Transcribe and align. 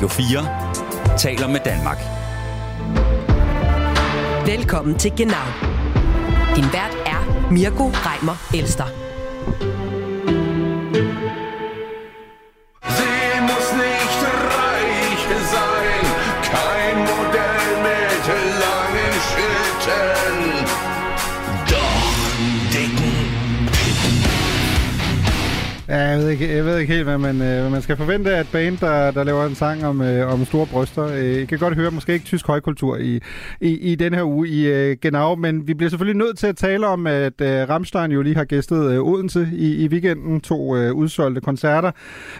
Radio 0.00 0.08
4 0.08 1.18
taler 1.18 1.48
med 1.48 1.60
Danmark. 1.64 1.98
Velkommen 4.46 4.98
til 4.98 5.12
Genau. 5.16 5.46
Din 6.56 6.64
vært 6.72 6.96
er 7.06 7.50
Mirko 7.50 7.90
Reimer 7.92 8.36
Elster. 8.54 8.88
Ikke, 26.42 26.56
jeg 26.56 26.64
ved 26.64 26.78
ikke 26.78 26.92
helt, 26.92 27.04
hvad 27.04 27.18
man, 27.18 27.34
øh, 27.34 27.60
hvad 27.60 27.70
man 27.70 27.82
skal 27.82 27.96
forvente 27.96 28.36
af 28.36 28.40
et 28.40 28.48
band, 28.52 28.78
der, 28.78 29.10
der 29.10 29.24
laver 29.24 29.44
en 29.44 29.54
sang 29.54 29.84
om, 29.84 30.02
øh, 30.02 30.32
om 30.32 30.44
store 30.44 30.66
bryster. 30.66 31.04
Øh, 31.04 31.38
jeg 31.38 31.48
kan 31.48 31.58
godt 31.58 31.74
høre, 31.74 31.90
måske 31.90 32.12
ikke 32.12 32.24
tysk 32.24 32.46
højkultur 32.46 32.96
i, 32.96 33.20
i, 33.60 33.78
i 33.78 33.94
den 33.94 34.14
her 34.14 34.22
uge 34.22 34.48
i 34.48 34.66
øh, 34.66 34.96
Genau, 35.02 35.34
men 35.34 35.68
vi 35.68 35.74
bliver 35.74 35.90
selvfølgelig 35.90 36.18
nødt 36.18 36.38
til 36.38 36.46
at 36.46 36.56
tale 36.56 36.86
om, 36.86 37.06
at 37.06 37.40
øh, 37.40 37.68
Rammstein 37.68 38.12
jo 38.12 38.22
lige 38.22 38.36
har 38.36 38.44
gæstet 38.44 38.92
øh, 38.92 39.00
Odense 39.00 39.48
i, 39.52 39.84
i 39.84 39.88
weekenden, 39.88 40.40
to 40.40 40.76
øh, 40.76 40.94
udsolgte 40.94 41.40
koncerter. 41.40 41.90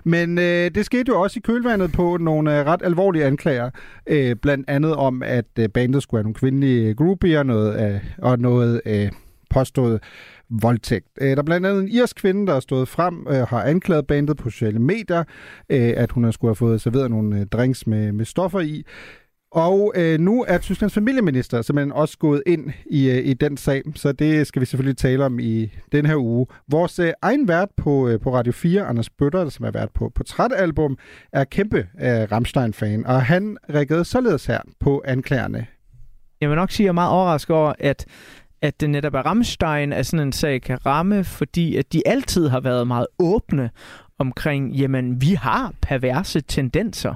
Men 0.05 0.39
øh, 0.39 0.71
det 0.75 0.87
skete 0.87 1.05
jo 1.09 1.21
også 1.21 1.39
i 1.39 1.43
kølvandet 1.45 1.93
på 1.93 2.17
nogle 2.21 2.61
øh, 2.61 2.67
ret 2.67 2.83
alvorlige 2.85 3.25
anklager, 3.25 3.71
øh, 4.07 4.37
blandt 4.37 4.71
andet 4.71 4.95
om, 4.95 5.23
at 5.23 5.47
øh, 5.59 5.69
bandet 5.69 6.03
skulle 6.03 6.19
have 6.19 6.25
nogle 6.25 6.35
kvindelige 6.35 6.95
groupier 6.95 7.43
noget, 7.43 7.93
øh, 7.95 8.01
og 8.19 8.39
noget 8.39 8.81
øh, 8.87 9.11
påstået 9.51 10.01
voldtægt. 10.51 11.07
Øh, 11.21 11.31
Der 11.31 11.37
er 11.37 11.43
blandt 11.43 11.67
andet 11.67 11.83
en 11.83 11.89
irsk 11.89 12.17
kvinde, 12.17 12.47
der 12.47 12.55
er 12.55 12.61
stået 12.61 12.89
frem 12.89 13.27
og 13.27 13.49
har 13.49 13.63
anklaget 13.63 14.07
bandet 14.07 14.37
på 14.37 14.51
sociale 14.51 14.79
medier, 14.79 15.25
øh, 15.71 15.93
at 15.97 16.13
hun 16.13 16.25
har 16.25 16.31
skulle 16.31 16.49
have 16.49 16.57
fået 16.57 16.81
serveret 16.81 17.11
nogle 17.11 17.41
øh, 17.41 17.47
drinks 17.47 17.87
med, 17.87 18.13
med 18.13 18.25
stoffer 18.25 18.61
i. 18.61 18.85
Og 19.53 19.93
øh, 19.97 20.21
nu 20.21 20.45
er 20.49 20.59
Tysklands 20.59 20.95
familieminister 20.95 21.63
simpelthen 21.63 21.93
også 21.93 22.19
gået 22.19 22.43
ind 22.47 22.71
i, 22.87 23.11
øh, 23.11 23.27
i 23.27 23.35
den 23.35 23.57
sag, 23.57 23.83
så 23.95 24.13
det 24.13 24.47
skal 24.47 24.61
vi 24.61 24.67
selvfølgelig 24.67 24.97
tale 24.97 25.25
om 25.25 25.39
i 25.39 25.73
den 25.93 26.07
her 26.07 26.17
uge. 26.17 26.47
Vores 26.69 26.99
øh, 26.99 27.13
egen 27.23 27.49
vært 27.49 27.69
på, 27.77 28.09
øh, 28.09 28.21
på 28.21 28.35
Radio 28.35 28.53
4, 28.53 28.83
Anders 28.87 29.11
Bøtter, 29.11 29.49
som 29.49 29.67
er 29.67 29.71
vært 29.71 29.91
på 29.95 30.13
Portrætalbum, 30.15 30.99
er 31.33 31.45
kæmpe 31.45 31.79
øh, 31.79 32.33
Rammstein-fan, 32.33 33.07
og 33.07 33.23
han 33.23 33.57
reagerede 33.75 34.05
således 34.05 34.47
her 34.47 34.59
på 34.81 35.03
anklagerne. 35.05 35.67
Jeg 36.41 36.49
vil 36.49 36.57
nok 36.57 36.71
sige, 36.71 36.85
at 36.85 36.87
jeg 36.87 36.91
er 36.91 36.95
meget 36.95 37.11
overrasket 37.13 37.57
over, 37.57 37.73
at, 37.79 38.07
at 38.63 38.81
det 38.81 38.91
netop 38.91 39.15
er 39.15 39.23
Rammstein, 39.27 39.93
at 39.93 40.07
sådan 40.07 40.27
en 40.27 40.33
sag 40.33 40.63
kan 40.63 40.87
ramme, 40.87 41.25
fordi 41.25 41.77
at 41.77 41.93
de 41.93 42.03
altid 42.07 42.49
har 42.49 42.61
været 42.61 42.87
meget 42.87 43.07
åbne 43.19 43.71
omkring, 44.19 44.73
jamen, 44.73 45.21
vi 45.21 45.35
har 45.35 45.73
perverse 45.83 46.41
tendenser. 46.41 47.15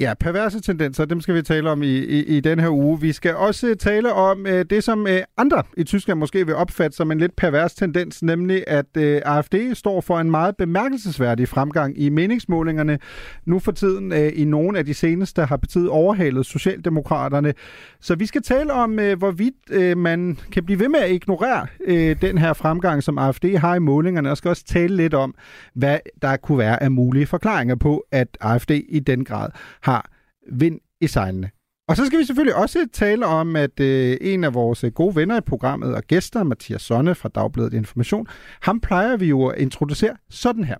Ja, 0.00 0.14
perverse 0.20 0.60
tendenser, 0.60 1.04
dem 1.04 1.20
skal 1.20 1.34
vi 1.34 1.42
tale 1.42 1.70
om 1.70 1.82
i, 1.82 1.86
i, 1.86 2.24
i 2.24 2.40
den 2.40 2.60
her 2.60 2.68
uge. 2.68 3.00
Vi 3.00 3.12
skal 3.12 3.34
også 3.36 3.74
tale 3.78 4.12
om 4.12 4.46
øh, 4.46 4.64
det, 4.70 4.84
som 4.84 5.06
øh, 5.06 5.20
andre 5.36 5.62
i 5.76 5.84
Tyskland 5.84 6.18
måske 6.18 6.46
vil 6.46 6.54
opfatte 6.54 6.96
som 6.96 7.10
en 7.10 7.18
lidt 7.18 7.36
pervers 7.36 7.74
tendens, 7.74 8.22
nemlig 8.22 8.64
at 8.66 8.96
øh, 8.96 9.22
AFD 9.24 9.54
står 9.74 10.00
for 10.00 10.18
en 10.18 10.30
meget 10.30 10.56
bemærkelsesværdig 10.56 11.48
fremgang 11.48 12.00
i 12.00 12.08
meningsmålingerne. 12.08 12.98
Nu 13.44 13.58
for 13.58 13.72
tiden 13.72 14.12
øh, 14.12 14.32
i 14.34 14.44
nogle 14.44 14.78
af 14.78 14.86
de 14.86 14.94
seneste 14.94 15.44
har 15.44 15.56
partiet 15.56 15.88
overhalet 15.88 16.46
Socialdemokraterne. 16.46 17.54
Så 18.00 18.14
vi 18.14 18.26
skal 18.26 18.42
tale 18.42 18.72
om, 18.72 18.98
øh, 18.98 19.18
hvorvidt 19.18 19.54
øh, 19.70 19.98
man 19.98 20.38
kan 20.52 20.64
blive 20.64 20.80
ved 20.80 20.88
med 20.88 21.00
at 21.00 21.10
ignorere 21.10 21.66
øh, 21.84 22.16
den 22.20 22.38
her 22.38 22.52
fremgang, 22.52 23.02
som 23.02 23.18
AFD 23.18 23.44
har 23.56 23.74
i 23.74 23.78
målingerne, 23.78 24.30
og 24.30 24.36
skal 24.36 24.48
også 24.48 24.64
tale 24.64 24.96
lidt 24.96 25.14
om, 25.14 25.34
hvad 25.74 25.98
der 26.22 26.36
kunne 26.36 26.58
være 26.58 26.82
af 26.82 26.90
mulige 26.90 27.26
forklaringer 27.26 27.74
på, 27.74 28.04
at 28.12 28.28
AFD 28.40 28.70
i 28.70 28.98
den 28.98 29.24
grad 29.24 29.50
har 29.84 30.10
vind 30.52 30.80
i 31.00 31.06
sejlene. 31.06 31.50
Og 31.88 31.96
så 31.96 32.06
skal 32.06 32.18
vi 32.18 32.24
selvfølgelig 32.24 32.56
også 32.56 32.86
tale 32.92 33.26
om, 33.26 33.56
at 33.56 33.80
øh, 33.80 34.16
en 34.20 34.44
af 34.44 34.54
vores 34.54 34.84
øh, 34.84 34.92
gode 34.92 35.16
venner 35.16 35.36
i 35.36 35.40
programmet 35.40 35.94
og 35.94 36.02
gæster, 36.02 36.42
Mathias 36.42 36.82
Sonne 36.82 37.14
fra 37.14 37.28
Dagbladet 37.28 37.74
Information, 37.74 38.26
ham 38.60 38.80
plejer 38.80 39.16
vi 39.16 39.26
jo 39.26 39.46
at 39.46 39.60
introducere 39.60 40.16
sådan 40.30 40.64
her. 40.64 40.76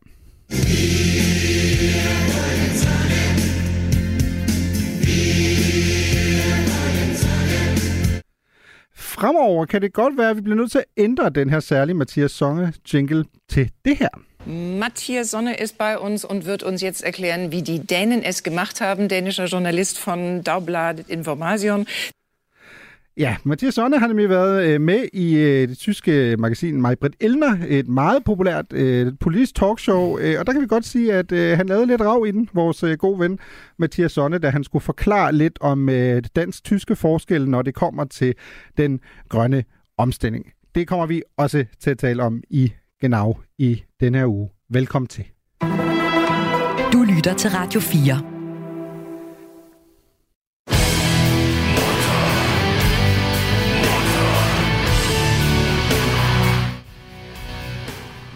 Fremover 8.97 9.67
kan 9.67 9.83
det 9.83 9.93
godt 9.93 10.19
være, 10.19 10.31
at 10.31 10.37
vi 10.37 10.41
bliver 10.41 10.57
nødt 10.57 10.71
til 10.71 10.79
at 10.79 10.85
ændre 10.97 11.31
den 11.31 11.51
her 11.51 11.61
særlige 11.61 11.95
Mathias 11.95 12.31
Sonne 12.31 12.73
jingle 12.93 13.25
til 13.49 13.71
det 13.85 13.97
her. 13.97 14.09
Matthias 14.47 15.31
Sonne 15.31 15.57
ist 15.57 15.79
bei 15.79 15.99
uns 15.99 16.25
und 16.25 16.45
wird 16.45 16.63
uns 16.63 16.83
jetzt 16.83 17.03
erklären, 17.03 17.51
wie 17.51 17.63
die 17.63 17.81
Dänen 17.81 18.23
es 18.23 18.43
gemacht 18.43 18.81
haben. 18.81 19.09
Dänischer 19.09 19.47
Journalist 19.47 19.99
von 19.99 20.43
Dagbladet 20.43 21.09
Information. 21.09 21.87
Ja, 23.17 23.37
Mathias 23.45 23.75
Sonne 23.75 23.99
har 23.99 24.07
nemlig 24.07 24.29
været 24.29 24.65
øh, 24.65 24.81
med 24.81 25.09
i 25.13 25.37
øh, 25.37 25.69
det 25.69 25.79
tyske 25.79 26.37
magasin 26.39 26.81
Majbrit 26.81 27.15
Elner, 27.21 27.59
et 27.69 27.89
meget 27.89 28.25
populært 28.25 28.73
øh, 28.73 29.13
politisk 29.21 29.55
talkshow, 29.55 30.19
øh, 30.19 30.41
og 30.41 30.47
der 30.47 30.53
kan 30.53 30.63
vi 30.63 30.67
godt 30.67 30.85
sige, 30.85 31.13
at 31.13 31.33
øh, 31.33 31.57
han 31.57 31.67
lavede 31.67 31.87
lidt 31.87 32.01
rav 32.01 32.25
i 32.27 32.31
den, 32.31 32.49
vores 32.53 32.83
øh, 32.83 32.99
gode 32.99 33.21
ven 33.21 33.39
Mathias 33.79 34.13
Sonne, 34.13 34.39
da 34.39 34.51
han 34.51 34.65
skulle 34.65 34.83
forklare 34.83 35.33
lidt 35.33 35.59
om 35.61 35.89
øh, 35.89 36.23
dansk-tyske 36.37 36.97
forskelle, 36.97 37.51
når 37.51 37.63
det 37.63 37.75
kommer 37.75 38.05
til 38.05 38.35
den 38.77 39.01
grønne 39.29 39.65
omstilling. 39.99 40.47
Det 40.75 40.89
kommer 40.89 41.07
vi 41.07 41.23
også 41.37 41.65
til 41.81 41.91
at 41.91 41.99
tale 41.99 42.23
om 42.23 42.43
i 42.51 42.73
Genau 43.01 43.37
i 43.59 43.83
den 44.05 44.15
her 44.15 44.27
uge. 44.27 44.49
Velkommen 44.71 45.09
til. 45.09 45.25
Du 46.93 47.03
lytter 47.03 47.35
til 47.39 47.51
Radio 47.51 47.81
4. 47.81 48.35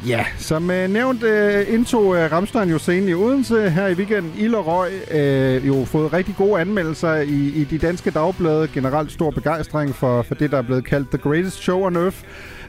Ja, 0.07 0.25
som 0.39 0.71
øh, 0.71 0.91
nævnt 0.91 1.23
øh, 1.23 1.75
indtog 1.75 2.17
øh, 2.17 2.33
Ramstein 2.33 2.71
jo 2.71 2.79
scenen 2.79 3.09
i 3.09 3.15
Odense 3.15 3.71
her 3.71 3.87
i 3.87 3.95
weekenden. 3.95 4.33
Ild 4.39 4.55
og 4.55 4.67
Røg 4.67 4.93
øh, 5.11 5.67
jo 5.67 5.85
fået 5.85 6.13
rigtig 6.13 6.35
gode 6.37 6.61
anmeldelser 6.61 7.15
i, 7.15 7.53
i 7.55 7.65
de 7.65 7.79
danske 7.79 8.11
dagblade. 8.11 8.69
Generelt 8.75 9.13
stor 9.13 9.31
begejstring 9.31 9.95
for, 9.95 10.23
for 10.23 10.35
det, 10.35 10.51
der 10.51 10.59
er 10.59 10.63
blevet 10.63 10.85
kaldt 10.85 11.09
The 11.09 11.19
Greatest 11.19 11.63
Show 11.63 11.81
on 11.87 11.97
Earth. 11.97 12.19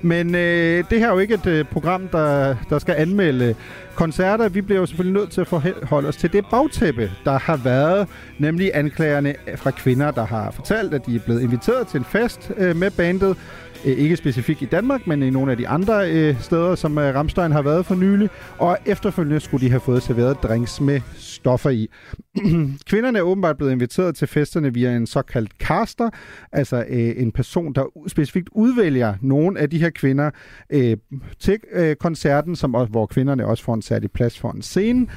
Men 0.02 0.36
øh, 0.36 0.84
det 0.90 1.00
her 1.00 1.08
er 1.08 1.14
jo 1.14 1.20
ikke 1.20 1.34
et 1.34 1.48
øh, 1.48 1.66
program, 1.66 2.08
der, 2.08 2.56
der 2.70 2.80
skal 2.80 2.96
anmelde 2.98 3.56
koncerter. 3.96 4.50
Vi 4.50 4.62
bliver 4.62 4.80
jo 4.80 4.86
selvfølgelig 4.86 5.22
nødt 5.22 5.32
til 5.32 5.42
at 5.42 5.48
forholde 5.48 6.08
os 6.08 6.18
til 6.18 6.34
det 6.34 6.46
bagtæppe, 6.52 7.12
der 7.26 7.40
har 7.40 7.58
været, 7.58 8.08
nemlig 8.38 8.72
anklagerne 8.74 9.36
fra 9.56 9.72
kvinder, 9.72 10.12
der 10.12 10.26
har 10.26 10.52
fortalt, 10.52 10.94
at 10.94 11.06
de 11.06 11.16
er 11.16 11.20
blevet 11.20 11.42
inviteret 11.42 11.88
til 11.88 11.98
en 11.98 12.06
fest 12.06 12.52
øh, 12.58 12.76
med 12.76 12.92
bandet. 12.92 13.38
Øh, 13.86 13.98
ikke 13.98 14.16
specifikt 14.16 14.62
i 14.62 14.66
Danmark, 14.66 15.08
men 15.08 15.24
i 15.24 15.30
nogle 15.30 15.52
af 15.52 15.58
de 15.58 15.68
andre 15.68 16.12
øh, 16.12 16.42
steder, 16.42 16.76
som 16.76 16.98
øh, 16.98 17.16
Ramstein 17.16 17.52
har 17.52 17.62
været 17.62 17.86
for 17.86 17.96
nylig. 17.96 18.30
Og 18.58 18.78
efterfølgende 18.86 19.40
skulle 19.40 19.66
de 19.66 19.70
have 19.70 19.80
fået 19.80 20.04
serveret 20.04 20.44
drinks 20.44 20.82
med 20.82 21.02
stoffer 21.18 21.70
i. 21.70 21.88
Kvinderne 22.90 23.18
er 23.18 23.24
åbenbart 23.24 23.58
blevet 23.58 23.72
inviteret 23.72 24.16
til 24.16 24.28
festerne 24.28 24.74
via 24.74 24.96
en 24.96 25.08
såkaldt 25.08 25.52
caster, 25.60 26.10
altså 26.52 26.86
øh, 26.90 27.14
en 27.18 27.32
person, 27.32 27.74
der 27.74 27.84
specifikt 28.08 28.50
udvælger 28.52 29.16
nogle 29.22 29.60
af 29.60 29.70
de 29.70 29.80
her 29.80 29.89
kvinder 29.92 30.32
øh, 30.70 30.98
til 31.40 31.58
øh, 31.72 31.96
koncerten, 31.96 32.56
som 32.56 32.76
også, 32.76 32.92
hvor 32.92 33.06
kvinderne 33.06 33.46
også 33.46 33.64
får 33.64 33.74
en 33.74 33.82
særlig 33.82 34.12
plads 34.12 34.40
for 34.40 34.52
en 34.52 34.62
scene. 34.62 35.08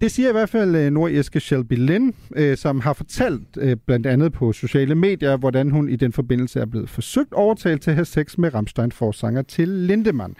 Det 0.00 0.10
siger 0.10 0.28
i 0.28 0.32
hvert 0.32 0.48
fald 0.48 0.76
øh, 0.76 0.90
nordirske 0.90 1.40
Shelby 1.40 1.72
Lynn, 1.72 2.14
øh, 2.36 2.56
som 2.56 2.80
har 2.80 2.92
fortalt 2.92 3.42
øh, 3.56 3.76
blandt 3.86 4.06
andet 4.06 4.32
på 4.32 4.52
sociale 4.52 4.94
medier, 4.94 5.36
hvordan 5.36 5.70
hun 5.70 5.88
i 5.88 5.96
den 5.96 6.12
forbindelse 6.12 6.60
er 6.60 6.66
blevet 6.66 6.90
forsøgt 6.90 7.32
overtalt 7.32 7.82
til 7.82 7.90
at 7.90 7.94
have 7.94 8.04
sex 8.04 8.38
med 8.38 8.54
Ramstein 8.54 8.92
forsanger 8.92 9.42
til 9.42 9.68
Lindemann. 9.68 10.36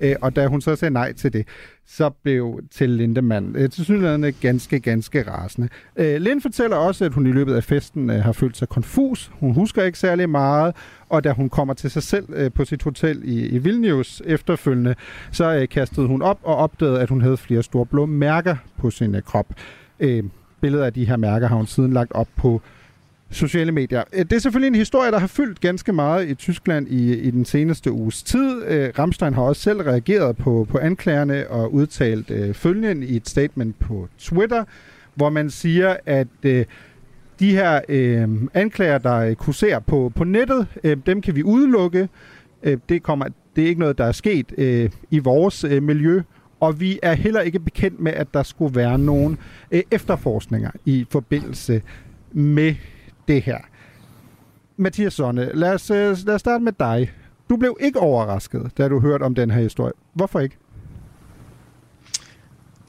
Øh, 0.00 0.16
og 0.22 0.36
da 0.36 0.46
hun 0.46 0.60
så 0.60 0.76
sagde 0.76 0.92
nej 0.92 1.12
til 1.12 1.32
det, 1.32 1.48
så 1.86 2.10
blev 2.10 2.60
til 2.70 2.90
Lindemann 2.90 3.56
øh, 3.56 3.70
til 3.70 3.84
synligheden 3.84 4.24
øh, 4.24 4.32
ganske, 4.40 4.80
ganske 4.80 5.30
rasende. 5.30 5.68
Øh, 5.96 6.20
Lind 6.20 6.40
fortæller 6.40 6.76
også, 6.76 7.04
at 7.04 7.12
hun 7.12 7.26
i 7.26 7.32
løbet 7.32 7.54
af 7.54 7.64
festen 7.64 8.10
øh, 8.10 8.22
har 8.22 8.32
følt 8.32 8.56
sig 8.56 8.68
konfus. 8.68 9.30
Hun 9.40 9.54
husker 9.54 9.82
ikke 9.82 9.98
særlig 9.98 10.30
meget, 10.30 10.76
og 11.08 11.24
da 11.24 11.32
hun 11.32 11.48
kommer 11.48 11.74
til 11.74 11.90
sig 11.90 12.02
selv 12.02 12.26
øh, 12.32 12.52
på 12.52 12.64
sit 12.64 12.82
hotel 12.82 13.20
i, 13.24 13.46
i 13.46 13.58
Vilnius 13.58 14.22
efterfølgende, 14.26 14.94
så 15.32 15.54
øh, 15.54 15.68
kastede 15.68 16.06
hun 16.06 16.22
op 16.22 16.38
og 16.42 16.56
opdagede, 16.56 17.00
at 17.00 17.08
hun 17.08 17.20
havde 17.20 17.36
flere 17.36 17.62
store 17.62 17.86
blå 17.86 18.06
mærker 18.06 18.56
på 18.78 18.90
sin 18.90 19.14
øh, 19.14 19.22
krop. 19.22 19.46
Øh, 20.00 20.24
billeder 20.60 20.84
af 20.84 20.92
de 20.92 21.04
her 21.04 21.16
mærker 21.16 21.48
har 21.48 21.56
hun 21.56 21.66
siden 21.66 21.92
lagt 21.92 22.12
op 22.12 22.28
på 22.36 22.62
sociale 23.30 23.72
medier. 23.72 24.04
Øh, 24.12 24.18
det 24.24 24.32
er 24.32 24.38
selvfølgelig 24.38 24.66
en 24.66 24.74
historie, 24.74 25.10
der 25.10 25.18
har 25.18 25.26
fyldt 25.26 25.60
ganske 25.60 25.92
meget 25.92 26.28
i 26.28 26.34
Tyskland 26.34 26.88
i, 26.88 27.14
i 27.18 27.30
den 27.30 27.44
seneste 27.44 27.92
uges 27.92 28.22
tid. 28.22 28.62
Øh, 28.66 28.90
Ramstein 28.98 29.34
har 29.34 29.42
også 29.42 29.62
selv 29.62 29.80
reageret 29.80 30.36
på, 30.36 30.66
på 30.70 30.78
anklagerne 30.78 31.48
og 31.48 31.74
udtalt 31.74 32.30
øh, 32.30 32.54
følgende 32.54 33.06
i 33.06 33.16
et 33.16 33.28
statement 33.28 33.78
på 33.78 34.08
Twitter, 34.18 34.64
hvor 35.14 35.30
man 35.30 35.50
siger, 35.50 35.96
at 36.06 36.28
øh, 36.42 36.64
de 37.40 37.50
her 37.50 37.80
øh, 37.88 38.28
anklager, 38.54 38.98
der 38.98 39.16
øh, 39.16 39.34
kurserer 39.34 39.78
på, 39.78 40.12
på 40.14 40.24
nettet, 40.24 40.66
øh, 40.84 40.96
dem 41.06 41.22
kan 41.22 41.36
vi 41.36 41.42
udelukke. 41.42 42.08
Øh, 42.62 42.78
det, 42.88 43.02
kommer, 43.02 43.26
det 43.56 43.64
er 43.64 43.68
ikke 43.68 43.80
noget, 43.80 43.98
der 43.98 44.04
er 44.04 44.12
sket 44.12 44.52
øh, 44.58 44.90
i 45.10 45.18
vores 45.18 45.64
øh, 45.64 45.82
miljø, 45.82 46.22
Og 46.60 46.80
vi 46.80 46.98
er 47.02 47.12
heller 47.12 47.40
ikke 47.40 47.58
bekendt 47.60 48.00
med, 48.00 48.12
at 48.12 48.34
der 48.34 48.42
skulle 48.42 48.76
være 48.76 48.98
nogen 48.98 49.38
øh, 49.70 49.82
efterforskninger 49.90 50.70
i 50.84 51.06
forbindelse 51.10 51.82
med 52.32 52.74
det 53.30 53.42
her. 53.42 53.58
Mathias 54.76 55.14
Sonne, 55.14 55.50
lad 55.54 55.72
os, 55.72 55.90
øh, 55.90 56.16
lad 56.26 56.34
os 56.34 56.40
starte 56.40 56.64
med 56.64 56.72
dig. 56.72 57.12
Du 57.50 57.56
blev 57.56 57.76
ikke 57.80 58.00
overrasket, 58.00 58.70
da 58.78 58.88
du 58.88 59.00
hørte 59.00 59.22
om 59.22 59.34
den 59.34 59.50
her 59.50 59.62
historie. 59.62 59.92
Hvorfor 60.14 60.40
ikke? 60.40 60.56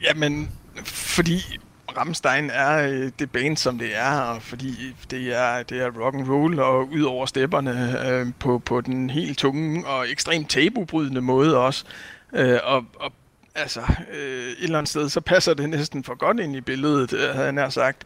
Jamen, 0.04 0.52
fordi 0.86 1.60
Rammstein 1.98 2.50
er 2.50 2.88
øh, 2.88 3.12
det 3.20 3.32
band, 3.32 3.58
som 3.58 3.78
det 3.78 3.98
er, 3.98 4.20
og 4.20 4.42
fordi 4.42 4.96
det 5.12 5.38
er, 5.38 5.64
det 5.64 5.82
er 5.82 5.92
rock 6.00 6.16
and 6.16 6.30
roll 6.30 6.60
og 6.60 6.90
ud 6.92 7.02
over 7.02 7.26
stepperne 7.26 8.08
øh, 8.10 8.28
på, 8.40 8.60
på 8.60 8.82
den 8.82 9.10
helt 9.10 9.38
tunge 9.38 9.88
og 9.88 10.12
ekstremt 10.12 10.50
tabubrydende 10.50 11.22
måde 11.22 11.58
også. 11.58 11.86
Øh, 12.34 12.60
og, 12.64 12.86
og 13.00 13.12
altså, 13.56 13.82
øh, 14.14 14.46
et 14.48 14.64
eller 14.64 14.78
andet 14.78 14.90
sted, 14.90 15.10
så 15.10 15.22
passer 15.22 15.54
det 15.54 15.70
næsten 15.70 16.04
for 16.04 16.16
godt 16.16 16.40
ind 16.40 16.56
i 16.56 16.62
billedet, 16.62 17.14
øh, 17.14 17.30
havde 17.30 17.44
jeg 17.44 17.54
nær 17.54 17.70
sagt. 17.70 18.04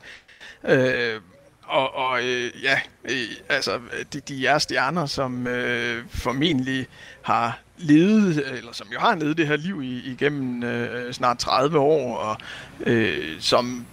Øh, 0.63 1.21
og, 1.67 1.95
og 1.95 2.23
øh, 2.23 2.51
ja, 2.63 2.79
øh, 3.03 3.27
altså, 3.49 3.79
de, 4.13 4.19
de 4.19 4.47
er 4.47 4.57
stjerner, 4.57 5.05
som 5.05 5.47
øh, 5.47 6.03
formentlig 6.09 6.87
har 7.21 7.59
levet, 7.77 8.57
eller 8.57 8.73
som 8.73 8.87
jo 8.93 8.99
har 8.99 9.15
levet 9.15 9.37
det 9.37 9.47
her 9.47 9.55
liv 9.55 9.83
i, 9.83 10.11
igennem 10.11 10.63
øh, 10.63 11.13
snart 11.13 11.37
30 11.37 11.79
år, 11.79 12.17
og 12.17 12.37
øh, 12.79 13.39
som 13.39 13.85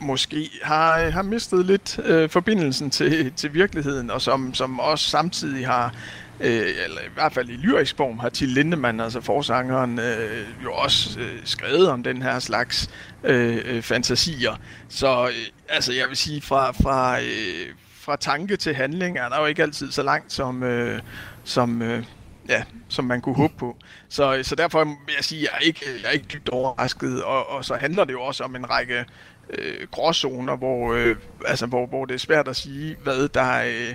måske 0.00 0.50
har, 0.62 1.00
øh, 1.00 1.12
har 1.12 1.22
mistet 1.22 1.66
lidt 1.66 1.98
øh, 2.04 2.30
forbindelsen 2.30 2.90
til, 2.90 3.32
til 3.32 3.54
virkeligheden, 3.54 4.10
og 4.10 4.22
som, 4.22 4.54
som 4.54 4.80
også 4.80 5.10
samtidig 5.10 5.66
har, 5.66 5.94
øh, 6.40 6.84
eller 6.84 7.00
i 7.00 7.12
hvert 7.14 7.32
fald 7.32 7.48
i 7.48 7.56
lyrisk 7.56 7.96
form, 7.96 8.18
har 8.18 8.28
Til 8.28 8.48
Lindemann, 8.48 9.00
altså 9.00 9.20
forsangeren, 9.20 9.98
øh, 9.98 10.46
jo 10.64 10.72
også 10.72 11.20
øh, 11.20 11.40
skrevet 11.44 11.88
om 11.88 12.02
den 12.02 12.22
her 12.22 12.38
slags 12.38 12.90
øh, 13.24 13.58
øh, 13.64 13.82
fantasier. 13.82 14.56
Så 14.88 15.26
øh, 15.26 15.34
altså, 15.68 15.92
jeg 15.92 16.08
vil 16.08 16.16
sige, 16.16 16.42
fra, 16.42 16.72
fra, 16.72 17.20
øh, 17.20 17.74
fra 17.94 18.16
tanke 18.16 18.56
til 18.56 18.74
handling 18.74 19.18
er 19.18 19.28
der 19.28 19.40
jo 19.40 19.46
ikke 19.46 19.62
altid 19.62 19.92
så 19.92 20.02
langt, 20.02 20.32
som, 20.32 20.62
øh, 20.62 21.00
som, 21.44 21.82
øh, 21.82 22.04
ja, 22.48 22.62
som 22.88 23.04
man 23.04 23.20
kunne 23.20 23.36
håbe 23.36 23.54
på. 23.58 23.76
Så, 24.08 24.40
så 24.42 24.54
derfor 24.54 24.84
vil 24.84 25.14
jeg 25.16 25.24
sige, 25.24 25.40
at 25.40 25.42
jeg 25.42 25.56
er 25.56 25.66
ikke, 25.66 25.80
jeg 26.02 26.08
er 26.08 26.12
ikke 26.12 26.26
dybt 26.32 26.48
overrasket, 26.48 27.22
og, 27.22 27.50
og 27.50 27.64
så 27.64 27.74
handler 27.74 28.04
det 28.04 28.12
jo 28.12 28.22
også 28.22 28.44
om 28.44 28.56
en 28.56 28.70
række 28.70 29.04
øh, 29.50 29.86
gråzoner, 29.90 30.56
hvor, 30.56 30.94
øh, 30.94 31.16
altså, 31.46 31.66
hvor, 31.66 31.86
hvor 31.86 32.04
det 32.04 32.14
er 32.14 32.18
svært 32.18 32.48
at 32.48 32.56
sige, 32.56 32.96
hvad 33.02 33.28
der, 33.28 33.62
øh, 33.64 33.94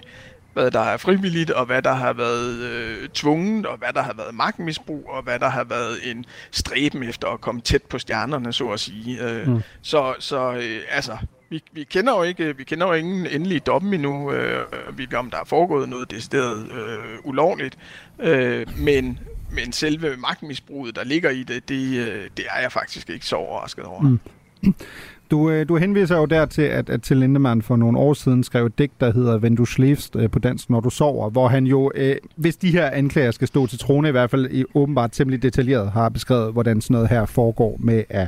hvad 0.56 0.72
der 0.72 0.80
er 0.80 0.98
frivilligt, 0.98 1.52
og 1.52 1.66
hvad 1.66 1.82
der 1.82 1.94
har 1.94 2.14
været 2.14 2.60
øh, 2.60 3.10
tvunget, 3.10 3.66
og 3.66 3.78
hvad 3.78 3.94
der 3.94 4.02
har 4.02 4.14
været 4.14 4.36
magtmisbrug, 4.36 5.10
og 5.10 5.24
hvad 5.24 5.40
der 5.40 5.50
har 5.50 5.64
været 5.64 6.12
en 6.12 6.26
stræben 6.52 7.04
efter 7.04 7.28
at 7.28 7.42
komme 7.42 7.62
tæt 7.62 7.84
på 7.84 8.00
stjernerne, 8.00 8.54
så 8.54 8.68
at 8.70 8.80
sige. 8.80 9.30
Øh, 9.30 9.48
mm. 9.48 9.62
Så, 9.82 10.16
så 10.20 10.54
øh, 10.54 10.82
altså, 10.90 11.18
vi, 11.50 11.64
vi 11.72 11.84
kender 11.84 12.18
jo 12.18 12.24
ikke, 12.24 12.58
vi 12.58 12.64
kender 12.64 12.88
jo 12.88 12.94
ingen 12.94 13.28
endelige 13.28 13.60
domme 13.60 13.96
endnu, 13.96 14.32
øh, 14.32 14.66
vi 14.98 15.08
om 15.16 15.30
der 15.30 15.38
er 15.38 15.46
foregået 15.46 15.90
noget 15.90 16.12
decideret 16.12 16.72
øh, 16.72 17.20
ulovligt, 17.24 17.78
øh, 18.20 18.66
men, 18.78 19.20
men 19.52 19.72
selve 19.72 20.18
magtmisbruget, 20.18 20.96
der 20.96 21.04
ligger 21.04 21.30
i 21.30 21.44
det, 21.44 21.70
det, 21.70 22.08
øh, 22.08 22.30
det 22.38 22.46
er 22.50 22.62
jeg 22.62 22.72
faktisk 22.72 23.10
ikke 23.10 23.26
så 23.26 23.36
overrasket 23.36 23.86
over. 23.86 24.02
Mm. 24.02 24.20
Du, 25.32 25.50
øh, 25.50 25.70
du 25.70 25.78
henviser 25.78 26.18
jo 26.18 26.26
dertil, 26.26 26.62
at, 26.62 26.90
at 26.90 27.02
Til 27.02 27.18
Lindemann 27.18 27.62
for 27.62 27.76
nogle 27.76 27.98
år 27.98 28.14
siden 28.14 28.44
skrev 28.44 28.66
et 28.66 28.78
digt, 28.78 29.02
der 29.02 29.14
hedder 29.14 29.38
Wenn 29.38 29.56
du 29.56 29.66
schläfst 29.66 30.16
øh, 30.16 30.30
på 30.30 30.40
dansk, 30.40 30.70
når 30.70 30.80
du 30.80 30.90
sover, 30.90 31.30
hvor 31.30 31.48
han 31.48 31.66
jo, 31.66 31.92
øh, 31.96 32.16
hvis 32.36 32.58
de 32.58 32.72
her 32.72 32.90
anklager 32.90 33.32
skal 33.32 33.48
stå 33.48 33.68
til 33.68 33.80
trone, 33.80 34.08
i 34.08 34.12
hvert 34.12 34.30
fald 34.30 34.52
i 34.52 34.64
åbenbart 34.74 35.12
temmelig 35.12 35.44
detaljeret 35.44 35.92
har 35.92 36.10
beskrevet, 36.10 36.54
hvordan 36.54 36.82
sådan 36.82 36.94
noget 36.94 37.10
her 37.10 37.26
foregår 37.26 37.78
med 37.80 38.04
at, 38.10 38.28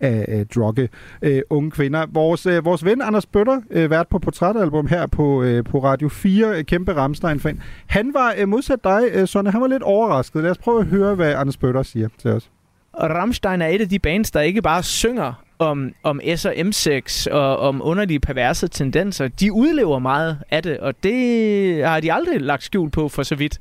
at, 0.00 0.12
at 0.12 0.54
drogge 0.54 0.88
øh, 1.22 1.42
unge 1.50 1.70
kvinder. 1.70 2.06
Vores, 2.12 2.46
øh, 2.46 2.64
vores 2.64 2.84
ven 2.84 3.02
Anders 3.02 3.26
Bøtter, 3.26 3.60
øh, 3.70 3.90
vært 3.90 4.08
på 4.08 4.18
portrætalbum 4.18 4.86
her 4.86 5.06
på, 5.06 5.42
øh, 5.42 5.64
på 5.64 5.84
Radio 5.84 6.08
4, 6.08 6.58
øh, 6.58 6.64
kæmpe 6.64 6.92
Ramstein-fan, 6.92 7.62
han 7.86 8.14
var 8.14 8.34
øh, 8.38 8.48
modsat 8.48 8.84
dig, 8.84 9.02
øh, 9.12 9.26
Sonne, 9.26 9.50
han 9.50 9.60
var 9.60 9.66
lidt 9.66 9.82
overrasket. 9.82 10.42
Lad 10.42 10.50
os 10.50 10.58
prøve 10.58 10.80
at 10.80 10.86
høre, 10.86 11.14
hvad 11.14 11.34
Anders 11.34 11.56
Bøtter 11.56 11.82
siger 11.82 12.08
til 12.18 12.30
os. 12.30 12.50
Og 12.92 13.10
Rammstein 13.10 13.62
er 13.62 13.66
et 13.66 13.80
af 13.80 13.88
de 13.88 13.98
bands, 13.98 14.30
der 14.30 14.40
ikke 14.40 14.62
bare 14.62 14.82
synger 14.82 15.47
om, 15.58 15.92
om 16.02 16.20
S 16.36 16.44
og 16.44 16.54
M6 16.54 17.30
og 17.30 17.58
om 17.58 17.80
underlige 17.84 18.20
perverse 18.20 18.68
tendenser. 18.68 19.28
De 19.28 19.52
udlever 19.52 19.98
meget 19.98 20.38
af 20.50 20.62
det, 20.62 20.78
og 20.78 21.02
det 21.02 21.84
har 21.86 22.00
de 22.00 22.12
aldrig 22.12 22.40
lagt 22.40 22.62
skjul 22.62 22.90
på 22.90 23.08
for 23.08 23.22
så 23.22 23.34
vidt. 23.34 23.58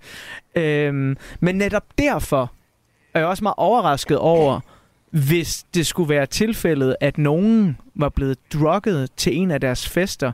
Øhm, 0.56 1.18
men 1.40 1.56
netop 1.56 1.84
derfor 1.98 2.52
er 3.14 3.20
jeg 3.20 3.28
også 3.28 3.44
meget 3.44 3.56
overrasket 3.58 4.18
over, 4.18 4.60
hvis 5.10 5.66
det 5.74 5.88
skulle 5.88 6.10
være 6.10 6.26
tilfældet, 6.26 6.96
at 7.02 7.18
nogen 7.18 7.78
var 7.96 8.10
blevet 8.10 8.38
drukket 8.54 9.10
til 9.18 9.38
en 9.38 9.52
af 9.52 9.62
deres 9.62 9.90
fester. 9.90 10.32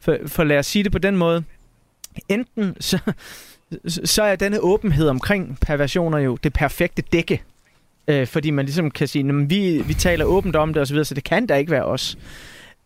For, 0.00 0.18
for 0.26 0.44
lad 0.44 0.58
os 0.58 0.66
sige 0.66 0.84
det 0.84 0.92
på 0.92 0.98
den 0.98 1.16
måde. 1.16 1.44
Enten 2.28 2.76
så, 2.80 2.98
så 4.04 4.22
er 4.22 4.36
denne 4.36 4.60
åbenhed 4.60 5.08
omkring 5.08 5.58
perversioner 5.60 6.18
jo 6.18 6.36
det 6.36 6.52
perfekte 6.52 7.02
dække 7.02 7.42
Øh, 8.08 8.26
fordi 8.26 8.50
man 8.50 8.64
ligesom 8.64 8.90
kan 8.90 9.08
sige, 9.08 9.28
at 9.28 9.50
vi, 9.50 9.82
vi 9.86 9.94
taler 9.94 10.24
åbent 10.24 10.56
om 10.56 10.72
det 10.72 10.82
osv., 10.82 10.96
så, 10.96 11.04
så 11.04 11.14
det 11.14 11.24
kan 11.24 11.46
da 11.46 11.54
ikke 11.54 11.70
være 11.70 11.84
os. 11.84 12.18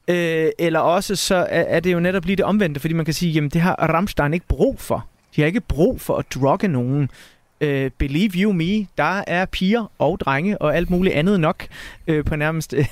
Øh, 0.08 0.50
eller 0.58 0.81
også 0.81 1.17
så 1.17 1.34
er, 1.34 1.62
er 1.62 1.81
det 1.81 1.93
jo 1.93 2.00
netop 2.00 2.25
lige 2.25 2.37
det 2.37 2.44
omvendte, 2.44 2.81
fordi 2.81 2.94
man 2.94 3.05
kan 3.05 3.14
sige, 3.14 3.32
jamen 3.32 3.50
det 3.50 3.61
har 3.61 3.75
Ramstein 3.75 4.34
ikke 4.34 4.46
brug 4.49 4.81
for. 4.81 5.06
De 5.37 5.40
har 5.40 5.46
ikke 5.46 5.61
brug 5.61 6.00
for 6.00 6.17
at 6.17 6.26
drogge 6.34 6.69
nogen. 6.69 7.11
Øh, 7.61 7.90
believe 7.99 8.31
you 8.34 8.52
me, 8.52 8.87
der 8.99 9.22
er 9.26 9.44
piger 9.44 9.93
og 9.99 10.20
drenge 10.20 10.58
og 10.58 10.76
alt 10.76 10.90
muligt 10.90 11.14
andet 11.14 11.40
nok 11.40 11.67
øh, 12.06 12.25
på 12.25 12.37
nærmest 12.37 12.75
øh, 12.75 12.87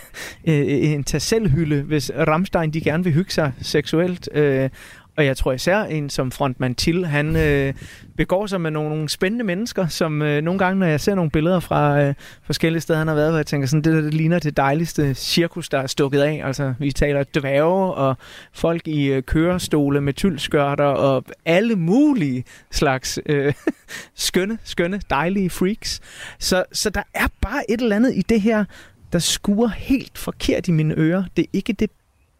øh 0.44 0.92
en 0.92 1.04
tasselhylde, 1.04 1.82
hvis 1.82 2.10
Ramstein 2.14 2.70
de 2.70 2.80
gerne 2.80 3.04
vil 3.04 3.12
hygge 3.12 3.32
sig 3.32 3.52
seksuelt. 3.62 4.28
Øh, 4.34 4.70
og 5.18 5.26
jeg 5.26 5.36
tror 5.36 5.52
især 5.52 5.82
en 5.82 6.10
som 6.10 6.30
frontman 6.30 6.74
til, 6.74 7.06
han 7.06 7.36
øh, 7.36 7.74
begår 8.16 8.46
sig 8.46 8.60
med 8.60 8.70
nogle, 8.70 8.88
nogle 8.88 9.08
spændende 9.08 9.44
mennesker, 9.44 9.86
som 9.86 10.22
øh, 10.22 10.42
nogle 10.42 10.58
gange, 10.58 10.78
når 10.78 10.86
jeg 10.86 11.00
ser 11.00 11.14
nogle 11.14 11.30
billeder 11.30 11.60
fra 11.60 12.00
øh, 12.00 12.14
forskellige 12.42 12.80
steder, 12.80 12.98
han 12.98 13.08
har 13.08 13.14
været, 13.14 13.30
hvor 13.30 13.38
jeg 13.38 13.46
tænker 13.46 13.68
sådan, 13.68 13.82
det 13.82 13.92
der 13.94 14.00
det 14.00 14.14
ligner 14.14 14.38
det 14.38 14.56
dejligste 14.56 15.14
cirkus, 15.14 15.68
der 15.68 15.78
er 15.78 15.86
stukket 15.86 16.20
af. 16.20 16.42
Altså, 16.44 16.74
vi 16.78 16.92
taler 16.92 17.24
dværge 17.34 17.94
og 17.94 18.16
folk 18.52 18.88
i 18.88 19.06
øh, 19.06 19.22
kørestole 19.22 20.00
med 20.00 20.12
tyldskørter 20.12 20.84
og 20.84 21.24
alle 21.44 21.76
mulige 21.76 22.44
slags 22.70 23.18
øh, 23.26 23.52
skønne, 24.14 24.58
skønne, 24.64 25.00
dejlige 25.10 25.50
freaks. 25.50 26.00
Så, 26.38 26.64
så 26.72 26.90
der 26.90 27.02
er 27.14 27.26
bare 27.40 27.70
et 27.70 27.80
eller 27.80 27.96
andet 27.96 28.14
i 28.16 28.22
det 28.22 28.40
her, 28.40 28.64
der 29.12 29.18
skuer 29.18 29.68
helt 29.68 30.18
forkert 30.18 30.68
i 30.68 30.70
mine 30.70 30.94
ører. 30.96 31.24
Det 31.36 31.42
er 31.42 31.48
ikke 31.52 31.72
det 31.72 31.90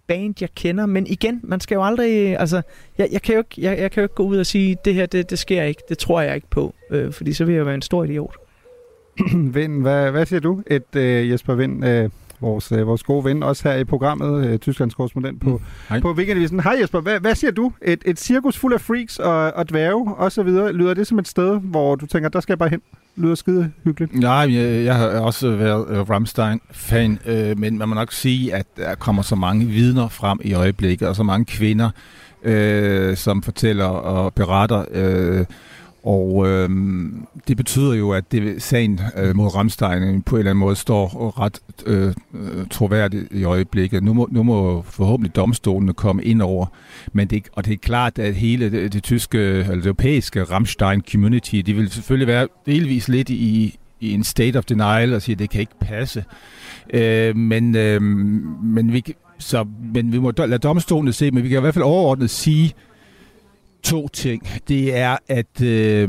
band, 0.09 0.35
jeg 0.41 0.49
kender. 0.55 0.87
Men 0.87 1.07
igen, 1.07 1.41
man 1.43 1.61
skal 1.61 1.75
jo 1.75 1.85
aldrig... 1.85 2.33
Øh, 2.33 2.41
altså, 2.41 2.63
jeg, 2.99 3.09
jeg, 3.13 3.23
kan, 3.23 3.35
jo 3.35 3.39
ikke, 3.39 3.55
jeg, 3.59 3.79
jeg 3.79 3.91
kan 3.91 4.01
jo 4.01 4.05
ikke 4.05 4.15
gå 4.15 4.23
ud 4.23 4.39
og 4.39 4.47
sige, 4.47 4.77
det 4.85 4.95
her, 4.95 5.07
det, 5.07 5.31
det 5.31 5.39
sker 5.39 5.63
ikke. 5.63 5.83
Det 5.89 5.99
tror 5.99 6.21
jeg 6.21 6.35
ikke 6.35 6.51
på. 6.51 6.75
Øh, 6.91 7.13
fordi 7.13 7.33
så 7.33 7.45
vil 7.45 7.55
jeg 7.55 7.67
være 7.67 7.75
en 7.75 7.83
stor 7.83 8.05
idiot. 8.05 8.37
Vind, 9.55 9.83
hvad, 9.83 10.11
hvad 10.11 10.27
siger 10.27 10.41
du? 10.41 10.63
Et 10.67 10.97
øh, 10.97 11.31
Jesper 11.31 11.55
Vind, 11.55 11.85
øh, 11.85 12.11
vores, 12.41 12.73
øh, 12.73 12.87
vores 12.87 13.03
gode 13.03 13.25
ven, 13.25 13.43
også 13.43 13.69
her 13.69 13.77
i 13.77 13.85
programmet, 13.85 14.47
øh, 14.47 14.59
Tysklands 14.59 14.95
korrespondent 14.95 15.41
på, 15.41 15.61
mm. 15.91 16.01
på 16.01 16.13
Weekendavisen. 16.13 16.61
Hej 16.61 16.77
Jesper, 16.81 17.01
hvad, 17.01 17.21
hvad 17.21 17.35
siger 17.35 17.51
du? 17.51 17.73
Et, 17.83 18.03
et 18.07 18.21
cirkus 18.21 18.57
fuld 18.57 18.75
af 18.75 18.81
freaks 18.81 19.19
og, 19.19 19.53
og 19.53 19.69
dværge 19.69 20.15
og 20.15 20.33
så 20.33 20.43
videre. 20.43 20.73
Lyder 20.73 20.95
det 20.95 21.07
som 21.07 21.19
et 21.19 21.29
sted, 21.29 21.61
hvor 21.61 21.95
du 21.95 22.07
tænker, 22.07 22.29
der 22.29 22.41
skal 22.41 22.53
jeg 22.53 22.59
bare 22.59 22.69
hen? 22.69 22.81
Lyder 23.17 23.35
skide 23.35 23.71
hyggeligt. 23.85 24.15
Nej, 24.15 24.55
jeg, 24.55 24.85
jeg 24.85 24.95
har 24.95 25.07
også 25.07 25.57
været 25.57 26.01
uh, 26.01 26.11
Rammstein-fan, 26.11 27.19
uh, 27.27 27.59
men 27.59 27.79
man 27.79 27.89
må 27.89 27.95
nok 27.95 28.13
sige, 28.13 28.55
at 28.55 28.67
der 28.77 28.95
kommer 28.95 29.23
så 29.23 29.35
mange 29.37 29.67
vidner 29.67 30.09
frem 30.09 30.41
i 30.45 30.53
øjeblikket, 30.53 31.09
og 31.09 31.17
så 31.17 31.23
mange 31.23 31.45
kvinder, 31.45 31.91
uh, 32.47 33.17
som 33.17 33.43
fortæller 33.43 33.85
og 33.85 34.35
beretter 34.35 34.85
uh, 35.41 35.47
og 36.09 36.49
øh, 36.49 36.71
det 37.49 37.57
betyder 37.57 37.95
jo, 37.95 38.11
at 38.11 38.33
det, 38.33 38.63
sagen 38.63 39.01
øh, 39.17 39.37
mod 39.37 39.55
Ramstein 39.55 40.03
øh, 40.03 40.25
på 40.27 40.37
en 40.37 40.39
eller 40.39 40.51
anden 40.51 40.61
måde 40.61 40.77
står 40.77 41.41
ret 41.41 41.59
øh, 41.87 42.15
øh, 42.35 42.67
troværdigt 42.71 43.27
i 43.31 43.45
øjeblikket. 43.45 44.03
Nu 44.03 44.15
må, 44.15 44.29
nu 44.31 44.43
må 44.43 44.83
forhåbentlig 44.83 45.37
domstolene 45.37 45.93
komme 45.93 46.25
ind 46.25 46.43
over. 46.43 46.67
Men 47.13 47.29
det, 47.29 47.49
og 47.53 47.65
det 47.65 47.73
er 47.73 47.77
klart, 47.77 48.19
at 48.19 48.35
hele 48.35 48.71
det, 48.71 48.93
det 48.93 49.03
tyske, 49.03 49.39
eller 49.39 49.75
det 49.75 49.87
europæiske 49.87 50.43
Ramstein-community, 50.43 51.57
de 51.57 51.75
vil 51.75 51.91
selvfølgelig 51.91 52.29
være 52.29 52.49
delvis 52.67 53.09
lidt 53.09 53.31
i, 53.31 53.79
i 54.01 54.13
en 54.13 54.25
state 54.25 54.57
of 54.57 54.65
denial 54.65 55.15
og 55.15 55.23
sige, 55.23 55.33
at 55.33 55.39
det 55.39 55.51
kan 55.51 55.61
ikke 55.61 55.79
passe. 55.81 56.25
Øh, 56.95 57.37
men, 57.37 57.77
øh, 57.77 58.03
men, 58.63 58.93
vi, 58.93 59.15
så, 59.39 59.67
men 59.95 60.13
vi 60.13 60.19
må 60.19 60.33
lade 60.39 60.59
domstolene 60.59 61.13
se, 61.13 61.31
men 61.31 61.43
vi 61.43 61.49
kan 61.49 61.59
i 61.59 61.61
hvert 61.61 61.75
fald 61.75 61.85
overordnet 61.85 62.31
sige, 62.31 62.75
to 63.83 64.09
ting. 64.09 64.49
Det 64.69 64.97
er, 64.97 65.17
at 65.29 65.63
øh, 65.63 66.09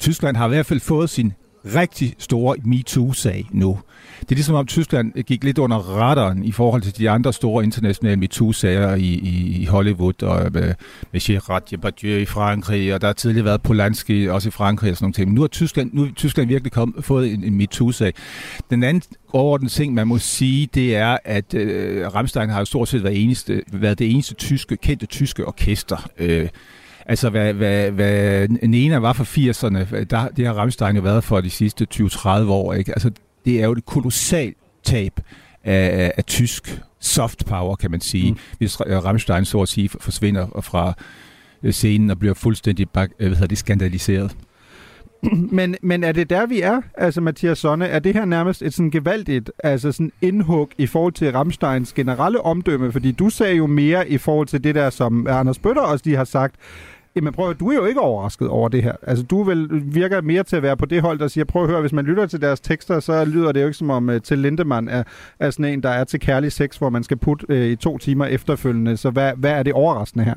Tyskland 0.00 0.36
har 0.36 0.46
i 0.46 0.48
hvert 0.48 0.66
fald 0.66 0.80
fået 0.80 1.10
sin 1.10 1.32
rigtig 1.64 2.14
store 2.18 2.56
MeToo-sag 2.64 3.46
nu. 3.50 3.78
Det 4.20 4.30
er 4.30 4.34
ligesom 4.34 4.54
om 4.54 4.66
Tyskland 4.66 5.12
gik 5.12 5.44
lidt 5.44 5.58
under 5.58 5.76
radaren 5.76 6.44
i 6.44 6.52
forhold 6.52 6.82
til 6.82 6.98
de 6.98 7.10
andre 7.10 7.32
store 7.32 7.64
internationale 7.64 8.16
MeToo-sager 8.16 8.94
i, 8.94 9.02
i, 9.02 9.62
i 9.62 9.64
Hollywood 9.64 10.22
og 10.22 10.46
øh, 10.46 10.54
med, 10.54 10.74
med 11.12 11.20
Gerard 11.20 11.62
Depardieu 11.70 12.18
i 12.18 12.24
Frankrig, 12.24 12.94
og 12.94 13.00
der 13.00 13.06
har 13.06 13.12
tidligere 13.12 13.44
været 13.44 13.62
Polanski 13.62 14.28
også 14.28 14.48
i 14.48 14.50
Frankrig 14.52 14.90
og 14.90 14.96
sådan 14.96 15.04
nogle 15.04 15.12
ting. 15.12 15.28
Men 15.28 15.34
nu 15.34 15.40
har 15.40 15.48
Tyskland, 15.48 15.90
nu 15.92 16.02
er 16.02 16.08
Tyskland 16.16 16.48
virkelig 16.48 16.72
kom, 16.72 16.96
fået 17.00 17.32
en, 17.32 17.44
en 17.44 17.54
MeToo-sag. 17.54 18.12
Den 18.70 18.82
anden 18.82 19.02
overordnede 19.32 19.72
ting, 19.72 19.94
man 19.94 20.08
må 20.08 20.18
sige, 20.18 20.68
det 20.74 20.96
er, 20.96 21.16
at 21.24 21.54
øh, 21.54 22.14
Rammstein 22.14 22.50
har 22.50 22.58
jo 22.58 22.64
stort 22.64 22.88
set 22.88 23.02
været, 23.02 23.22
eneste, 23.22 23.62
været 23.72 23.98
det 23.98 24.10
eneste 24.10 24.34
tyske, 24.34 24.76
kendte 24.76 25.06
tyske 25.06 25.46
orkester. 25.46 26.10
Øh, 26.18 26.48
Altså, 27.10 27.30
hvad, 27.30 27.54
hvad, 27.54 27.90
hvad 27.90 28.48
Nena 28.48 28.98
var 28.98 29.12
for 29.12 29.24
80'erne, 29.24 30.04
der, 30.04 30.28
det 30.28 30.46
har 30.46 30.52
Rammstein 30.52 30.96
jo 30.96 31.02
været 31.02 31.24
for 31.24 31.40
de 31.40 31.50
sidste 31.50 31.86
20-30 31.94 32.28
år. 32.28 32.74
Ikke? 32.74 32.92
Altså, 32.92 33.10
det 33.44 33.60
er 33.60 33.64
jo 33.64 33.72
et 33.72 33.86
kolossalt 33.86 34.56
tab 34.84 35.20
af, 35.64 36.12
af, 36.16 36.24
tysk 36.24 36.80
soft 37.00 37.46
power, 37.46 37.76
kan 37.76 37.90
man 37.90 38.00
sige, 38.00 38.32
mm. 38.32 38.38
hvis 38.58 38.80
Rammstein 38.80 39.44
så 39.44 39.60
at 39.60 39.68
sige 39.68 39.88
forsvinder 40.00 40.60
fra 40.62 40.92
øh, 41.62 41.72
scenen 41.72 42.10
og 42.10 42.18
bliver 42.18 42.34
fuldstændig 42.34 42.88
bak, 42.90 43.10
øh, 43.18 43.26
hvad 43.26 43.36
hedder 43.36 43.48
det, 43.48 43.58
skandaliseret. 43.58 44.36
Men, 45.52 45.76
men 45.82 46.04
er 46.04 46.12
det 46.12 46.30
der, 46.30 46.46
vi 46.46 46.60
er, 46.60 46.80
altså 46.94 47.20
Mathias 47.20 47.58
Sonne? 47.58 47.86
Er 47.86 47.98
det 47.98 48.14
her 48.14 48.24
nærmest 48.24 48.62
et 48.62 48.74
sådan 48.74 48.90
gevaldigt 48.90 49.50
altså 49.64 49.92
sådan 49.92 50.12
indhug 50.22 50.70
i 50.78 50.86
forhold 50.86 51.12
til 51.12 51.32
Rammsteins 51.32 51.92
generelle 51.92 52.40
omdømme? 52.40 52.92
Fordi 52.92 53.12
du 53.12 53.30
sagde 53.30 53.54
jo 53.54 53.66
mere 53.66 54.08
i 54.08 54.18
forhold 54.18 54.46
til 54.46 54.64
det 54.64 54.74
der, 54.74 54.90
som 54.90 55.26
Anders 55.26 55.58
Bøtter 55.58 55.82
også 55.82 56.02
lige 56.04 56.16
har 56.16 56.24
sagt, 56.24 56.54
Jamen 57.16 57.32
prøv 57.32 57.54
du 57.54 57.70
er 57.70 57.74
jo 57.74 57.84
ikke 57.84 58.00
overrasket 58.00 58.48
over 58.48 58.68
det 58.68 58.82
her. 58.82 58.92
Altså 59.02 59.24
du 59.24 59.42
vil, 59.42 59.68
virker 59.70 60.20
mere 60.20 60.42
til 60.42 60.56
at 60.56 60.62
være 60.62 60.76
på 60.76 60.86
det 60.86 61.02
hold, 61.02 61.18
der 61.18 61.28
siger, 61.28 61.44
prøv 61.44 61.62
at 61.62 61.70
høre, 61.70 61.80
hvis 61.80 61.92
man 61.92 62.04
lytter 62.04 62.26
til 62.26 62.40
deres 62.40 62.60
tekster, 62.60 63.00
så 63.00 63.24
lyder 63.24 63.52
det 63.52 63.60
jo 63.60 63.66
ikke 63.66 63.78
som 63.78 63.90
om 63.90 64.08
uh, 64.08 64.18
til 64.18 64.38
Lindemann 64.38 64.88
er, 64.88 65.02
er 65.38 65.50
sådan 65.50 65.64
en, 65.64 65.82
der 65.82 65.88
er 65.88 66.04
til 66.04 66.20
kærlig 66.20 66.52
sex, 66.52 66.76
hvor 66.76 66.90
man 66.90 67.04
skal 67.04 67.16
putte 67.16 67.46
uh, 67.48 67.56
i 67.56 67.76
to 67.76 67.98
timer 67.98 68.26
efterfølgende. 68.26 68.96
Så 68.96 69.10
hvad, 69.10 69.32
hvad 69.36 69.50
er 69.50 69.62
det 69.62 69.72
overraskende 69.72 70.24
her? 70.24 70.34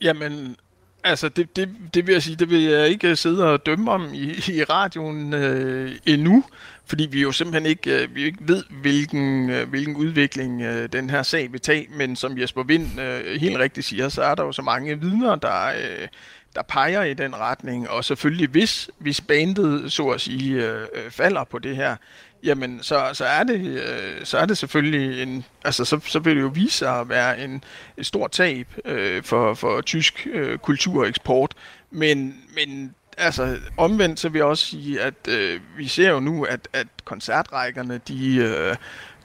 Jamen, 0.00 0.56
altså 1.04 1.28
det, 1.28 1.56
det, 1.56 1.68
det 1.94 2.06
vil 2.06 2.12
jeg 2.12 2.22
sige, 2.22 2.36
det 2.36 2.50
vil 2.50 2.62
jeg 2.62 2.88
ikke 2.88 3.16
sidde 3.16 3.52
og 3.52 3.66
dømme 3.66 3.90
om 3.90 4.06
i, 4.14 4.30
i 4.48 4.62
radioen 4.62 5.34
øh, 5.34 5.92
endnu 6.06 6.44
fordi 6.86 7.06
vi 7.10 7.22
jo 7.22 7.32
simpelthen 7.32 7.66
ikke, 7.66 8.02
øh, 8.02 8.14
vi 8.14 8.24
ikke 8.24 8.38
ved, 8.40 8.64
hvilken, 8.70 9.50
øh, 9.50 9.68
hvilken 9.68 9.96
udvikling 9.96 10.62
øh, 10.62 10.88
den 10.92 11.10
her 11.10 11.22
sag 11.22 11.52
vil 11.52 11.60
tage. 11.60 11.86
Men 11.90 12.16
som 12.16 12.38
Jesper 12.38 12.62
Vind 12.62 13.00
øh, 13.00 13.40
helt 13.40 13.58
rigtigt 13.58 13.86
siger, 13.86 14.08
så 14.08 14.22
er 14.22 14.34
der 14.34 14.44
jo 14.44 14.52
så 14.52 14.62
mange 14.62 15.00
vidner, 15.00 15.36
der, 15.36 15.66
øh, 15.66 16.08
der 16.54 16.62
peger 16.62 17.02
i 17.02 17.14
den 17.14 17.36
retning. 17.36 17.90
Og 17.90 18.04
selvfølgelig, 18.04 18.48
hvis, 18.48 18.90
hvis 18.98 19.20
bandet, 19.20 19.92
så 19.92 20.08
at 20.08 20.20
sige, 20.20 20.64
øh, 20.64 20.80
øh, 20.94 21.10
falder 21.10 21.44
på 21.44 21.58
det 21.58 21.76
her, 21.76 21.96
jamen 22.42 22.82
så, 22.82 23.10
så, 23.12 23.24
er 23.24 23.42
det, 23.42 23.60
øh, 23.60 24.24
så 24.24 24.38
er 24.38 24.46
det 24.46 24.58
selvfølgelig 24.58 25.22
en, 25.22 25.44
altså 25.64 25.84
så, 25.84 26.00
så 26.06 26.18
vil 26.18 26.36
det 26.36 26.42
jo 26.42 26.50
vise 26.54 26.76
sig 26.76 27.00
at 27.00 27.08
være 27.08 27.44
en, 27.44 27.64
et 27.96 28.06
stort 28.06 28.30
tab 28.30 28.66
øh, 28.84 29.22
for, 29.22 29.54
for 29.54 29.80
tysk 29.80 30.26
øh, 30.32 30.58
kultureksport. 30.58 31.54
Men, 31.90 32.42
men 32.54 32.94
altså 33.16 33.58
omvendt 33.76 34.20
så 34.20 34.28
vil 34.28 34.38
jeg 34.38 34.46
også 34.46 34.66
sige, 34.66 35.00
at 35.00 35.14
øh, 35.28 35.60
vi 35.76 35.88
ser 35.88 36.10
jo 36.10 36.20
nu, 36.20 36.44
at, 36.44 36.68
at 36.72 36.86
koncertrækkerne, 37.04 38.00
de, 38.08 38.36
øh, 38.36 38.76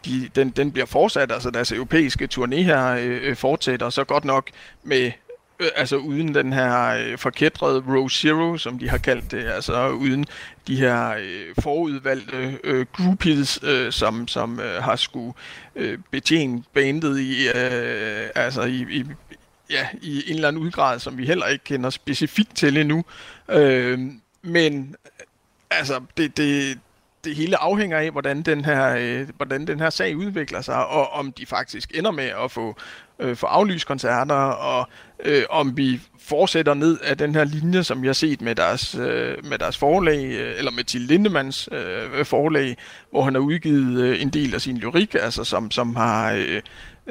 de, 0.05 0.29
den, 0.35 0.49
den 0.49 0.71
bliver 0.71 0.85
fortsat, 0.85 1.31
altså 1.31 1.49
deres 1.49 1.71
europæiske 1.71 2.29
turné 2.33 2.55
her 2.55 2.97
øh, 2.99 3.35
fortsætter, 3.35 3.89
så 3.89 4.03
godt 4.03 4.25
nok 4.25 4.49
med 4.83 5.11
øh, 5.59 5.67
altså 5.75 5.95
uden 5.95 6.35
den 6.35 6.53
her 6.53 6.87
øh, 6.87 7.17
forkædrede 7.17 7.83
Row 7.87 8.07
Zero, 8.07 8.57
som 8.57 8.79
de 8.79 8.89
har 8.89 8.97
kaldt 8.97 9.31
det, 9.31 9.45
altså 9.45 9.89
uden 9.89 10.25
de 10.67 10.75
her 10.75 11.09
øh, 11.19 11.55
forudvalgte 11.59 12.59
øh, 12.63 12.85
groupies, 12.93 13.59
øh, 13.63 13.91
som, 13.91 14.27
som 14.27 14.59
øh, 14.59 14.83
har 14.83 14.95
skulle 14.95 15.33
øh, 15.75 15.97
betjene 16.11 16.63
bandet 16.73 17.19
i, 17.19 17.47
øh, 17.47 18.29
altså 18.35 18.61
i, 18.61 18.85
i, 18.89 19.05
ja, 19.71 19.87
i 20.01 20.23
en 20.29 20.35
eller 20.35 20.47
anden 20.47 20.61
udgrad, 20.61 20.99
som 20.99 21.17
vi 21.17 21.25
heller 21.25 21.47
ikke 21.47 21.63
kender 21.63 21.89
specifikt 21.89 22.55
til 22.55 22.77
endnu. 22.77 23.05
Øh, 23.49 23.99
men 24.41 24.95
altså, 25.71 26.01
det, 26.17 26.37
det, 26.37 26.79
det 27.23 27.35
hele 27.35 27.57
afhænger 27.57 27.97
af, 27.97 28.11
hvordan 28.11 28.41
den 28.41 28.65
her, 28.65 28.95
øh, 28.99 29.27
hvordan 29.37 29.67
den 29.67 29.79
her 29.79 29.89
sag 29.89 30.17
udvikler 30.17 30.61
sig, 30.61 30.87
og 30.87 31.09
om 31.09 31.31
de 31.31 31.45
faktisk 31.45 31.91
ender 31.93 32.11
med 32.11 32.31
at 32.43 32.51
få, 32.51 32.75
øh, 33.19 33.35
få 33.35 33.45
aflyst 33.45 33.87
koncerter, 33.87 34.35
og 34.35 34.89
øh, 35.25 35.43
om 35.49 35.77
vi 35.77 36.01
fortsætter 36.19 36.73
ned 36.73 36.99
af 37.03 37.17
den 37.17 37.35
her 37.35 37.43
linje, 37.43 37.83
som 37.83 38.01
vi 38.01 38.07
har 38.07 38.13
set 38.13 38.41
med 38.41 38.55
deres, 38.55 38.95
øh, 38.95 39.45
med 39.45 39.57
deres 39.57 39.77
forlag, 39.77 40.25
øh, 40.25 40.57
eller 40.57 40.71
med 40.71 40.83
Til 40.83 41.01
Lindemanns 41.01 41.69
øh, 41.71 42.25
forlag, 42.25 42.77
hvor 43.11 43.23
han 43.23 43.35
har 43.35 43.41
udgivet 43.41 44.01
øh, 44.01 44.21
en 44.21 44.29
del 44.29 44.53
af 44.53 44.61
sin 44.61 44.77
lyrik, 44.77 45.15
altså 45.15 45.43
som, 45.43 45.71
som 45.71 45.95
har 45.95 46.31
øh, 46.31 46.61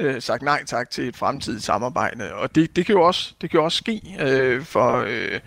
øh, 0.01 0.21
sagt 0.21 0.43
nej 0.43 0.63
tak 0.65 0.89
til 0.89 1.07
et 1.07 1.15
fremtidigt 1.15 1.63
samarbejde. 1.63 2.33
Og 2.33 2.55
det, 2.55 2.75
det, 2.75 2.85
kan, 2.85 2.95
jo 2.95 3.01
også, 3.01 3.33
det 3.41 3.49
kan 3.49 3.59
jo 3.59 3.63
også 3.63 3.77
ske 3.77 4.01
øh, 4.19 4.63
for, 4.63 5.03
øh, 5.07 5.39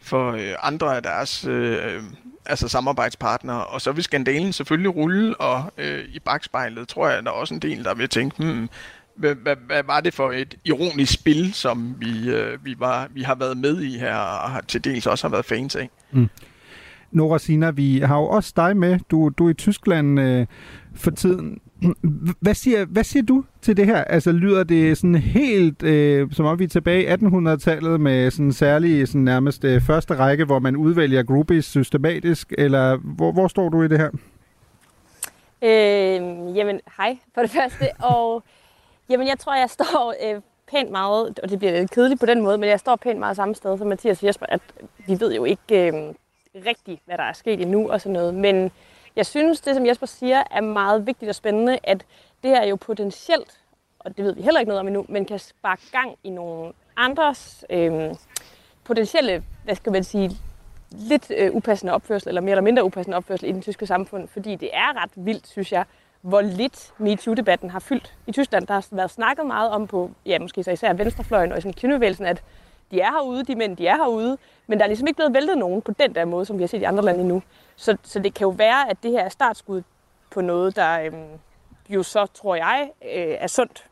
for 0.00 0.32
øh, 0.32 0.54
andre 0.62 0.96
af 0.96 1.02
deres 1.02 1.44
øh, 1.44 2.02
altså 2.46 2.68
samarbejdspartnere. 2.68 3.64
Og 3.64 3.80
så 3.80 3.92
vil 3.92 4.04
skandalen 4.04 4.52
selvfølgelig 4.52 4.96
rulle, 4.96 5.40
og 5.40 5.72
øh, 5.78 6.04
i 6.08 6.18
bagspejlet 6.18 6.88
tror 6.88 7.08
jeg, 7.08 7.18
at 7.18 7.24
der 7.24 7.30
er 7.30 7.34
også 7.34 7.54
en 7.54 7.60
del, 7.60 7.84
der 7.84 7.94
vil 7.94 8.08
tænke, 8.08 8.36
hmm, 8.42 8.68
hvad, 9.16 9.34
hvad, 9.34 9.56
hvad 9.66 9.82
var 9.82 10.00
det 10.00 10.14
for 10.14 10.32
et 10.32 10.54
ironisk 10.64 11.12
spil, 11.12 11.54
som 11.54 11.94
vi, 11.98 12.30
øh, 12.30 12.64
vi, 12.64 12.74
var, 12.78 13.08
vi 13.10 13.22
har 13.22 13.34
været 13.34 13.56
med 13.56 13.80
i 13.80 13.98
her, 13.98 14.16
og 14.16 14.50
har 14.50 14.60
til 14.60 14.84
dels 14.84 15.06
også 15.06 15.28
har 15.28 15.30
været 15.30 15.44
fans 15.44 15.76
af. 15.76 15.90
Mm. 16.12 16.28
Nora 17.12 17.38
Sina, 17.38 17.70
vi 17.70 17.98
har 17.98 18.16
jo 18.16 18.26
også 18.26 18.52
dig 18.56 18.76
med. 18.76 18.98
Du, 19.10 19.28
du 19.38 19.46
er 19.46 19.50
i 19.50 19.54
Tyskland 19.54 20.20
øh, 20.20 20.46
for 20.94 21.10
tiden. 21.10 21.60
Hvad 22.40 22.54
siger, 22.54 22.84
hvad 22.84 23.04
siger 23.04 23.22
du 23.22 23.44
til 23.62 23.76
det 23.76 23.86
her? 23.86 24.04
Altså 24.04 24.32
lyder 24.32 24.64
det 24.64 24.98
sådan 24.98 25.14
helt, 25.14 25.82
øh, 25.82 26.32
som 26.32 26.46
om 26.46 26.58
vi 26.58 26.64
er 26.64 26.68
tilbage 26.68 27.02
i 27.02 27.06
1800-tallet 27.06 28.00
med 28.00 28.30
sådan 28.30 28.52
særlig 28.52 29.08
sådan 29.08 29.20
nærmest 29.20 29.64
øh, 29.64 29.80
første 29.80 30.14
række, 30.14 30.44
hvor 30.44 30.58
man 30.58 30.76
udvælger 30.76 31.22
groupies 31.22 31.64
systematisk, 31.64 32.52
eller 32.58 32.96
hvor, 32.96 33.32
hvor 33.32 33.48
står 33.48 33.68
du 33.68 33.82
i 33.82 33.88
det 33.88 33.98
her? 33.98 34.10
Øh, 35.62 36.56
jamen, 36.56 36.80
hej 36.96 37.18
for 37.34 37.40
det 37.40 37.50
første, 37.50 37.84
og 37.98 38.42
jamen, 39.08 39.28
jeg 39.28 39.38
tror, 39.38 39.54
jeg 39.54 39.70
står 39.70 40.14
øh, 40.24 40.40
pænt 40.70 40.90
meget, 40.90 41.38
og 41.42 41.50
det 41.50 41.58
bliver 41.58 41.72
lidt 41.72 41.90
kedeligt 41.90 42.20
på 42.20 42.26
den 42.26 42.42
måde, 42.42 42.58
men 42.58 42.68
jeg 42.68 42.80
står 42.80 42.96
pænt 42.96 43.18
meget 43.18 43.36
samme 43.36 43.54
sted 43.54 43.78
som 43.78 43.86
Mathias 43.86 44.24
Jesper, 44.24 44.46
at 44.48 44.60
vi 45.06 45.20
ved 45.20 45.34
jo 45.34 45.44
ikke 45.44 45.86
øh, 45.86 46.14
rigtigt, 46.66 47.00
hvad 47.06 47.18
der 47.18 47.24
er 47.24 47.32
sket 47.32 47.60
endnu 47.60 47.90
og 47.90 48.00
sådan 48.00 48.12
noget, 48.12 48.34
men 48.34 48.70
jeg 49.16 49.26
synes, 49.26 49.60
det 49.60 49.74
som 49.74 49.86
Jesper 49.86 50.06
siger, 50.06 50.42
er 50.50 50.60
meget 50.60 51.06
vigtigt 51.06 51.28
og 51.28 51.34
spændende, 51.34 51.78
at 51.82 52.04
det 52.42 52.50
her 52.50 52.66
jo 52.66 52.76
potentielt, 52.76 53.60
og 53.98 54.16
det 54.16 54.24
ved 54.24 54.34
vi 54.34 54.42
heller 54.42 54.60
ikke 54.60 54.68
noget 54.68 54.80
om 54.80 54.86
endnu, 54.86 55.06
men 55.08 55.24
kan 55.24 55.38
sparke 55.38 55.82
gang 55.92 56.16
i 56.24 56.30
nogle 56.30 56.72
andres 56.96 57.64
øh, 57.70 58.14
potentielle, 58.84 59.44
hvad 59.64 59.74
skal 59.74 59.92
man 59.92 60.04
sige, 60.04 60.30
lidt 60.90 61.32
øh, 61.36 61.54
upassende 61.54 61.92
opførsel, 61.92 62.28
eller 62.28 62.40
mere 62.40 62.50
eller 62.50 62.62
mindre 62.62 62.84
upassende 62.84 63.16
opførsel 63.16 63.48
i 63.48 63.52
den 63.52 63.62
tyske 63.62 63.86
samfund, 63.86 64.28
fordi 64.28 64.54
det 64.54 64.70
er 64.72 65.02
ret 65.02 65.10
vildt, 65.14 65.48
synes 65.48 65.72
jeg, 65.72 65.84
hvor 66.20 66.40
lidt 66.40 66.92
MeToo-debatten 66.98 67.70
har 67.70 67.78
fyldt 67.80 68.14
i 68.26 68.32
Tyskland. 68.32 68.66
Der 68.66 68.74
har 68.74 68.86
været 68.90 69.10
snakket 69.10 69.46
meget 69.46 69.70
om 69.70 69.86
på, 69.86 70.10
ja, 70.26 70.38
måske 70.38 70.64
så 70.64 70.70
især 70.70 70.92
venstrefløjen 70.92 71.52
og 71.52 71.58
i 71.58 71.60
sådan 71.60 71.72
kvindebevægelsen, 71.72 72.26
at 72.26 72.42
de 72.90 73.00
er 73.00 73.10
herude, 73.10 73.44
de 73.44 73.54
mænd, 73.54 73.76
de 73.76 73.86
er 73.86 73.96
herude, 73.96 74.38
men 74.66 74.78
der 74.78 74.84
er 74.84 74.88
ligesom 74.88 75.06
ikke 75.06 75.16
blevet 75.16 75.34
væltet 75.34 75.58
nogen 75.58 75.82
på 75.82 75.92
den 75.92 76.14
der 76.14 76.24
måde, 76.24 76.44
som 76.44 76.58
vi 76.58 76.62
har 76.62 76.68
set 76.68 76.80
i 76.80 76.84
andre 76.84 77.04
lande 77.04 77.20
endnu. 77.20 77.42
Så, 77.76 77.96
så 78.02 78.18
det 78.18 78.34
kan 78.34 78.44
jo 78.44 78.50
være, 78.50 78.90
at 78.90 78.96
det 79.02 79.10
her 79.10 79.24
er 79.24 79.28
startskud 79.28 79.82
på 80.30 80.40
noget, 80.40 80.76
der 80.76 81.00
øhm, 81.00 81.38
jo 81.88 82.02
så, 82.02 82.26
tror 82.34 82.54
jeg, 82.54 82.90
øh, 83.04 83.36
er 83.38 83.46
sundt 83.46 83.86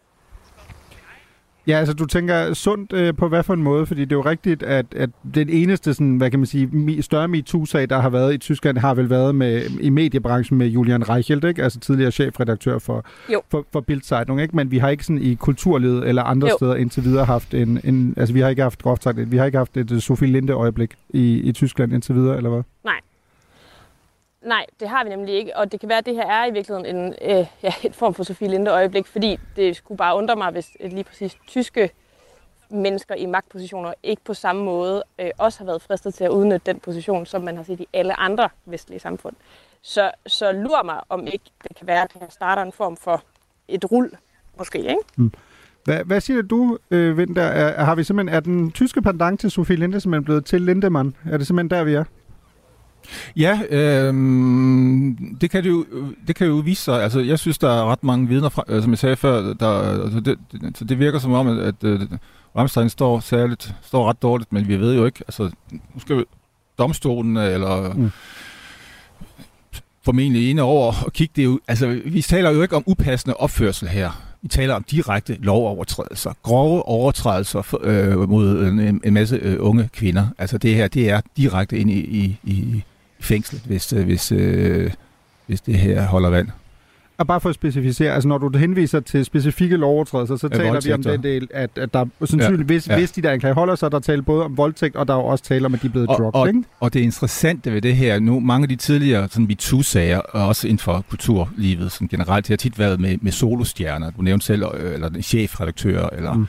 Ja, 1.66 1.78
altså 1.78 1.94
du 1.94 2.06
tænker 2.06 2.52
sundt 2.52 2.92
øh, 2.92 3.14
på 3.16 3.28
hvad 3.28 3.42
for 3.42 3.54
en 3.54 3.62
måde, 3.62 3.86
fordi 3.86 4.00
det 4.00 4.12
er 4.12 4.16
jo 4.16 4.22
rigtigt, 4.22 4.62
at, 4.62 4.86
at 4.96 5.10
den 5.34 5.48
eneste 5.48 5.94
sådan, 5.94 6.16
hvad 6.16 6.30
kan 6.30 6.38
man 6.38 6.46
sige, 6.46 7.02
større 7.02 7.28
MeToo-sag, 7.28 7.90
der 7.90 8.00
har 8.00 8.08
været 8.08 8.34
i 8.34 8.38
Tyskland, 8.38 8.78
har 8.78 8.94
vel 8.94 9.10
været 9.10 9.34
med, 9.34 9.62
i 9.80 9.90
mediebranchen 9.90 10.58
med 10.58 10.66
Julian 10.66 11.08
Reichelt, 11.08 11.44
ikke? 11.44 11.62
altså 11.62 11.80
tidligere 11.80 12.10
chefredaktør 12.10 12.78
for, 12.78 13.04
for, 13.50 13.66
for 13.72 13.80
Bild-Zeitung, 13.80 14.40
ikke? 14.42 14.56
men 14.56 14.70
vi 14.70 14.78
har 14.78 14.88
ikke 14.88 15.04
sådan 15.04 15.22
i 15.22 15.34
kulturlivet 15.34 16.08
eller 16.08 16.22
andre 16.22 16.48
jo. 16.48 16.56
steder 16.56 16.74
indtil 16.74 17.04
videre 17.04 17.24
haft 17.24 17.54
en, 17.54 17.80
en, 17.84 18.14
altså 18.16 18.32
vi 18.32 18.40
har 18.40 18.48
ikke 18.48 18.62
haft, 18.62 18.82
groft 18.82 19.02
sagt, 19.02 19.30
vi 19.30 19.36
har 19.36 19.44
ikke 19.44 19.58
haft 19.58 19.76
et 19.76 20.02
Sofie 20.02 20.28
Linde-øjeblik 20.28 20.94
i, 21.10 21.40
i 21.40 21.52
Tyskland 21.52 21.92
indtil 21.92 22.14
videre, 22.14 22.36
eller 22.36 22.50
hvad? 22.50 22.62
Nej, 22.84 23.00
Nej, 24.44 24.66
det 24.80 24.88
har 24.88 25.04
vi 25.04 25.10
nemlig 25.10 25.34
ikke, 25.34 25.56
og 25.56 25.72
det 25.72 25.80
kan 25.80 25.88
være, 25.88 25.98
at 25.98 26.06
det 26.06 26.14
her 26.14 26.26
er 26.26 26.46
i 26.46 26.52
virkeligheden 26.52 26.96
en, 26.96 27.14
øh, 27.22 27.46
ja, 27.62 27.72
en 27.84 27.92
form 27.92 28.14
for 28.14 28.22
Sofie 28.22 28.48
Linde 28.48 28.70
øjeblik, 28.70 29.06
fordi 29.06 29.38
det 29.56 29.76
skulle 29.76 29.98
bare 29.98 30.16
undre 30.16 30.36
mig, 30.36 30.50
hvis 30.52 30.70
øh, 30.80 30.92
lige 30.92 31.04
præcis 31.04 31.36
tyske 31.46 31.90
mennesker 32.70 33.14
i 33.14 33.26
magtpositioner 33.26 33.92
ikke 34.02 34.22
på 34.24 34.34
samme 34.34 34.64
måde 34.64 35.02
øh, 35.18 35.30
også 35.38 35.58
har 35.58 35.64
været 35.64 35.82
fristet 35.82 36.14
til 36.14 36.24
at 36.24 36.30
udnytte 36.30 36.66
den 36.66 36.80
position, 36.80 37.26
som 37.26 37.42
man 37.42 37.56
har 37.56 37.64
set 37.64 37.80
i 37.80 37.86
alle 37.92 38.20
andre 38.20 38.48
vestlige 38.66 39.00
samfund. 39.00 39.36
Så, 39.82 40.10
så 40.26 40.52
lurer 40.52 40.82
mig, 40.82 41.00
om 41.08 41.26
ikke 41.26 41.44
det 41.68 41.76
kan 41.76 41.86
være, 41.86 42.02
at 42.02 42.14
det 42.14 42.32
starter 42.32 42.62
en 42.62 42.72
form 42.72 42.96
for 42.96 43.22
et 43.68 43.92
rul, 43.92 44.10
måske, 44.58 44.78
ikke? 44.78 44.96
Mm. 45.16 45.32
Hvad, 45.84 46.04
hvad 46.04 46.20
siger 46.20 46.42
du, 46.42 46.78
øh, 46.90 47.18
Vinter? 47.18 47.42
Er, 47.42 47.84
har 47.84 47.94
vi 47.94 48.04
simpelthen, 48.04 48.36
er 48.36 48.40
den 48.40 48.72
tyske 48.72 49.02
pendant 49.02 49.40
til 49.40 49.50
Sofie 49.50 49.76
Linde 49.76 50.00
simpelthen 50.00 50.24
blevet 50.24 50.44
til 50.44 50.62
Lindemann? 50.62 51.16
Er 51.30 51.36
det 51.38 51.46
simpelthen 51.46 51.70
der, 51.70 51.84
vi 51.84 51.94
er? 51.94 52.04
Ja, 53.36 53.60
øh, 53.70 54.14
det, 55.40 55.50
kan 55.50 55.64
det, 55.64 55.70
jo, 55.70 55.84
det 56.26 56.36
kan 56.36 56.46
jo 56.46 56.54
vise 56.54 56.82
sig. 56.82 57.02
Altså, 57.02 57.20
jeg 57.20 57.38
synes, 57.38 57.58
der 57.58 57.70
er 57.70 57.84
ret 57.84 58.04
mange 58.04 58.28
vidner, 58.28 58.48
fra, 58.48 58.64
øh, 58.68 58.82
som 58.82 58.90
jeg 58.90 58.98
sagde 58.98 59.16
før, 59.16 59.52
der, 59.52 60.02
altså 60.04 60.20
det, 60.20 60.38
så 60.74 60.84
det 60.84 60.98
virker 60.98 61.18
som 61.18 61.32
om, 61.32 61.48
at, 61.48 61.58
at, 61.58 61.74
at 61.84 62.08
Ramstein 62.56 62.88
står 62.88 63.20
særligt, 63.20 63.74
står 63.82 64.08
ret 64.08 64.22
dårligt, 64.22 64.52
men 64.52 64.68
vi 64.68 64.80
ved 64.80 64.94
jo 64.94 65.06
ikke, 65.06 65.20
altså, 65.28 65.50
nu 65.70 66.00
skal 66.00 66.16
vi, 66.16 66.24
domstolen 66.78 67.36
eller 67.36 67.92
mm. 67.94 68.10
formentlig 70.04 70.50
inde 70.50 70.62
over 70.62 71.04
og 71.04 71.12
kigge 71.12 71.32
det 71.36 71.44
jo, 71.44 71.60
altså, 71.68 72.00
vi 72.04 72.22
taler 72.22 72.50
jo 72.50 72.62
ikke 72.62 72.76
om 72.76 72.82
upassende 72.86 73.36
opførsel 73.36 73.88
her. 73.88 74.10
Vi 74.42 74.48
taler 74.48 74.74
om 74.74 74.82
direkte 74.82 75.36
lovovertrædelser, 75.40 76.32
grove 76.42 76.82
overtrædelser 76.82 77.62
for, 77.62 77.80
øh, 77.82 78.28
mod 78.28 78.66
en, 78.66 79.00
en 79.04 79.14
masse 79.14 79.36
øh, 79.36 79.56
unge 79.60 79.88
kvinder. 79.92 80.26
Altså 80.38 80.58
det 80.58 80.74
her, 80.74 80.88
det 80.88 81.10
er 81.10 81.20
direkte 81.36 81.78
ind 81.78 81.90
i, 81.90 81.98
i, 81.98 82.36
i 82.44 82.84
fængsel, 83.24 83.60
hvis, 83.66 83.92
øh, 83.92 84.04
hvis, 84.04 84.32
øh, 84.32 84.90
hvis 85.46 85.60
det 85.60 85.74
her 85.74 86.06
holder 86.06 86.30
vand. 86.30 86.48
Og 87.18 87.26
bare 87.26 87.40
for 87.40 87.48
at 87.48 87.54
specificere, 87.54 88.12
altså 88.12 88.28
når 88.28 88.38
du 88.38 88.58
henviser 88.58 89.00
til 89.00 89.24
specifikke 89.24 89.76
lovovertrædelser, 89.76 90.36
så 90.36 90.48
taler 90.48 90.80
vi 90.84 90.92
om 90.92 91.02
den 91.02 91.22
del, 91.22 91.48
at, 91.50 91.70
at 91.76 91.94
der 91.94 92.06
sandsynligt, 92.24 92.60
ja, 92.60 92.64
hvis, 92.64 92.88
ja. 92.88 92.98
hvis 92.98 93.10
de 93.12 93.22
der 93.22 93.30
anklager 93.30 93.54
holder 93.54 93.74
sig, 93.74 93.92
der 93.92 93.98
taler 93.98 94.22
både 94.22 94.44
om 94.44 94.56
voldtægt, 94.56 94.96
og 94.96 95.08
der 95.08 95.14
er 95.14 95.18
jo 95.18 95.24
også 95.24 95.44
tale 95.44 95.66
om, 95.66 95.74
at 95.74 95.82
de 95.82 95.86
er 95.86 95.90
blevet 95.90 96.08
og, 96.08 96.16
drugged, 96.18 96.54
og, 96.54 96.64
og 96.80 96.94
det 96.94 97.00
interessante 97.00 97.72
ved 97.72 97.82
det 97.82 97.96
her, 97.96 98.20
nu 98.20 98.40
mange 98.40 98.64
af 98.64 98.68
de 98.68 98.76
tidligere 98.76 99.28
sådan 99.28 99.46
MeToo-sager, 99.46 100.18
og 100.18 100.48
også 100.48 100.68
inden 100.68 100.78
for 100.78 101.04
kulturlivet 101.10 101.92
sådan 101.92 102.08
generelt, 102.08 102.46
det 102.46 102.52
har 102.52 102.56
tit 102.56 102.78
været 102.78 103.00
med, 103.00 103.18
med 103.20 103.32
solostjerner. 103.32 104.10
Du 104.10 104.22
nævnte 104.22 104.46
selv, 104.46 104.64
øh, 104.74 104.94
eller 104.94 105.22
chefredaktør, 105.22 106.08
eller 106.12 106.32
mm 106.32 106.46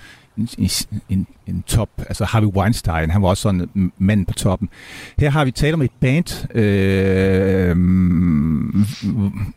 en, 1.10 1.28
en, 1.48 1.64
top, 1.68 1.90
altså 1.98 2.26
Harvey 2.26 2.48
Weinstein, 2.48 3.10
han 3.10 3.22
var 3.22 3.28
også 3.28 3.42
sådan 3.42 3.92
mand 3.98 4.26
på 4.26 4.34
toppen. 4.34 4.70
Her 5.20 5.30
har 5.30 5.46
vi 5.46 5.52
talt 5.52 5.74
om 5.74 5.82
et 5.82 5.92
band, 6.00 6.56
øh, 6.56 7.78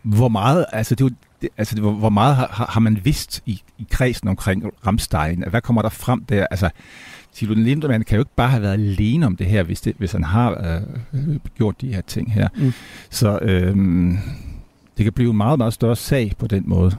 hvor 0.02 0.28
meget, 0.28 0.66
altså 0.73 0.94
det, 0.94 1.14
det, 1.42 1.49
altså 1.58 1.75
det, 1.75 1.82
hvor 1.82 2.08
meget 2.08 2.37
har, 2.37 2.70
har 2.73 2.80
man 2.80 3.00
vidst 3.04 3.42
i, 3.47 3.62
i 3.78 3.87
kredsen 3.90 4.28
omkring 4.28 4.64
Ramstein? 4.87 5.44
Hvad 5.50 5.61
kommer 5.61 5.82
der 5.82 5.88
frem 5.88 6.25
der? 6.25 6.47
Altså, 6.50 6.70
Tilo 7.32 7.54
Lindemann 7.54 8.04
kan 8.04 8.16
jo 8.16 8.20
ikke 8.20 8.35
bare 8.37 8.49
have 8.49 8.62
været 8.62 8.73
alene 8.73 9.26
om 9.26 9.37
det 9.37 9.47
her, 9.47 9.62
hvis, 9.62 9.80
det, 9.80 9.94
hvis 9.99 10.12
han 10.12 10.25
har 10.25 10.80
øh, 11.12 11.37
gjort 11.56 11.80
de 11.80 11.94
her 11.94 12.00
ting 12.00 12.32
her. 12.32 12.49
Mm. 12.56 12.73
Så 13.11 13.38
øh, 13.42 13.76
det 14.97 15.04
kan 15.04 15.12
blive 15.12 15.30
en 15.30 15.37
meget, 15.37 15.58
meget 15.58 15.73
større 15.73 15.97
sag 15.97 16.32
på 16.38 16.47
den 16.47 16.62
måde. 16.66 16.97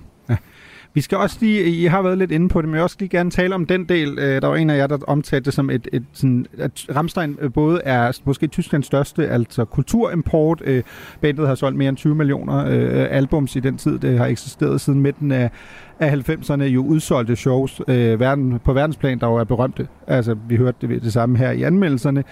Vi 0.94 1.02
skal 1.02 1.18
også 1.18 1.38
lige, 1.40 1.64
I 1.64 1.86
har 1.86 2.02
været 2.02 2.18
lidt 2.18 2.32
inde 2.32 2.50
på 2.50 2.62
det, 2.62 2.70
men 2.70 2.76
jeg 2.76 2.80
vil 2.80 2.84
også 2.84 2.96
lige 3.00 3.10
gerne 3.10 3.32
tale 3.32 3.56
om 3.56 3.66
den 3.66 3.86
del. 3.86 4.20
Øh, 4.20 4.42
der 4.42 4.48
var 4.48 4.56
en 4.56 4.70
af 4.70 4.78
jer, 4.78 4.88
der 4.88 4.98
omtalte 5.08 5.46
det 5.46 5.54
som 5.54 5.70
et, 5.70 5.88
et 5.94 6.04
sådan, 6.14 6.46
at 6.58 6.86
Ramstein 6.96 7.38
øh, 7.42 7.54
både 7.54 7.82
er 7.84 8.20
måske 8.26 8.48
Tysklands 8.48 8.86
største, 8.86 9.28
altså 9.28 9.66
kulturimport. 9.66 10.62
Øh, 10.66 10.84
bandet 11.22 11.48
har 11.48 11.56
solgt 11.56 11.78
mere 11.78 11.90
end 11.90 11.98
20 11.98 12.16
millioner 12.16 12.64
albums 13.10 13.56
i 13.56 13.60
den 13.60 13.78
tid, 13.78 14.00
det 14.00 14.18
har 14.18 14.26
eksisteret 14.26 14.82
siden 14.82 15.02
midten 15.02 15.32
af, 15.32 15.52
af 16.00 16.30
90'erne 16.30 16.64
jo 16.64 16.86
udsolgte 16.86 17.36
shows 17.36 17.82
øh, 17.88 18.20
verden, 18.20 18.60
på 18.60 18.74
verdensplan, 18.74 19.20
der 19.20 19.28
jo 19.28 19.36
er 19.36 19.44
berømte. 19.44 19.88
Altså, 20.08 20.36
vi 20.48 20.56
hørte 20.56 20.88
det, 20.88 21.02
det 21.02 21.14
samme 21.14 21.38
her 21.38 21.52
i 21.52 21.64
anmeldelserne. 21.64 22.24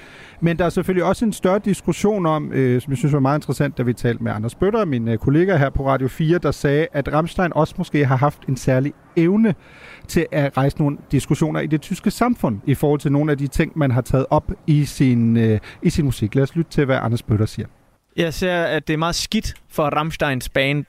Men 0.41 0.59
der 0.59 0.65
er 0.65 0.69
selvfølgelig 0.69 1.03
også 1.03 1.25
en 1.25 1.33
større 1.33 1.59
diskussion 1.59 2.25
om, 2.25 2.53
øh, 2.53 2.81
som 2.81 2.91
jeg 2.91 2.97
synes 2.97 3.13
var 3.13 3.19
meget 3.19 3.37
interessant, 3.37 3.77
da 3.77 3.83
vi 3.83 3.93
talte 3.93 4.23
med 4.23 4.31
Anders 4.31 4.55
Bøtter, 4.55 4.85
min 4.85 5.07
øh, 5.07 5.17
kollega 5.17 5.57
her 5.57 5.69
på 5.69 5.87
Radio 5.87 6.07
4, 6.07 6.37
der 6.37 6.51
sagde, 6.51 6.87
at 6.93 7.13
Ramstein 7.13 7.53
også 7.53 7.75
måske 7.77 8.05
har 8.05 8.15
haft 8.15 8.39
en 8.47 8.57
særlig 8.57 8.93
evne 9.15 9.55
til 10.07 10.25
at 10.31 10.57
rejse 10.57 10.77
nogle 10.79 10.97
diskussioner 11.11 11.59
i 11.59 11.67
det 11.67 11.81
tyske 11.81 12.11
samfund 12.11 12.59
i 12.65 12.73
forhold 12.73 12.99
til 12.99 13.11
nogle 13.11 13.31
af 13.31 13.37
de 13.37 13.47
ting, 13.47 13.71
man 13.75 13.91
har 13.91 14.01
taget 14.01 14.25
op 14.29 14.51
i 14.67 14.85
sin, 14.85 15.37
øh, 15.37 15.59
i 15.81 15.89
sin 15.89 16.05
musik. 16.05 16.35
Lad 16.35 16.43
os 16.43 16.55
lytte 16.55 16.71
til, 16.71 16.85
hvad 16.85 16.97
Anders 17.01 17.23
Bøtter 17.23 17.45
siger. 17.45 17.67
Jeg 18.17 18.33
ser, 18.33 18.63
at 18.63 18.87
det 18.87 18.93
er 18.93 18.97
meget 18.97 19.15
skidt 19.15 19.53
for 19.69 19.83
Ramsteins 19.83 20.49
band, 20.49 20.85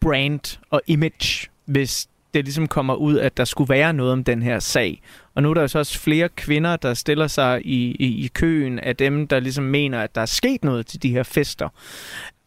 brand 0.00 0.58
og 0.70 0.80
image 0.86 1.48
hvis 1.68 2.08
det 2.34 2.44
ligesom 2.44 2.68
kommer 2.68 2.94
ud, 2.94 3.18
at 3.18 3.36
der 3.36 3.44
skulle 3.44 3.68
være 3.68 3.92
noget 3.92 4.12
om 4.12 4.24
den 4.24 4.42
her 4.42 4.58
sag. 4.58 5.02
Og 5.34 5.42
nu 5.42 5.50
er 5.50 5.54
der 5.54 5.60
jo 5.60 5.68
så 5.68 5.78
også 5.78 5.98
flere 5.98 6.28
kvinder, 6.28 6.76
der 6.76 6.94
stiller 6.94 7.26
sig 7.26 7.66
i, 7.66 7.90
i, 7.90 8.24
i 8.24 8.26
køen 8.26 8.78
af 8.78 8.96
dem, 8.96 9.26
der 9.26 9.40
ligesom 9.40 9.64
mener, 9.64 10.00
at 10.00 10.14
der 10.14 10.20
er 10.20 10.26
sket 10.26 10.64
noget 10.64 10.86
til 10.86 11.02
de 11.02 11.10
her 11.10 11.22
fester. 11.22 11.68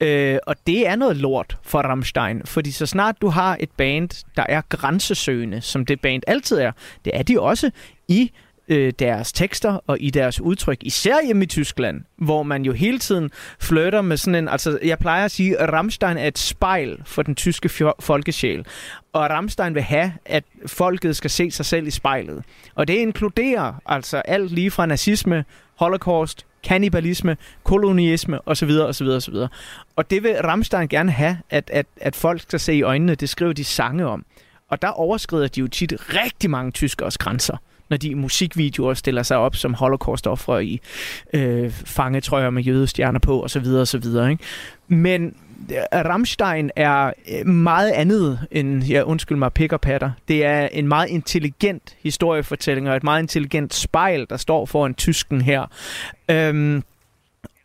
Øh, 0.02 0.38
og 0.48 0.56
det 0.68 0.88
er 0.88 0.96
noget 0.96 1.18
lort 1.18 1.58
for 1.64 1.80
Rammstein, 1.80 2.42
fordi 2.46 2.72
så 2.72 2.86
snart 2.86 3.22
du 3.22 3.28
har 3.28 3.58
et 3.60 3.72
band, 3.72 4.26
der 4.36 4.46
er 4.50 4.62
grænsesøgende, 4.70 5.62
som 5.62 5.86
det 5.86 6.02
band 6.02 6.24
altid 6.28 6.58
er, 6.58 6.72
det 7.06 7.18
er 7.18 7.24
de 7.24 7.42
også 7.42 7.72
i 8.08 8.32
øh, 8.68 8.94
deres 9.00 9.34
tekster 9.34 9.80
og 9.88 9.98
i 10.00 10.10
deres 10.10 10.42
udtryk, 10.42 10.78
især 10.82 11.26
hjemme 11.26 11.44
i 11.44 11.48
Tyskland, 11.48 12.02
hvor 12.18 12.44
man 12.44 12.64
jo 12.66 12.74
hele 12.74 13.00
tiden 13.00 13.32
flytter 13.60 14.02
med 14.02 14.18
sådan 14.18 14.36
en, 14.36 14.50
altså 14.50 14.80
jeg 14.84 15.00
plejer 15.00 15.26
at 15.26 15.32
sige, 15.32 15.58
at 15.58 15.74
Rammstein 15.74 16.18
er 16.18 16.28
et 16.28 16.38
spejl 16.38 17.02
for 17.06 17.22
den 17.22 17.36
tyske 17.36 17.70
folkesjæl, 18.00 18.66
og 19.14 19.30
Rammstein 19.30 19.76
vil 19.76 19.84
have, 19.84 20.14
at 20.26 20.44
folket 20.66 21.16
skal 21.16 21.30
se 21.30 21.52
sig 21.52 21.66
selv 21.66 21.88
i 21.88 21.92
spejlet. 21.92 22.44
Og 22.76 22.88
det 22.88 22.94
inkluderer 22.94 23.74
altså 23.86 24.18
alt 24.18 24.52
lige 24.52 24.72
fra 24.72 24.86
nazisme, 24.86 25.46
holocaust, 25.76 26.46
kannibalisme, 26.64 27.38
kolonialisme 27.64 28.48
osv. 28.48 28.70
osv. 28.70 29.08
osv. 29.08 29.36
Og 29.96 30.10
det 30.10 30.24
vil 30.24 30.42
Rammstein 30.42 30.88
gerne 30.88 31.12
have, 31.12 31.38
at, 31.50 31.70
at, 31.74 31.86
at 32.02 32.16
folk 32.16 32.42
skal 32.42 32.60
se 32.60 32.74
i 32.74 32.82
øjnene. 32.82 33.16
Det 33.16 33.30
skriver 33.30 33.54
de 33.54 33.64
sange 33.64 34.06
om. 34.06 34.26
Og 34.70 34.82
der 34.82 34.88
overskrider 34.88 35.48
de 35.48 35.60
jo 35.60 35.68
tit 35.68 35.94
rigtig 36.10 36.50
mange 36.50 36.72
tyskers 36.72 37.18
grænser 37.18 37.58
når 37.92 37.98
de 37.98 38.10
i 38.10 38.14
musikvideoer 38.14 38.94
stiller 38.94 39.24
sig 39.24 39.38
op 39.38 39.56
som 39.56 39.74
holocaust-offre 39.74 40.66
i 40.66 40.82
øh, 41.34 41.72
fangetrøjer 41.72 42.50
med 42.50 42.64
jødestjerner 42.64 43.20
på 43.20 43.44
osv. 43.44 43.66
osv. 43.66 44.06
Ikke? 44.06 44.38
Men 44.88 45.36
øh, 45.72 45.78
Rammstein 45.94 46.72
er 46.76 47.14
øh, 47.32 47.48
meget 47.48 47.92
andet 47.92 48.40
end, 48.52 48.84
ja, 48.84 49.02
undskyld 49.02 49.38
mig, 49.38 49.54
pick 49.54 49.82
patter. 49.82 50.12
Det 50.28 50.46
er 50.46 50.68
en 50.68 50.88
meget 50.88 51.10
intelligent 51.10 51.96
historiefortælling 52.04 52.90
og 52.90 52.96
et 52.96 53.04
meget 53.04 53.22
intelligent 53.22 53.74
spejl, 53.74 54.26
der 54.30 54.38
står 54.38 54.66
foran 54.66 54.94
tysken 54.94 55.42
her. 55.42 55.66
Øhm, 56.30 56.84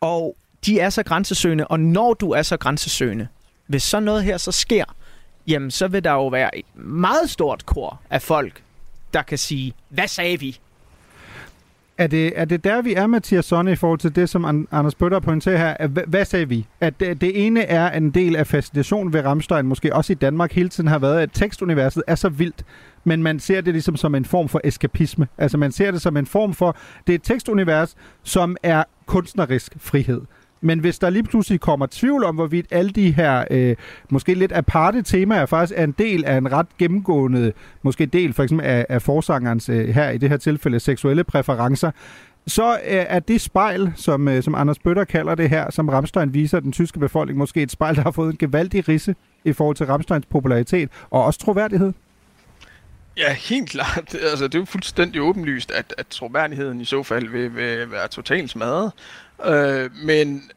og 0.01 0.35
de 0.65 0.79
er 0.79 0.89
så 0.89 1.03
grænsesøgende, 1.03 1.67
og 1.67 1.79
når 1.79 2.13
du 2.13 2.31
er 2.31 2.41
så 2.41 2.57
grænsesøgende, 2.57 3.27
hvis 3.67 3.83
så 3.83 3.99
noget 3.99 4.23
her 4.23 4.37
så 4.37 4.51
sker, 4.51 4.85
jamen 5.47 5.71
så 5.71 5.87
vil 5.87 6.03
der 6.03 6.11
jo 6.11 6.27
være 6.27 6.57
et 6.57 6.65
meget 6.75 7.29
stort 7.29 7.65
kor 7.65 8.01
af 8.09 8.21
folk, 8.21 8.61
der 9.13 9.21
kan 9.21 9.37
sige, 9.37 9.73
hvad 9.89 10.07
sagde 10.07 10.39
vi? 10.39 10.59
Er 11.97 12.07
det, 12.07 12.33
er 12.35 12.45
det 12.45 12.63
der, 12.63 12.81
vi 12.81 12.93
er, 12.93 13.07
Mathias 13.07 13.45
Sonne, 13.45 13.71
i 13.71 13.75
forhold 13.75 13.99
til 13.99 14.15
det, 14.15 14.29
som 14.29 14.67
Anders 14.71 14.95
Bøtter 14.95 15.19
pointerer 15.19 15.57
her? 15.57 15.87
Hvad, 15.87 16.03
hvad 16.07 16.25
sagde 16.25 16.49
vi? 16.49 16.65
At 16.81 16.99
det, 16.99 17.21
det 17.21 17.45
ene 17.45 17.63
er 17.63 17.87
at 17.87 18.03
en 18.03 18.11
del 18.11 18.35
af 18.35 18.47
fascinationen 18.47 19.13
ved 19.13 19.21
Ramstein, 19.21 19.65
måske 19.65 19.95
også 19.95 20.13
i 20.13 20.15
Danmark 20.15 20.53
hele 20.53 20.69
tiden 20.69 20.87
har 20.87 20.99
været, 20.99 21.19
at 21.19 21.29
tekstuniverset 21.33 22.03
er 22.07 22.15
så 22.15 22.29
vildt, 22.29 22.65
men 23.03 23.23
man 23.23 23.39
ser 23.39 23.61
det 23.61 23.73
ligesom 23.73 23.95
som 23.95 24.15
en 24.15 24.25
form 24.25 24.49
for 24.49 24.61
eskapisme. 24.63 25.27
Altså 25.37 25.57
man 25.57 25.71
ser 25.71 25.91
det 25.91 26.01
som 26.01 26.17
en 26.17 26.25
form 26.25 26.53
for, 26.53 26.77
det 27.07 27.13
er 27.13 27.17
et 27.17 27.23
tekstunivers, 27.23 27.95
som 28.23 28.57
er 28.63 28.83
kunstnerisk 29.05 29.73
frihed. 29.79 30.21
Men 30.61 30.79
hvis 30.79 30.99
der 30.99 31.09
lige 31.09 31.23
pludselig 31.23 31.59
kommer 31.59 31.87
tvivl 31.91 32.23
om, 32.23 32.35
hvorvidt 32.35 32.65
alle 32.71 32.91
de 32.91 33.11
her 33.11 33.45
øh, 33.51 33.75
måske 34.09 34.33
lidt 34.33 34.51
aparte 34.51 35.01
temaer 35.01 35.45
faktisk 35.45 35.79
er 35.79 35.83
en 35.83 35.95
del 35.97 36.25
af 36.25 36.37
en 36.37 36.51
ret 36.51 36.67
gennemgående, 36.77 37.53
måske 37.81 38.05
del 38.05 38.33
for 38.33 38.43
eksempel 38.43 38.65
af, 38.65 38.85
af 38.89 39.01
forsangerens, 39.01 39.69
øh, 39.69 39.87
her 39.87 40.09
i 40.09 40.17
det 40.17 40.29
her 40.29 40.37
tilfælde, 40.37 40.79
seksuelle 40.79 41.23
præferencer, 41.23 41.91
så 42.47 42.73
øh, 42.73 42.77
er 42.87 43.19
det 43.19 43.41
spejl, 43.41 43.93
som, 43.95 44.27
øh, 44.27 44.43
som 44.43 44.55
Anders 44.55 44.79
Bøtter 44.79 45.03
kalder 45.03 45.35
det 45.35 45.49
her, 45.49 45.71
som 45.71 45.89
Ramstein 45.89 46.33
viser 46.33 46.59
den 46.59 46.71
tyske 46.71 46.99
befolkning, 46.99 47.37
måske 47.37 47.61
et 47.61 47.71
spejl, 47.71 47.95
der 47.95 48.01
har 48.01 48.11
fået 48.11 48.31
en 48.31 48.37
gevaldig 48.37 48.87
risse 48.87 49.15
i 49.45 49.53
forhold 49.53 49.75
til 49.75 49.85
Ramsteins 49.85 50.25
popularitet 50.25 50.89
og 51.09 51.23
også 51.23 51.39
troværdighed. 51.39 51.93
Ja, 53.17 53.33
helt 53.33 53.69
klart. 53.69 54.15
Altså, 54.31 54.47
det 54.47 54.55
er 54.55 54.59
jo 54.59 54.65
fuldstændig 54.65 55.21
åbenlyst, 55.21 55.71
at, 55.71 55.93
at 55.97 56.07
troværdigheden 56.07 56.81
i 56.81 56.85
så 56.85 57.03
fald 57.03 57.27
vil, 57.27 57.55
vil 57.55 57.91
være 57.91 58.07
totalt 58.07 58.49
smadret. 58.49 58.91
Øh, 59.45 59.89
men 60.03 60.51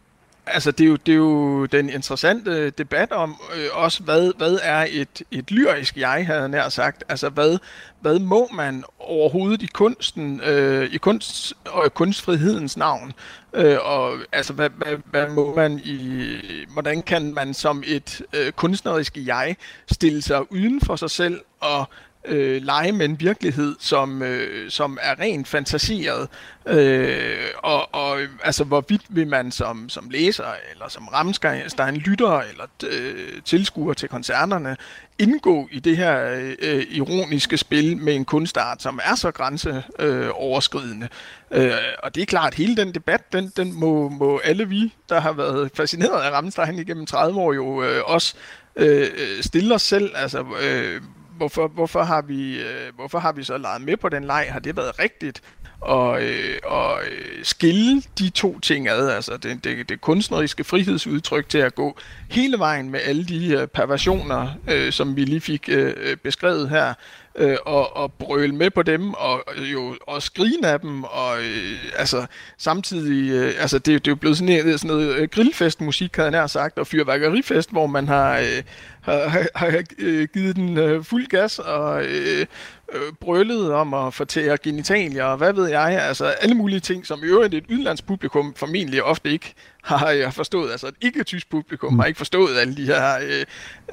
altså, 0.46 0.70
det 0.70 0.84
er, 0.84 0.88
jo, 0.88 0.96
det 0.96 1.12
er 1.12 1.16
jo 1.16 1.66
den 1.66 1.90
interessante 1.90 2.70
debat 2.70 3.12
om 3.12 3.36
øh, 3.56 3.68
også, 3.72 4.02
hvad, 4.02 4.32
hvad 4.36 4.58
er 4.62 4.86
et, 4.90 5.22
et 5.30 5.50
lyrisk 5.50 5.96
jeg, 5.96 6.26
havde 6.26 6.48
nær 6.48 6.68
sagt. 6.68 7.04
Altså, 7.08 7.28
hvad, 7.28 7.58
hvad 8.00 8.18
må 8.18 8.48
man 8.54 8.84
overhovedet 8.98 9.62
i 9.62 9.66
kunsten, 9.66 10.40
øh, 10.40 10.92
i 10.92 10.96
kunst 10.96 11.54
og 11.66 11.94
kunstfrihedens 11.94 12.76
navn? 12.76 13.12
Øh, 13.54 13.78
og 13.80 14.12
altså, 14.32 14.52
hvad, 14.52 14.70
hvad, 14.70 14.96
hvad 15.04 15.28
må 15.28 15.54
man 15.54 15.80
i, 15.84 16.36
hvordan 16.72 17.02
kan 17.02 17.34
man 17.34 17.54
som 17.54 17.82
et 17.86 18.22
øh, 18.32 18.52
kunstnerisk 18.52 19.16
jeg 19.16 19.56
stille 19.92 20.22
sig 20.22 20.52
uden 20.52 20.80
for 20.80 20.96
sig 20.96 21.10
selv 21.10 21.40
og 21.60 21.88
øh, 22.24 22.62
lege 22.62 22.92
med 22.92 23.06
en 23.06 23.20
virkelighed, 23.20 23.76
som, 23.78 24.22
øh, 24.22 24.70
som 24.70 24.98
er 25.02 25.20
rent 25.20 25.48
fantaseret. 25.48 26.28
Øh, 26.66 27.46
og, 27.62 27.94
og 27.94 28.20
altså, 28.44 28.64
hvorvidt 28.64 29.02
vil 29.08 29.26
man 29.26 29.50
som, 29.50 29.88
som 29.88 30.10
læser, 30.10 30.44
eller 30.72 30.88
som 30.88 31.08
Ramstein 31.08 31.96
lytter, 31.96 32.40
eller 32.40 32.66
øh, 32.90 33.42
tilskuer 33.44 33.94
til 33.94 34.08
koncerterne, 34.08 34.76
indgå 35.18 35.68
i 35.72 35.80
det 35.80 35.96
her 35.96 36.40
øh, 36.62 36.82
ironiske 36.90 37.56
spil 37.56 37.96
med 37.96 38.14
en 38.14 38.24
kunstart, 38.24 38.82
som 38.82 39.00
er 39.04 39.14
så 39.14 39.30
grænseoverskridende. 39.30 41.08
Øh, 41.50 41.72
og 42.02 42.14
det 42.14 42.20
er 42.22 42.26
klart, 42.26 42.52
at 42.52 42.54
hele 42.54 42.76
den 42.76 42.94
debat, 42.94 43.32
den, 43.32 43.52
den 43.56 43.72
må, 43.72 44.08
må 44.08 44.40
alle 44.44 44.68
vi, 44.68 44.94
der 45.08 45.20
har 45.20 45.32
været 45.32 45.70
fascineret 45.74 46.22
af 46.22 46.30
Ramstein 46.30 46.78
igennem 46.78 47.06
30 47.06 47.40
år, 47.40 47.52
jo 47.52 47.82
øh, 47.82 48.02
også 48.04 48.34
øh, 48.76 49.08
stille 49.40 49.74
os 49.74 49.82
selv. 49.82 50.10
Altså, 50.14 50.44
øh, 50.62 51.00
hvorfor, 51.40 51.68
hvorfor, 51.68 52.02
har 52.02 52.22
vi, 52.22 52.60
øh, 52.60 52.94
hvorfor 52.94 53.18
har 53.18 53.32
vi 53.32 53.42
så 53.42 53.58
leget 53.58 53.82
med 53.82 53.96
på 53.96 54.08
den 54.08 54.24
leg? 54.24 54.48
Har 54.50 54.60
det 54.60 54.76
været 54.76 54.98
rigtigt? 54.98 55.42
Og, 55.80 56.22
øh, 56.22 56.58
og 56.64 56.98
øh, 57.10 57.44
skille 57.44 58.02
de 58.18 58.30
to 58.30 58.58
ting 58.58 58.88
ad, 58.88 59.10
altså 59.10 59.36
det, 59.36 59.64
det, 59.64 59.88
det 59.88 60.00
kunstneriske 60.00 60.64
frihedsudtryk 60.64 61.48
til 61.48 61.58
at 61.58 61.74
gå 61.74 61.98
hele 62.30 62.58
vejen 62.58 62.90
med 62.90 63.00
alle 63.04 63.24
de 63.24 63.54
øh, 63.54 63.66
perversioner, 63.66 64.48
øh, 64.70 64.92
som 64.92 65.16
vi 65.16 65.24
lige 65.24 65.40
fik 65.40 65.68
øh, 65.68 65.94
øh 65.96 66.16
beskrevet 66.16 66.70
her, 66.70 66.94
øh, 67.34 67.56
og, 67.66 67.96
og 67.96 68.12
brøle 68.12 68.54
med 68.54 68.70
på 68.70 68.82
dem, 68.82 69.14
og 69.14 69.44
øh, 69.56 69.72
jo 69.72 69.96
og 70.06 70.22
skrine 70.22 70.68
af 70.68 70.80
dem, 70.80 71.04
og 71.04 71.38
øh, 71.38 71.78
altså 71.96 72.26
samtidig, 72.58 73.30
øh, 73.30 73.54
altså 73.58 73.78
det, 73.78 73.86
det 73.86 74.08
er 74.08 74.12
jo 74.12 74.16
blevet 74.16 74.36
sådan, 74.36 74.64
noget, 74.64 74.80
sådan 74.80 74.96
noget 74.96 75.14
øh, 75.14 75.28
grillfestmusik, 75.28 76.16
havde 76.16 76.26
jeg 76.26 76.40
nær 76.40 76.46
sagt, 76.46 76.78
og 76.78 76.86
fyrværkerifest, 76.86 77.70
hvor 77.70 77.86
man 77.86 78.08
har, 78.08 78.38
øh, 78.38 78.62
har, 79.00 79.28
har, 79.28 79.46
har 79.54 79.82
øh, 79.98 80.28
givet 80.34 80.56
den 80.56 80.78
øh, 80.78 81.04
fuld 81.04 81.26
gas, 81.26 81.58
og 81.58 82.04
øh, 82.04 82.46
øh, 82.92 83.12
brøllet 83.20 83.72
om 83.72 83.94
at 83.94 84.14
fortære 84.14 84.58
genitalier, 84.58 85.24
og 85.24 85.36
hvad 85.36 85.52
ved 85.52 85.68
jeg, 85.68 86.02
altså 86.02 86.24
alle 86.24 86.54
mulige 86.54 86.80
ting, 86.80 87.06
som 87.06 87.24
i 87.24 87.26
øvrigt 87.26 87.54
et 87.54 87.64
udlandspublikum 87.70 88.54
formentlig 88.54 89.02
ofte 89.02 89.30
ikke 89.30 89.54
har 89.82 90.10
jeg 90.10 90.34
forstået, 90.34 90.70
altså 90.70 90.86
et 90.86 90.94
ikke-tysk 91.00 91.50
publikum 91.50 91.98
har 91.98 92.06
ikke 92.06 92.18
forstået 92.18 92.58
alle 92.58 92.76
de 92.76 92.84
her, 92.84 93.18
øh, 93.22 93.44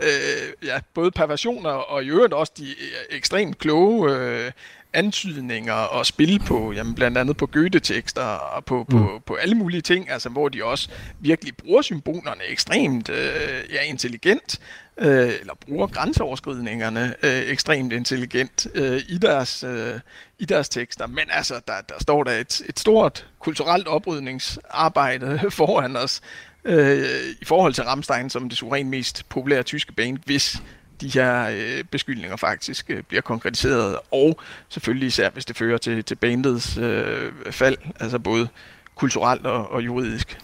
øh, 0.01 0.67
ja, 0.67 0.79
både 0.93 1.11
perversioner 1.11 1.69
og 1.69 2.03
i 2.03 2.07
øvrigt 2.07 2.33
også 2.33 2.53
de 2.57 2.69
øh, 2.69 3.17
ekstremt 3.17 3.57
kloge 3.57 4.15
øh, 4.15 4.51
antydninger 4.97 5.73
og 5.73 6.05
spil 6.05 6.39
på, 6.39 6.71
jamen 6.71 6.95
blandt 6.95 7.17
andet 7.17 7.37
på 7.37 7.45
Goethe-tekster 7.45 8.21
og 8.21 8.65
på, 8.65 8.85
mm. 8.89 8.97
på, 8.97 9.21
på 9.25 9.33
alle 9.35 9.55
mulige 9.55 9.81
ting, 9.81 10.09
altså 10.09 10.29
hvor 10.29 10.49
de 10.49 10.63
også 10.63 10.89
virkelig 11.19 11.57
bruger 11.57 11.81
symbolerne 11.81 12.41
ekstremt 12.49 13.09
øh, 13.09 13.63
ja, 13.73 13.81
intelligent, 13.81 14.59
øh, 14.97 15.31
eller 15.39 15.53
bruger 15.65 15.87
grænseoverskridningerne 15.87 17.15
øh, 17.23 17.31
ekstremt 17.31 17.93
intelligent 17.93 18.67
øh, 18.75 19.01
i, 19.09 19.17
deres, 19.17 19.63
øh, 19.63 19.99
i 20.39 20.45
deres 20.45 20.69
tekster. 20.69 21.07
Men 21.07 21.25
altså, 21.29 21.53
der, 21.67 21.73
der 21.89 21.95
står 22.01 22.23
der 22.23 22.31
et, 22.31 22.61
et 22.69 22.79
stort 22.79 23.27
kulturelt 23.39 23.87
oprydningsarbejde 23.87 25.39
foran 25.51 25.95
os 25.95 26.21
øh, 26.63 27.05
i 27.41 27.45
forhold 27.45 27.73
til 27.73 27.83
Rammstein 27.83 28.29
som 28.29 28.49
det 28.49 28.57
suverænt 28.57 28.89
mest 28.89 29.29
populære 29.29 29.63
tyske 29.63 29.93
band, 29.93 30.17
hvis 30.25 30.61
de 31.01 31.09
her 31.09 31.49
øh, 31.49 31.83
beskyldninger 31.91 32.35
faktisk 32.35 32.85
øh, 32.89 33.03
bliver 33.03 33.21
konkretiseret, 33.21 33.97
og 34.11 34.39
selvfølgelig 34.69 35.07
især 35.07 35.29
hvis 35.29 35.45
det 35.45 35.57
fører 35.57 35.77
til, 35.77 36.03
til 36.03 36.15
bandets 36.15 36.77
øh, 36.77 37.31
fald, 37.51 37.77
altså 37.99 38.19
både 38.19 38.47
kulturelt 38.95 39.45
og, 39.45 39.71
og 39.71 39.85
juridisk. 39.85 40.37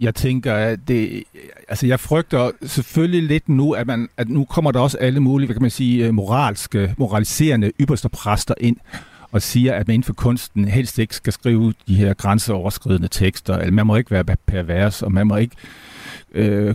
Jeg 0.00 0.14
tænker, 0.14 0.54
at 0.54 0.88
det, 0.88 1.24
altså 1.68 1.86
jeg 1.86 2.00
frygter 2.00 2.50
selvfølgelig 2.66 3.22
lidt 3.22 3.48
nu, 3.48 3.72
at, 3.72 3.86
man, 3.86 4.08
at 4.16 4.28
nu 4.28 4.44
kommer 4.44 4.72
der 4.72 4.80
også 4.80 4.98
alle 4.98 5.20
mulige, 5.20 5.46
hvad 5.46 5.54
kan 5.54 5.62
man 5.62 5.70
sige, 5.70 6.06
øh, 6.06 6.14
moralske, 6.14 6.94
moraliserende 6.98 7.72
ypperste 7.80 8.08
præster 8.08 8.54
ind 8.60 8.76
og 9.32 9.42
siger, 9.42 9.74
at 9.74 9.86
man 9.86 9.94
inden 9.94 10.06
for 10.06 10.12
kunsten 10.12 10.68
helst 10.68 10.98
ikke 10.98 11.14
skal 11.14 11.32
skrive 11.32 11.74
de 11.88 11.94
her 11.94 12.14
grænseoverskridende 12.14 13.08
tekster, 13.08 13.58
eller 13.58 13.72
man 13.72 13.86
må 13.86 13.96
ikke 13.96 14.10
være 14.10 14.24
pervers, 14.46 15.02
og 15.02 15.12
man 15.12 15.26
må 15.26 15.36
ikke 15.36 15.56
øh, 15.58 15.93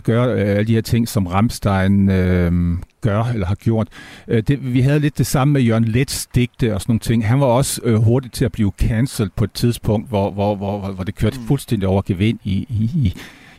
gøre 0.02 0.32
øh, 0.32 0.48
alle 0.48 0.64
de 0.64 0.74
her 0.74 0.80
ting, 0.80 1.08
som 1.08 1.26
Ramstein 1.26 2.10
øh, 2.10 2.52
gør 3.00 3.24
eller 3.24 3.46
har 3.46 3.54
gjort. 3.54 3.88
Øh, 4.28 4.42
det, 4.42 4.74
vi 4.74 4.80
havde 4.80 5.00
lidt 5.00 5.18
det 5.18 5.26
samme 5.26 5.52
med 5.52 5.60
Jørgen 5.60 5.84
Lets 5.84 6.26
digte 6.34 6.74
og 6.74 6.80
sådan 6.80 6.90
nogle 6.90 7.00
ting. 7.00 7.26
Han 7.26 7.40
var 7.40 7.46
også 7.46 7.80
øh, 7.84 7.94
hurtig 7.94 8.32
til 8.32 8.44
at 8.44 8.52
blive 8.52 8.72
cancelled 8.78 9.30
på 9.36 9.44
et 9.44 9.52
tidspunkt, 9.52 10.08
hvor, 10.08 10.30
hvor, 10.30 10.56
hvor, 10.56 10.92
hvor 10.92 11.04
det 11.04 11.14
kørte 11.14 11.40
mm. 11.40 11.46
fuldstændig 11.46 11.88
over 11.88 12.02
gevind 12.02 12.38
i, 12.44 12.56
i, 12.70 13.14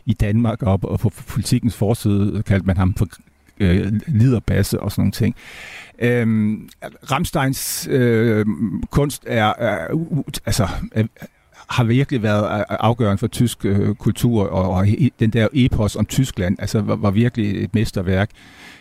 i 0.06 0.12
Danmark, 0.12 0.62
og, 0.62 0.80
og 0.82 1.00
på 1.00 1.12
politikens 1.28 1.76
forside 1.76 2.42
kaldte 2.42 2.66
man 2.66 2.76
ham 2.76 2.94
for 2.94 3.06
øh, 3.60 3.92
liderbasse 4.06 4.80
og 4.80 4.92
sådan 4.92 5.02
nogle 5.02 5.12
ting. 5.12 5.34
Øhm, 5.98 6.68
Ramsteins 7.10 7.88
øh, 7.90 8.46
kunst 8.90 9.24
er, 9.26 9.52
er 9.58 9.86
altså, 10.46 10.68
er, 10.92 11.04
har 11.68 11.84
virkelig 11.84 12.22
været 12.22 12.64
afgørende 12.68 13.18
for 13.18 13.26
tysk 13.26 13.64
øh, 13.64 13.94
kultur, 13.94 14.48
og, 14.48 14.70
og 14.70 14.86
den 15.20 15.30
der 15.30 15.48
epos 15.52 15.96
om 15.96 16.06
Tyskland 16.06 16.56
altså, 16.58 16.80
var, 16.80 16.96
var 16.96 17.10
virkelig 17.10 17.64
et 17.64 17.74
mesterværk. 17.74 18.30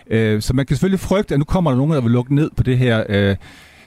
Øh, 0.09 0.41
så 0.41 0.53
man 0.53 0.65
kan 0.65 0.75
selvfølgelig 0.75 0.99
frygte, 0.99 1.33
at 1.33 1.39
nu 1.39 1.45
kommer 1.45 1.71
der 1.71 1.77
nogen, 1.77 1.91
der 1.91 2.01
vil 2.01 2.11
lukke 2.11 2.35
ned 2.35 2.49
på 2.57 2.63
det 2.63 2.77
her. 2.77 3.03
Øh, 3.09 3.35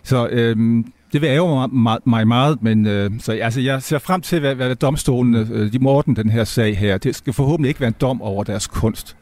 så 0.03 0.29
øh, 0.29 0.85
det 1.13 1.21
vil 1.21 1.29
ærge 1.29 1.69
mig, 1.69 1.99
mig 2.05 2.29
meget, 2.29 2.63
men 2.63 2.87
øh, 2.87 3.11
så, 3.19 3.33
altså, 3.33 3.61
jeg 3.61 3.83
ser 3.83 3.99
frem 3.99 4.21
til, 4.21 4.41
hvad, 4.41 4.55
hvad 4.55 4.75
domstolen 4.75 5.35
øh, 5.35 5.73
de 5.73 5.79
må 5.79 6.03
den 6.03 6.31
her 6.31 6.45
sag 6.45 6.79
her. 6.79 6.99
Det 6.99 7.17
skal 7.17 7.33
forhåbentlig 7.33 7.69
ikke 7.69 7.81
være 7.81 7.89
en 7.89 7.95
dom 8.01 8.23
over 8.23 8.45
deres 8.45 8.67
kunst. 8.67 9.17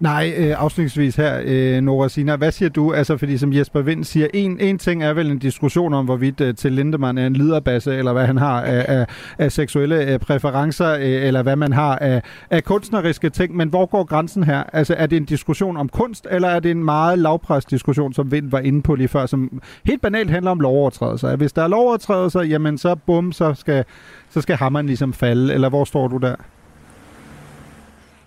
Nej, 0.00 0.34
øh, 0.36 0.54
afslutningsvis 0.62 1.16
her, 1.16 1.40
øh, 1.44 1.80
Nora 1.80 2.08
Sina, 2.08 2.36
hvad 2.36 2.52
siger 2.52 2.68
du? 2.68 2.92
Altså, 2.92 3.16
fordi 3.16 3.38
som 3.38 3.52
Jesper 3.52 3.80
Vind 3.80 4.04
siger, 4.04 4.26
en, 4.34 4.60
en 4.60 4.78
ting 4.78 5.02
er 5.02 5.12
vel 5.12 5.30
en 5.30 5.38
diskussion 5.38 5.94
om, 5.94 6.04
hvorvidt 6.04 6.40
øh, 6.40 6.54
til 6.54 6.72
Lindemann 6.72 7.18
er 7.18 7.26
en 7.26 7.32
liderbasse, 7.32 7.96
eller 7.96 8.12
hvad 8.12 8.26
han 8.26 8.36
har 8.36 8.62
af, 8.62 8.84
af, 8.88 9.06
af 9.38 9.52
seksuelle 9.52 10.12
øh, 10.12 10.18
præferencer, 10.18 10.94
øh, 10.94 11.00
eller 11.00 11.42
hvad 11.42 11.56
man 11.56 11.72
har 11.72 11.96
af, 11.96 12.22
af 12.50 12.64
kunstneriske 12.64 13.30
ting, 13.30 13.56
men 13.56 13.68
hvor 13.68 13.86
går 13.86 14.04
grænsen 14.04 14.44
her? 14.44 14.62
Altså, 14.72 14.94
er 14.98 15.06
det 15.06 15.16
en 15.16 15.24
diskussion 15.24 15.76
om 15.76 15.88
kunst, 15.88 16.26
eller 16.30 16.48
er 16.48 16.60
det 16.60 16.70
en 16.70 16.84
meget 16.84 17.18
lavpræst 17.18 17.70
diskussion, 17.70 18.12
som 18.12 18.32
Vind 18.32 18.50
var 18.50 18.58
inde 18.58 18.82
på 18.82 18.94
lige 18.94 19.08
før, 19.08 19.26
som 19.26 19.62
helt 19.84 20.02
banalt 20.02 20.30
handler 20.30 20.50
om 20.50 20.60
lovovertrædelser? 20.60 21.36
Hvis 21.36 21.52
der 21.52 21.62
er 21.62 21.68
lovovertrædelser, 21.68 22.42
jamen 22.42 22.78
så 22.78 22.94
bum, 22.94 23.32
så 23.32 23.54
skal, 23.54 23.84
så 24.30 24.40
skal 24.40 24.56
hammeren 24.56 24.86
ligesom 24.86 25.12
falde, 25.12 25.54
eller 25.54 25.68
hvor 25.68 25.84
står 25.84 26.08
du 26.08 26.16
der? 26.16 26.34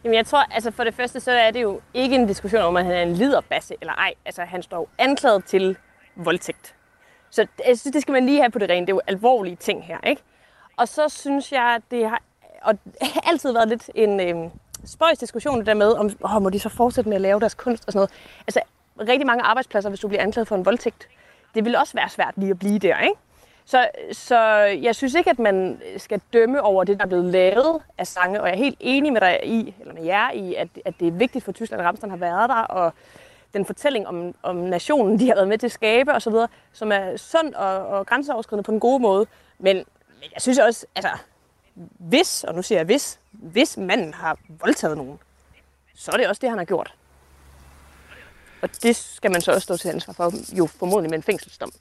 Jamen 0.09 0.17
jeg 0.17 0.25
tror, 0.25 0.39
altså 0.39 0.71
for 0.71 0.83
det 0.83 0.93
første, 0.93 1.19
så 1.19 1.31
er 1.31 1.51
det 1.51 1.61
jo 1.61 1.81
ikke 1.93 2.15
en 2.15 2.27
diskussion 2.27 2.61
om, 2.61 2.77
at 2.77 2.85
han 2.85 2.93
er 2.93 3.01
en 3.01 3.13
liderbasse 3.13 3.75
eller 3.81 3.93
ej. 3.93 4.13
Altså 4.25 4.43
han 4.43 4.63
står 4.63 4.89
anklaget 4.97 5.45
til 5.45 5.77
voldtægt. 6.15 6.75
Så 7.29 7.47
jeg 7.67 7.79
synes, 7.79 7.93
det 7.93 8.01
skal 8.01 8.11
man 8.11 8.25
lige 8.25 8.39
have 8.39 8.51
på 8.51 8.59
det 8.59 8.69
rene. 8.69 8.85
Det 8.85 8.91
er 8.91 8.95
jo 8.95 9.01
alvorlige 9.07 9.55
ting 9.55 9.85
her, 9.85 9.97
ikke? 10.07 10.21
Og 10.77 10.87
så 10.87 11.09
synes 11.09 11.51
jeg, 11.51 11.81
det 11.91 12.09
har 12.09 12.21
og 12.61 12.77
altid 13.29 13.51
været 13.51 13.69
lidt 13.69 13.89
en 13.95 14.19
øh, 14.19 14.51
spøjs 14.85 15.17
diskussion 15.17 15.57
det 15.59 15.65
der 15.65 15.73
med, 15.73 15.91
om 15.91 16.09
åh, 16.23 16.41
må 16.41 16.49
de 16.49 16.59
så 16.59 16.69
fortsætte 16.69 17.09
med 17.09 17.15
at 17.15 17.21
lave 17.21 17.39
deres 17.39 17.53
kunst 17.55 17.83
og 17.87 17.93
sådan 17.93 17.97
noget. 17.97 18.11
Altså 18.47 18.61
rigtig 18.99 19.25
mange 19.25 19.43
arbejdspladser, 19.43 19.89
hvis 19.89 19.99
du 19.99 20.07
bliver 20.07 20.23
anklaget 20.23 20.47
for 20.47 20.55
en 20.55 20.65
voldtægt, 20.65 21.07
det 21.55 21.65
vil 21.65 21.75
også 21.75 21.93
være 21.93 22.09
svært 22.09 22.33
lige 22.37 22.51
at 22.51 22.59
blive 22.59 22.79
der, 22.79 22.99
ikke? 22.99 23.15
Så, 23.69 23.87
så 24.11 24.37
jeg 24.81 24.95
synes 24.95 25.13
ikke, 25.15 25.29
at 25.29 25.39
man 25.39 25.81
skal 25.97 26.21
dømme 26.33 26.61
over 26.61 26.83
det, 26.83 26.97
der 26.97 27.03
er 27.03 27.07
blevet 27.07 27.25
lavet 27.25 27.81
af 27.97 28.07
sange, 28.07 28.41
og 28.41 28.47
jeg 28.47 28.53
er 28.53 28.57
helt 28.57 28.77
enig 28.79 29.13
med 29.13 29.21
dig 29.21 29.39
i, 29.43 29.75
eller 29.79 29.93
med 29.93 30.03
jer 30.03 30.31
i, 30.31 30.55
at, 30.55 30.67
at 30.85 30.93
det 30.99 31.07
er 31.07 31.11
vigtigt 31.11 31.45
for 31.45 31.51
Tyskland, 31.51 31.81
at 31.81 31.87
Ramstein 31.87 32.09
har 32.09 32.17
været 32.17 32.49
der, 32.49 32.55
og 32.55 32.93
den 33.53 33.65
fortælling 33.65 34.07
om, 34.07 34.35
om 34.43 34.55
nationen, 34.55 35.19
de 35.19 35.27
har 35.27 35.35
været 35.35 35.47
med 35.47 35.57
til 35.57 35.67
at 35.67 35.71
skabe 35.71 36.13
osv., 36.13 36.33
som 36.73 36.91
er 36.91 37.17
sund 37.17 37.53
og, 37.53 37.87
og 37.87 38.05
grænseoverskridende 38.05 38.63
på 38.63 38.71
en 38.71 38.79
god 38.79 39.01
måde. 39.01 39.25
Men, 39.59 39.75
men 39.75 40.29
jeg 40.33 40.41
synes 40.41 40.59
også, 40.59 40.85
altså, 40.95 41.11
hvis, 41.97 42.43
og 42.43 42.55
nu 42.55 42.61
siger 42.61 42.79
jeg 42.79 42.85
hvis, 42.85 43.19
hvis 43.31 43.77
manden 43.77 44.13
har 44.13 44.37
voldtaget 44.49 44.97
nogen, 44.97 45.19
så 45.95 46.11
er 46.11 46.17
det 46.17 46.27
også 46.27 46.39
det, 46.39 46.49
han 46.49 46.57
har 46.57 46.65
gjort. 46.65 46.93
Og 48.61 48.69
det 48.83 48.95
skal 48.95 49.31
man 49.31 49.41
så 49.41 49.51
også 49.51 49.63
stå 49.63 49.77
til 49.77 49.89
ansvar 49.89 50.13
for, 50.13 50.55
jo 50.57 50.65
formodentlig 50.65 51.09
med 51.09 51.17
en 51.17 51.23
fængselsdom. 51.23 51.71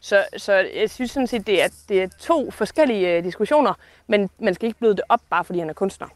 Så, 0.00 0.24
så 0.36 0.52
jeg 0.52 0.90
synes 0.90 1.10
sådan 1.10 1.26
set, 1.26 1.46
det 1.46 1.62
er, 1.62 1.68
det 1.88 2.02
er 2.02 2.08
to 2.20 2.50
forskellige 2.50 3.16
øh, 3.16 3.24
diskussioner, 3.24 3.74
men 4.06 4.30
man 4.38 4.54
skal 4.54 4.66
ikke 4.66 4.78
bløde 4.78 4.96
det 4.96 5.04
op, 5.08 5.20
bare 5.30 5.44
fordi 5.44 5.58
han 5.58 5.68
er 5.68 5.74
kunstner. 5.74 6.06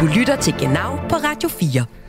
Du 0.00 0.06
lytter 0.18 0.36
til 0.40 0.54
Genau 0.58 0.96
på 1.08 1.16
Radio 1.16 1.48
4. 1.48 2.01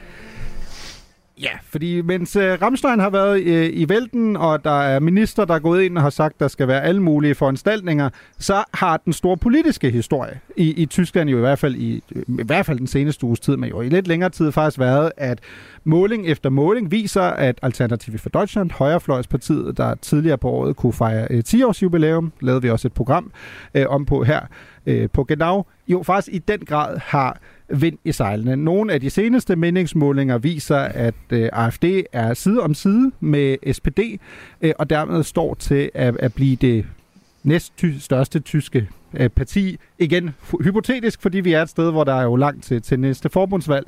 Ja, 1.44 1.50
fordi 1.64 2.02
mens 2.02 2.36
øh, 2.36 2.54
uh, 2.54 2.62
Ramstein 2.62 3.00
har 3.00 3.10
været 3.10 3.42
uh, 3.42 3.78
i 3.78 3.86
vælten, 3.90 4.38
og 4.38 4.64
der 4.64 4.82
er 4.82 5.00
minister, 5.00 5.46
der 5.46 5.54
er 5.54 5.60
gået 5.60 5.84
ind 5.84 5.98
og 5.98 6.04
har 6.04 6.10
sagt, 6.10 6.34
at 6.34 6.40
der 6.40 6.48
skal 6.48 6.68
være 6.68 6.84
alle 6.84 7.02
mulige 7.02 7.36
foranstaltninger, 7.36 8.10
så 8.40 8.64
har 8.74 8.98
den 8.98 9.14
store 9.14 9.38
politiske 9.38 9.90
historie 9.90 10.40
i, 10.58 10.74
i 10.82 10.86
Tyskland 10.86 11.30
jo 11.30 11.38
i 11.38 11.40
hvert 11.40 11.60
fald 11.60 11.76
i, 11.76 12.04
øh, 12.16 12.24
i 12.40 12.44
hvert 12.44 12.66
fald 12.66 12.80
den 12.80 12.88
seneste 12.88 13.26
uges 13.26 13.40
tid, 13.40 13.58
men 13.58 13.70
jo 13.70 13.82
i 13.82 13.90
lidt 13.90 14.08
længere 14.08 14.30
tid 14.30 14.52
faktisk 14.52 14.80
været, 14.80 15.12
at 15.18 15.40
måling 15.84 16.28
efter 16.28 16.50
måling 16.50 16.92
viser, 16.92 17.22
at 17.22 17.60
Alternative 17.62 18.18
for 18.18 18.30
Deutschland, 18.30 18.72
højrefløjspartiet, 18.72 19.78
der 19.78 19.96
tidligere 19.96 20.38
på 20.38 20.50
året 20.50 20.76
kunne 20.76 20.94
fejre 20.94 21.28
uh, 21.32 21.38
10-års 21.48 21.84
jubilæum, 21.84 22.32
lavede 22.42 22.62
vi 22.62 22.70
også 22.70 22.88
et 22.88 22.94
program 22.94 23.32
uh, 23.78 23.82
om 23.88 24.06
på 24.06 24.24
her 24.24 24.42
uh, 24.88 25.10
på 25.14 25.24
Genau, 25.24 25.66
jo 25.88 26.04
faktisk 26.04 26.36
i 26.36 26.40
den 26.40 26.60
grad 26.60 27.00
har 27.06 27.38
vind 27.82 27.98
i 28.04 28.12
sejlene. 28.12 28.56
Nogle 28.56 28.94
af 28.94 29.02
de 29.02 29.10
seneste 29.10 29.56
meningsmålinger 29.56 30.38
viser, 30.38 30.78
at 30.78 31.16
øh, 31.30 31.50
AFD 31.54 31.84
er 32.12 32.34
side 32.34 32.62
om 32.62 32.74
side 32.74 33.12
med 33.20 33.74
SPD, 33.74 34.00
øh, 34.62 34.74
og 34.80 34.90
dermed 34.90 35.24
står 35.24 35.54
til 35.54 35.92
at, 35.94 36.18
at 36.18 36.34
blive 36.34 36.56
det 36.56 36.86
næst 37.44 37.78
ty- 37.78 37.98
største 38.00 38.40
tyske 38.40 38.90
øh, 39.14 39.30
parti. 39.30 39.78
Igen 40.00 40.30
hypotetisk, 40.64 41.22
fordi 41.22 41.40
vi 41.40 41.54
er 41.54 41.62
et 41.62 41.70
sted, 41.70 41.92
hvor 41.92 42.04
der 42.04 42.14
er 42.14 42.24
jo 42.24 42.36
langt 42.36 42.64
til, 42.64 42.82
til 42.82 43.00
næste 43.00 43.30
forbundsvalg. 43.30 43.88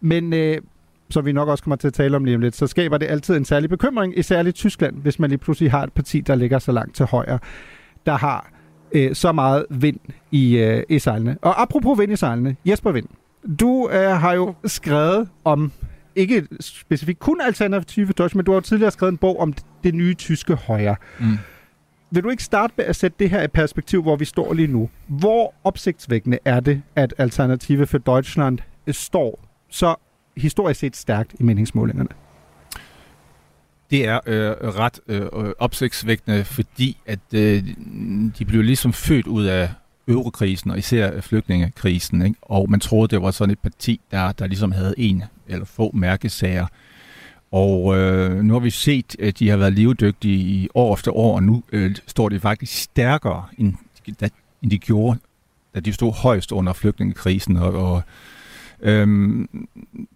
Men 0.00 0.32
øh, 0.32 0.58
som 1.10 1.24
vi 1.26 1.32
nok 1.32 1.48
også 1.48 1.64
kommer 1.64 1.76
til 1.76 1.86
at 1.86 1.94
tale 1.94 2.16
om 2.16 2.24
lige 2.24 2.34
om 2.34 2.40
lidt, 2.40 2.56
så 2.56 2.66
skaber 2.66 2.98
det 2.98 3.06
altid 3.06 3.36
en 3.36 3.44
særlig 3.44 3.70
bekymring, 3.70 4.18
i 4.18 4.22
særligt 4.22 4.56
Tyskland, 4.56 4.96
hvis 4.96 5.18
man 5.18 5.30
lige 5.30 5.38
pludselig 5.38 5.70
har 5.70 5.82
et 5.82 5.92
parti, 5.92 6.20
der 6.20 6.34
ligger 6.34 6.58
så 6.58 6.72
langt 6.72 6.96
til 6.96 7.06
højre, 7.06 7.38
der 8.06 8.16
har 8.16 8.53
øh, 8.94 9.14
så 9.14 9.32
meget 9.32 9.66
vind 9.70 10.00
i, 10.30 10.56
øh, 10.56 10.82
i 10.88 10.98
sejlene. 10.98 11.38
Og 11.42 11.62
apropos 11.62 11.98
vind 11.98 12.12
i 12.12 12.16
sejlene, 12.16 12.56
Jesper 12.64 12.92
Vind, 12.92 13.06
du 13.60 13.90
øh, 13.92 14.10
har 14.10 14.32
jo 14.32 14.54
skrevet 14.64 15.28
om, 15.44 15.72
ikke 16.16 16.46
specifikt 16.60 17.18
kun 17.18 17.40
Alternative 17.40 18.12
Deutsch, 18.12 18.36
men 18.36 18.44
du 18.44 18.52
har 18.52 18.56
jo 18.56 18.60
tidligere 18.60 18.90
skrevet 18.90 19.12
en 19.12 19.18
bog 19.18 19.40
om 19.40 19.54
det 19.84 19.94
nye 19.94 20.14
tyske 20.14 20.54
højre. 20.54 20.96
Mm. 21.20 21.38
Vil 22.10 22.22
du 22.24 22.28
ikke 22.28 22.42
starte 22.42 22.74
med 22.76 22.84
at 22.84 22.96
sætte 22.96 23.16
det 23.18 23.30
her 23.30 23.42
i 23.42 23.48
perspektiv, 23.48 24.02
hvor 24.02 24.16
vi 24.16 24.24
står 24.24 24.52
lige 24.52 24.68
nu? 24.68 24.90
Hvor 25.06 25.54
opsigtsvækkende 25.64 26.38
er 26.44 26.60
det, 26.60 26.82
at 26.96 27.14
Alternative 27.18 27.86
for 27.86 27.98
Deutschland 27.98 28.58
står 28.88 29.44
så 29.70 29.94
historisk 30.36 30.80
set 30.80 30.96
stærkt 30.96 31.34
i 31.40 31.42
meningsmålingerne? 31.42 32.10
Det 33.90 34.06
er 34.06 34.20
øh, 34.26 34.50
ret 34.50 35.00
øh, 35.08 35.20
øh, 35.20 35.52
opsigtsvækkende, 35.58 36.44
fordi 36.44 36.96
at 37.06 37.18
øh, 37.34 37.62
de 38.38 38.44
blev 38.44 38.62
ligesom 38.62 38.92
født 38.92 39.26
ud 39.26 39.44
af 39.44 39.70
eurokrisen, 40.08 40.70
og 40.70 40.78
især 40.78 41.20
flygtningekrisen. 41.20 42.22
Ikke? 42.22 42.36
Og 42.42 42.70
man 42.70 42.80
troede, 42.80 43.08
det 43.08 43.22
var 43.22 43.30
sådan 43.30 43.52
et 43.52 43.58
parti, 43.58 44.00
der, 44.10 44.32
der 44.32 44.46
ligesom 44.46 44.72
havde 44.72 44.94
en 44.98 45.22
eller 45.48 45.64
få 45.64 45.90
mærkesager. 45.94 46.66
Og 47.52 47.96
øh, 47.96 48.42
nu 48.42 48.52
har 48.52 48.60
vi 48.60 48.70
set, 48.70 49.16
at 49.20 49.38
de 49.38 49.48
har 49.48 49.56
været 49.56 49.72
levedygtige 49.72 50.38
i 50.38 50.68
år 50.74 50.94
efter 50.94 51.12
år, 51.12 51.34
og 51.34 51.42
nu 51.42 51.62
øh, 51.72 51.96
står 52.06 52.28
de 52.28 52.40
faktisk 52.40 52.82
stærkere, 52.82 53.44
end, 53.58 53.74
da, 54.20 54.28
end 54.62 54.70
de 54.70 54.78
gjorde, 54.78 55.18
da 55.74 55.80
de 55.80 55.92
stod 55.92 56.12
højst 56.12 56.52
under 56.52 56.72
flygtningekrisen. 56.72 57.56
Og, 57.56 57.72
og 57.72 58.02
Øhm, 58.82 59.48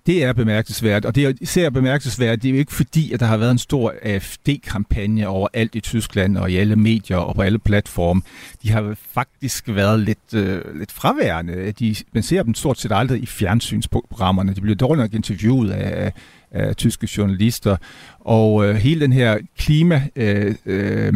det 0.07 0.25
er 0.25 0.33
bemærkelsesværdigt, 0.33 1.07
og 1.07 1.15
det 1.15 1.25
er 1.25 1.33
især 1.41 1.71
bemærkelsesværdigt, 1.71 2.43
det 2.43 2.49
er 2.49 2.53
jo 2.53 2.59
ikke 2.59 2.73
fordi, 2.73 3.13
at 3.13 3.21
der 3.21 3.27
har 3.27 3.37
været 3.37 3.51
en 3.51 3.59
stor 3.59 3.95
AFD-kampagne 4.03 5.29
over 5.29 5.49
alt 5.53 5.75
i 5.75 5.81
Tyskland 5.81 6.37
og 6.37 6.51
i 6.51 6.57
alle 6.57 6.77
medier 6.77 7.17
og 7.17 7.35
på 7.35 7.43
alle 7.43 7.59
platforme. 7.59 8.23
De 8.63 8.71
har 8.71 8.97
faktisk 9.13 9.69
været 9.69 10.01
lidt, 10.01 10.35
øh, 10.35 10.79
lidt 10.79 10.93
fraværende. 10.93 11.73
De, 11.73 11.95
man 12.13 12.23
ser 12.23 12.43
dem 12.43 12.55
stort 12.55 12.79
set 12.79 12.93
aldrig 12.95 13.23
i 13.23 13.27
fjernsynsprogrammerne. 13.27 14.55
De 14.55 14.61
bliver 14.61 14.77
dårligt 14.77 15.03
nok 15.03 15.15
interviewet 15.15 15.71
af, 15.71 16.13
af 16.51 16.77
tyske 16.77 17.09
journalister, 17.17 17.77
og 18.21 18.65
øh, 18.65 18.75
hele 18.75 19.01
den 19.01 19.13
her 19.13 19.39
klima... 19.59 20.03
Øh, 20.17 20.55
øh, 20.67 21.13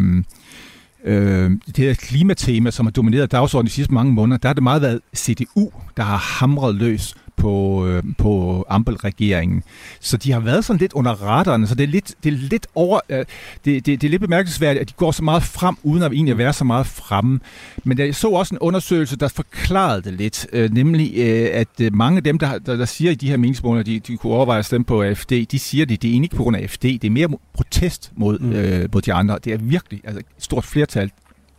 øh, 1.03 1.51
det 1.67 1.77
her 1.77 1.93
klimatema, 1.93 2.71
som 2.71 2.85
har 2.85 2.91
domineret 2.91 3.31
dagsordenen 3.31 3.67
de 3.67 3.71
sidste 3.71 3.93
mange 3.93 4.13
måneder, 4.13 4.37
der 4.37 4.49
har 4.49 4.53
det 4.53 4.63
meget 4.63 4.81
været 4.81 5.01
CDU, 5.15 5.71
der 5.97 6.03
har 6.03 6.17
hamret 6.17 6.75
løs 6.75 7.15
på, 7.35 7.85
øh, 7.87 8.03
på 8.17 8.65
Ampel-regeringen. 8.69 9.63
Så 9.99 10.17
de 10.17 10.31
har 10.31 10.39
været 10.39 10.65
sådan 10.65 10.79
lidt 10.79 10.93
under 10.93 11.11
radaren, 11.11 11.67
så 11.67 11.75
det 11.75 11.83
er 11.83 11.87
lidt, 11.87 12.15
det 12.23 12.33
er 12.33 12.37
lidt 12.37 12.67
over, 12.75 12.99
øh, 13.09 13.25
det, 13.65 13.85
det, 13.85 13.85
det 13.85 14.03
er 14.03 14.09
lidt 14.09 14.21
bemærkelsesværdigt, 14.21 14.81
at 14.81 14.89
de 14.89 14.93
går 14.97 15.11
så 15.11 15.23
meget 15.23 15.43
frem, 15.43 15.75
uden 15.83 16.03
at 16.03 16.11
egentlig 16.11 16.37
være 16.37 16.53
så 16.53 16.63
meget 16.63 16.85
fremme. 16.85 17.39
Men 17.83 17.97
jeg 17.97 18.15
så 18.15 18.29
også 18.29 18.55
en 18.55 18.59
undersøgelse, 18.59 19.15
der 19.17 19.27
forklarede 19.27 20.01
det 20.01 20.13
lidt, 20.13 20.47
øh, 20.53 20.73
nemlig 20.73 21.13
øh, 21.17 21.49
at 21.53 21.67
øh, 21.81 21.95
mange 21.95 22.17
af 22.17 22.23
dem, 22.23 22.39
der, 22.39 22.57
der, 22.59 22.75
der 22.75 22.85
siger 22.85 23.11
i 23.11 23.15
de 23.15 23.29
her 23.29 23.37
meningsmåler, 23.37 23.83
de, 23.83 23.99
de 23.99 24.17
kunne 24.17 24.33
overveje 24.33 24.59
at 24.59 24.65
stemme 24.65 24.85
på 24.85 25.03
AFD, 25.03 25.31
de 25.51 25.59
siger 25.59 25.85
det, 25.85 26.01
det 26.01 26.07
er 26.07 26.11
egentlig 26.11 26.25
ikke 26.25 26.35
på 26.35 26.43
grund 26.43 26.55
af 26.55 26.61
AFD, 26.61 26.83
det 26.83 27.03
er 27.03 27.09
mere 27.09 27.27
protest 27.53 28.11
mod, 28.15 28.39
mm. 28.39 28.51
øh, 28.51 28.89
mod 28.93 29.01
de 29.01 29.13
andre. 29.13 29.39
Det 29.43 29.53
er 29.53 29.57
virkelig 29.57 30.01
altså, 30.03 30.19
et 30.19 30.25
stort 30.43 30.63
flertal 30.63 31.11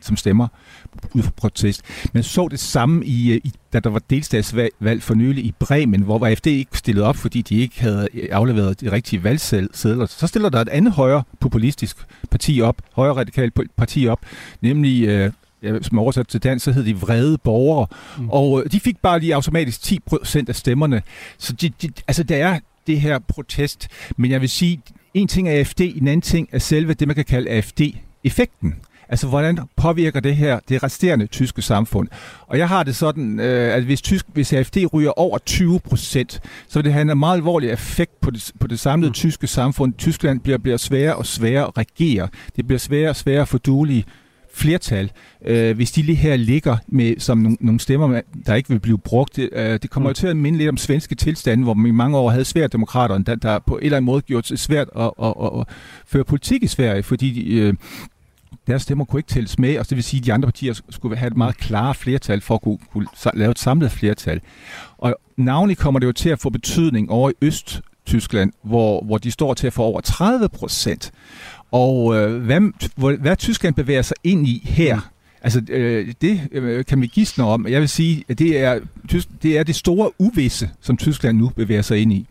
som 0.05 0.17
stemmer 0.17 0.49
ud 1.13 1.23
fra 1.23 1.31
protest. 1.37 1.83
Men 2.13 2.23
så 2.23 2.49
det 2.49 2.61
samme, 2.61 3.07
i, 3.07 3.33
øh, 3.33 3.41
i, 3.45 3.53
da 3.73 3.81
der 3.81 3.91
var 3.91 4.03
delstatsvalg 4.11 5.03
for 5.03 5.15
nylig 5.15 5.45
i 5.45 5.55
Bremen, 5.59 6.03
hvor 6.03 6.27
AFD 6.27 6.47
ikke 6.47 6.79
stillede 6.79 7.07
op, 7.07 7.17
fordi 7.17 7.43
de 7.43 7.57
ikke 7.57 7.81
havde 7.81 8.09
øh, 8.15 8.29
afleveret 8.33 8.81
de 8.81 8.93
rigtige 8.93 9.25
valgsedler. 9.25 10.07
Så 10.07 10.27
stiller 10.27 10.49
der 10.49 10.61
et 10.61 10.69
andet 10.69 10.93
højre 10.93 11.23
populistisk 11.41 11.97
parti 12.31 12.61
op, 12.61 12.83
højre 12.93 13.15
radikalt 13.15 13.55
parti 13.77 14.07
op, 14.07 14.21
nemlig 14.61 15.09
øh, 15.09 15.33
ja, 15.63 15.83
som 15.83 15.99
oversat 15.99 16.29
til 16.29 16.43
dansk, 16.43 16.65
så 16.65 16.73
hed 16.73 16.85
de 16.85 16.97
vrede 16.97 17.39
borgere. 17.39 17.87
Mm. 18.19 18.29
Og 18.29 18.63
øh, 18.63 18.73
de 18.73 18.81
fik 18.81 18.97
bare 19.03 19.21
lige 19.21 19.35
automatisk 19.35 19.83
10 19.83 19.99
procent 20.07 20.49
af 20.49 20.57
stemmerne. 20.57 21.03
Så 21.39 21.53
de, 21.53 21.69
de, 21.69 21.89
altså, 22.09 22.23
der 22.23 22.37
er 22.37 22.59
det 22.87 23.01
her 23.01 23.19
protest. 23.19 23.89
Men 24.17 24.31
jeg 24.31 24.41
vil 24.41 24.49
sige, 24.49 24.81
en 25.15 25.29
ting 25.29 25.49
er 25.49 25.53
AFD, 25.53 25.81
en 25.81 26.09
anden 26.09 26.21
ting 26.21 26.49
er 26.53 26.59
selve 26.59 26.95
det, 26.95 27.09
man 27.09 27.15
kan 27.15 27.25
kalde 27.25 27.51
AFD-effekten. 27.51 28.75
Altså, 29.09 29.27
hvordan 29.27 29.59
påvirker 29.77 30.21
det 30.21 30.37
her 30.37 30.59
det 30.69 30.83
resterende 30.83 31.27
tyske 31.27 31.63
samfund? 31.63 32.09
Og 32.47 32.59
jeg 32.59 32.69
har 32.69 32.83
det 32.83 32.97
sådan, 32.97 33.41
øh, 33.41 33.75
at 33.75 33.83
hvis, 33.83 34.03
tysk, 34.03 34.27
hvis 34.33 34.53
AFD 34.53 34.77
ryger 34.93 35.11
over 35.11 35.39
20 35.39 35.81
procent, 35.81 36.41
så 36.69 36.79
vil 36.79 36.85
det 36.85 36.93
have 36.93 37.13
en 37.13 37.19
meget 37.19 37.37
alvorlig 37.37 37.71
effekt 37.71 38.21
på 38.21 38.31
det, 38.31 38.53
på 38.61 38.67
det 38.67 38.81
samlede 38.81 39.11
mm. 39.11 39.15
tyske 39.15 39.47
samfund. 39.47 39.95
Tyskland 39.99 40.41
bliver, 40.41 40.59
bliver 40.59 40.77
sværere 40.77 41.17
og 41.17 41.27
sværere 41.27 41.67
at 41.67 41.79
regere. 41.79 42.29
Det 42.57 42.67
bliver 42.67 42.79
sværere 42.79 43.11
og 43.11 43.17
sværere 43.17 43.47
for 43.47 43.59
duelige 43.59 44.05
flertal, 44.55 45.11
øh, 45.45 45.77
hvis 45.77 45.93
de 45.93 46.03
lige 46.03 46.17
her 46.17 46.37
ligger 46.37 46.77
med 46.89 47.15
som 47.19 47.39
nogle, 47.39 47.57
nogle 47.61 47.81
stemmer, 47.81 48.21
der 48.47 48.55
ikke 48.55 48.69
vil 48.69 48.81
blive 48.81 48.99
brugt. 48.99 49.37
Det, 49.37 49.49
øh, 49.53 49.79
det 49.83 49.91
kommer 49.91 50.09
mm. 50.09 50.11
jo 50.11 50.15
til 50.15 50.27
at 50.27 50.37
minde 50.37 50.59
lidt 50.59 50.69
om 50.69 50.77
svenske 50.77 51.15
tilstande, 51.15 51.65
hvor 51.65 51.75
man 51.75 51.87
i 51.87 51.91
mange 51.91 52.19
år 52.19 52.31
havde 52.31 52.45
svært 52.45 52.73
demokraterne, 52.73 53.25
der, 53.25 53.35
der 53.35 53.59
på 53.59 53.77
en 53.77 53.85
eller 53.85 53.97
anden 53.97 54.07
måde 54.07 54.23
gjort 54.23 54.49
det 54.49 54.59
svært 54.59 54.89
at, 54.97 55.11
at, 55.23 55.35
at, 55.43 55.61
at 55.61 55.67
føre 56.07 56.25
politik 56.25 56.63
i 56.63 56.67
Sverige, 56.67 57.03
fordi 57.03 57.59
øh, 57.59 57.75
deres 58.67 58.83
stemmer 58.83 59.05
kunne 59.05 59.19
ikke 59.19 59.29
tælles 59.29 59.59
med, 59.59 59.79
og 59.79 59.89
det 59.89 59.97
vil 59.97 60.05
sige, 60.05 60.21
at 60.21 60.27
de 60.27 60.33
andre 60.33 60.47
partier 60.47 60.81
skulle 60.91 61.17
have 61.17 61.29
et 61.29 61.37
meget 61.37 61.57
klare 61.57 61.95
flertal 61.95 62.41
for 62.41 62.55
at 62.55 62.63
kunne, 62.63 62.79
kunne 62.93 63.07
lave 63.35 63.51
et 63.51 63.59
samlet 63.59 63.93
flertal. 63.93 64.41
Og 64.99 65.17
navnlig 65.37 65.79
kommer 65.79 66.01
det 66.01 66.07
jo 66.07 66.13
til 66.13 66.29
at 66.29 66.39
få 66.39 66.51
betydning 66.51 67.11
over 67.11 67.31
i 67.31 67.33
Øst-Tyskland, 67.43 68.53
hvor, 68.63 69.05
hvor 69.05 69.19
de 69.19 69.31
står 69.31 69.55
til 69.55 69.67
at 69.67 69.73
få 69.73 69.83
over 69.83 70.01
30 70.01 70.49
procent. 70.49 71.13
Og 71.73 72.17
øh, 72.17 72.43
hvad, 72.43 72.61
hvor, 72.97 73.17
hvad 73.17 73.37
Tyskland 73.37 73.75
bevæger 73.75 74.03
sig 74.03 74.17
ind 74.25 74.47
i 74.47 74.63
her, 74.65 75.01
Altså, 75.45 75.63
øh, 75.69 76.15
det 76.21 76.41
øh, 76.53 76.85
kan 76.85 77.01
vi 77.01 77.07
gisne 77.07 77.45
om. 77.45 77.67
Jeg 77.69 77.81
vil 77.81 77.89
sige, 77.89 78.25
at 78.29 78.39
det 78.39 78.59
er, 78.59 78.81
det 79.43 79.59
er 79.59 79.63
det 79.63 79.75
store 79.75 80.11
uvisse, 80.19 80.71
som 80.81 80.97
Tyskland 80.97 81.39
nu 81.39 81.49
bevæger 81.49 81.83
sig 81.83 81.99
ind 81.99 82.13
i. 82.13 82.27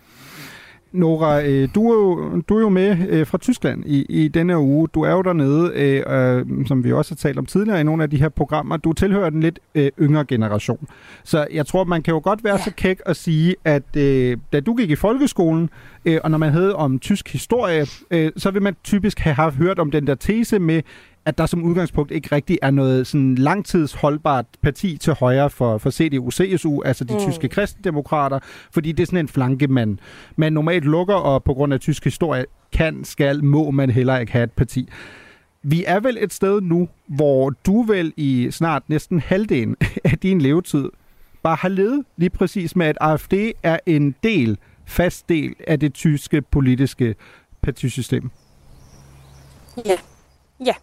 Nora, 0.94 1.42
øh, 1.46 1.70
du, 1.76 1.92
er 1.92 1.94
jo, 1.94 2.42
du 2.50 2.58
er 2.58 2.62
jo 2.62 2.70
med 2.70 2.98
øh, 3.10 3.28
fra 3.28 3.38
Tyskland 3.38 3.84
i, 3.86 4.06
i 4.10 4.28
denne 4.28 4.60
uge. 4.60 4.88
Du 4.94 5.02
er 5.02 5.12
jo 5.12 5.22
dernede, 5.22 5.72
øh, 5.76 6.38
øh, 6.38 6.68
som 6.68 6.84
vi 6.84 6.94
også 6.94 7.12
har 7.12 7.16
talt 7.16 7.38
om 7.38 7.46
tidligere 7.46 7.82
i 7.82 7.84
nogle 7.84 8.04
af 8.04 8.10
de 8.10 8.18
her 8.18 8.30
programmer. 8.30 8.78
Du 8.78 8.94
tilhører 8.94 9.30
den 9.30 9.40
lidt 9.40 9.60
øh, 9.76 9.92
yngre 10.02 10.26
generation. 10.26 10.88
Så 11.24 11.48
jeg 11.54 11.66
tror, 11.66 11.84
man 11.84 12.02
kan 12.02 12.14
jo 12.14 12.22
godt 12.24 12.44
være 12.44 12.56
ja. 12.56 12.64
så 12.64 12.72
kæk 12.78 13.00
at 13.06 13.16
sige, 13.16 13.56
at 13.66 13.96
øh, 13.98 14.38
da 14.54 14.60
du 14.60 14.76
gik 14.76 14.90
i 14.90 14.96
folkeskolen, 14.96 15.70
øh, 16.06 16.20
og 16.24 16.32
når 16.32 16.38
man 16.38 16.52
havde 16.52 16.76
om 16.76 17.00
tysk 17.00 17.32
historie, 17.32 17.86
øh, 18.12 18.32
så 18.38 18.52
vil 18.52 18.62
man 18.62 18.76
typisk 18.84 19.20
have 19.20 19.34
haft 19.34 19.56
hørt 19.56 19.80
om 19.80 19.92
den 19.92 20.08
der 20.08 20.16
tese 20.16 20.60
med, 20.60 20.82
at 21.26 21.38
der 21.38 21.46
som 21.46 21.64
udgangspunkt 21.64 22.12
ikke 22.12 22.36
rigtig 22.36 22.60
er 22.62 22.72
noget 22.72 23.08
sådan 23.08 23.36
langtidsholdbart 23.36 24.46
parti 24.62 24.98
til 24.98 25.14
højre 25.14 25.50
for, 25.50 25.78
for 25.78 25.90
CDU-CSU, 25.90 26.82
altså 26.86 27.04
de 27.04 27.14
mm. 27.14 27.20
tyske 27.20 27.48
kristendemokrater, 27.48 28.40
fordi 28.72 28.92
det 28.92 29.04
er 29.04 29.08
sådan 29.08 29.20
en 29.20 29.28
flanke, 29.28 29.68
man, 29.68 30.00
man 30.36 30.54
normalt 30.54 30.86
lukker, 30.86 31.16
og 31.16 31.44
på 31.44 31.54
grund 31.54 31.74
af 31.74 31.80
tysk 31.80 32.04
historie 32.04 32.46
kan, 32.72 33.04
skal, 33.04 33.44
må 33.44 33.72
man 33.72 33.90
heller 33.90 34.18
ikke 34.18 34.32
have 34.32 34.44
et 34.44 34.52
parti. 34.52 34.90
Vi 35.64 35.84
er 35.88 36.00
vel 36.00 36.18
et 36.22 36.34
sted 36.34 36.62
nu, 36.62 36.90
hvor 37.08 37.50
du 37.50 37.82
vel 37.82 38.14
i 38.18 38.48
snart 38.52 38.84
næsten 38.90 39.20
halvdelen 39.20 39.76
af 40.04 40.18
din 40.18 40.42
levetid 40.42 40.90
bare 41.44 41.56
har 41.56 41.70
levet 41.70 42.06
lige 42.18 42.30
præcis 42.30 42.76
med, 42.76 42.86
at 42.86 42.98
AFD 43.02 43.34
er 43.64 43.80
en 43.86 44.16
del, 44.24 44.58
fast 44.86 45.30
del 45.30 45.56
af 45.68 45.80
det 45.80 45.94
tyske 45.94 46.42
politiske 46.42 47.16
partisystem. 47.62 48.30
Ja, 49.86 49.98
ja. 50.66 50.74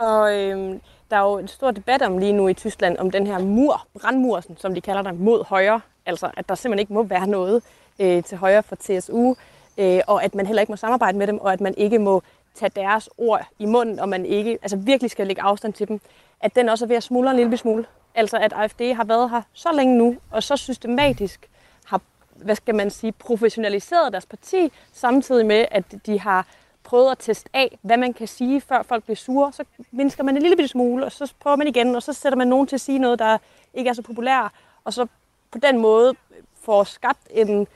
Og 0.00 0.38
øhm, 0.38 0.80
der 1.10 1.16
er 1.16 1.20
jo 1.30 1.38
en 1.38 1.48
stor 1.48 1.70
debat 1.70 2.02
om 2.02 2.18
lige 2.18 2.32
nu 2.32 2.48
i 2.48 2.54
Tyskland, 2.54 2.98
om 2.98 3.10
den 3.10 3.26
her 3.26 3.38
mur, 3.38 3.86
brandmursen, 4.00 4.56
som 4.56 4.74
de 4.74 4.80
kalder 4.80 5.02
den, 5.02 5.24
mod 5.24 5.44
højre. 5.44 5.80
Altså, 6.06 6.30
at 6.36 6.48
der 6.48 6.54
simpelthen 6.54 6.78
ikke 6.78 6.92
må 6.92 7.02
være 7.02 7.26
noget 7.26 7.62
øh, 7.98 8.24
til 8.24 8.38
højre 8.38 8.62
for 8.62 8.76
TSU, 8.76 9.34
øh, 9.78 10.00
og 10.06 10.24
at 10.24 10.34
man 10.34 10.46
heller 10.46 10.60
ikke 10.60 10.72
må 10.72 10.76
samarbejde 10.76 11.18
med 11.18 11.26
dem, 11.26 11.38
og 11.38 11.52
at 11.52 11.60
man 11.60 11.74
ikke 11.76 11.98
må 11.98 12.22
tage 12.54 12.70
deres 12.76 13.08
ord 13.18 13.46
i 13.58 13.66
munden, 13.66 14.00
og 14.00 14.08
man 14.08 14.26
ikke 14.26 14.58
altså 14.62 14.76
virkelig 14.76 15.10
skal 15.10 15.26
lægge 15.26 15.42
afstand 15.42 15.72
til 15.72 15.88
dem. 15.88 16.00
At 16.40 16.56
den 16.56 16.68
også 16.68 16.84
er 16.84 16.88
ved 16.88 16.96
at 16.96 17.02
smuldre 17.02 17.30
en 17.30 17.36
lille 17.36 17.56
smule. 17.56 17.84
Altså, 18.14 18.36
at 18.36 18.52
AFD 18.52 18.80
har 18.94 19.04
været 19.04 19.30
her 19.30 19.42
så 19.52 19.68
længe 19.72 19.98
nu, 19.98 20.16
og 20.30 20.42
så 20.42 20.56
systematisk 20.56 21.48
har, 21.84 22.00
hvad 22.34 22.54
skal 22.54 22.74
man 22.74 22.90
sige, 22.90 23.12
professionaliseret 23.12 24.12
deres 24.12 24.26
parti, 24.26 24.72
samtidig 24.92 25.46
med, 25.46 25.64
at 25.70 25.84
de 26.06 26.20
har 26.20 26.46
prøvet 26.90 27.10
at 27.10 27.18
teste 27.18 27.50
af, 27.52 27.78
hvad 27.82 27.96
man 27.96 28.12
kan 28.12 28.28
sige, 28.28 28.60
før 28.60 28.82
folk 28.82 29.04
bliver 29.04 29.16
sure. 29.16 29.52
Så 29.52 29.64
mindsker 29.90 30.24
man 30.24 30.36
en 30.36 30.42
lille 30.42 30.56
bitte 30.56 30.68
smule, 30.68 31.04
og 31.04 31.12
så 31.12 31.32
prøver 31.40 31.56
man 31.56 31.66
igen, 31.66 31.96
og 31.96 32.02
så 32.02 32.12
sætter 32.12 32.36
man 32.36 32.48
nogen 32.48 32.66
til 32.66 32.76
at 32.76 32.80
sige 32.80 32.98
noget, 32.98 33.18
der 33.18 33.38
ikke 33.74 33.90
er 33.90 33.94
så 33.94 34.02
populært. 34.02 34.50
Og 34.84 34.92
så 34.92 35.06
på 35.50 35.58
den 35.58 35.78
måde 35.78 36.14
får 36.62 36.84
skabt 36.84 37.20
en 37.30 37.66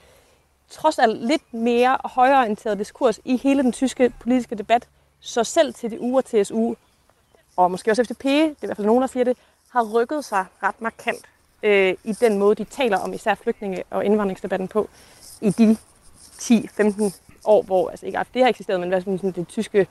trods 0.70 0.98
alt 0.98 1.27
lidt 1.27 1.55
mere 1.55 1.98
højreorienteret 2.05 2.79
diskurs 2.79 3.20
i 3.24 3.37
hele 3.37 3.62
den 3.62 3.72
tyske 3.72 4.12
politiske 4.20 4.55
debat, 4.55 4.88
så 5.20 5.44
selv 5.44 5.74
til 5.74 5.90
TDU 5.90 6.20
til 6.20 6.44
TSU, 6.44 6.74
og 7.57 7.70
måske 7.70 7.90
også 7.90 8.05
FDP, 8.05 8.24
det 8.24 8.42
er 8.42 8.48
i 8.62 8.66
hvert 8.66 8.77
fald 8.77 8.87
nogen, 8.87 9.03
der 9.03 9.09
siger 9.09 9.24
det, 9.24 9.37
har 9.68 9.83
rykket 9.83 10.24
sig 10.24 10.44
ret 10.62 10.81
markant 10.81 11.24
øh, 11.62 11.94
i 12.05 12.12
den 12.12 12.38
måde, 12.38 12.55
de 12.55 12.64
taler 12.64 12.98
om 12.98 13.12
især 13.12 13.35
flygtninge- 13.35 13.83
og 13.90 14.05
indvandringsdebatten 14.05 14.68
på 14.68 14.88
i 15.40 15.50
de 15.50 15.77
10-15 16.40 17.23
år, 17.44 17.62
hvor 17.62 17.90
altså 17.90 18.07
ikke 18.07 18.18
AfD 18.18 18.37
har 18.37 18.48
eksisteret, 18.48 18.80
men 18.80 18.88
hvad 18.88 19.00
sådan, 19.00 19.33
det 19.37 19.48
tyske 19.48 19.87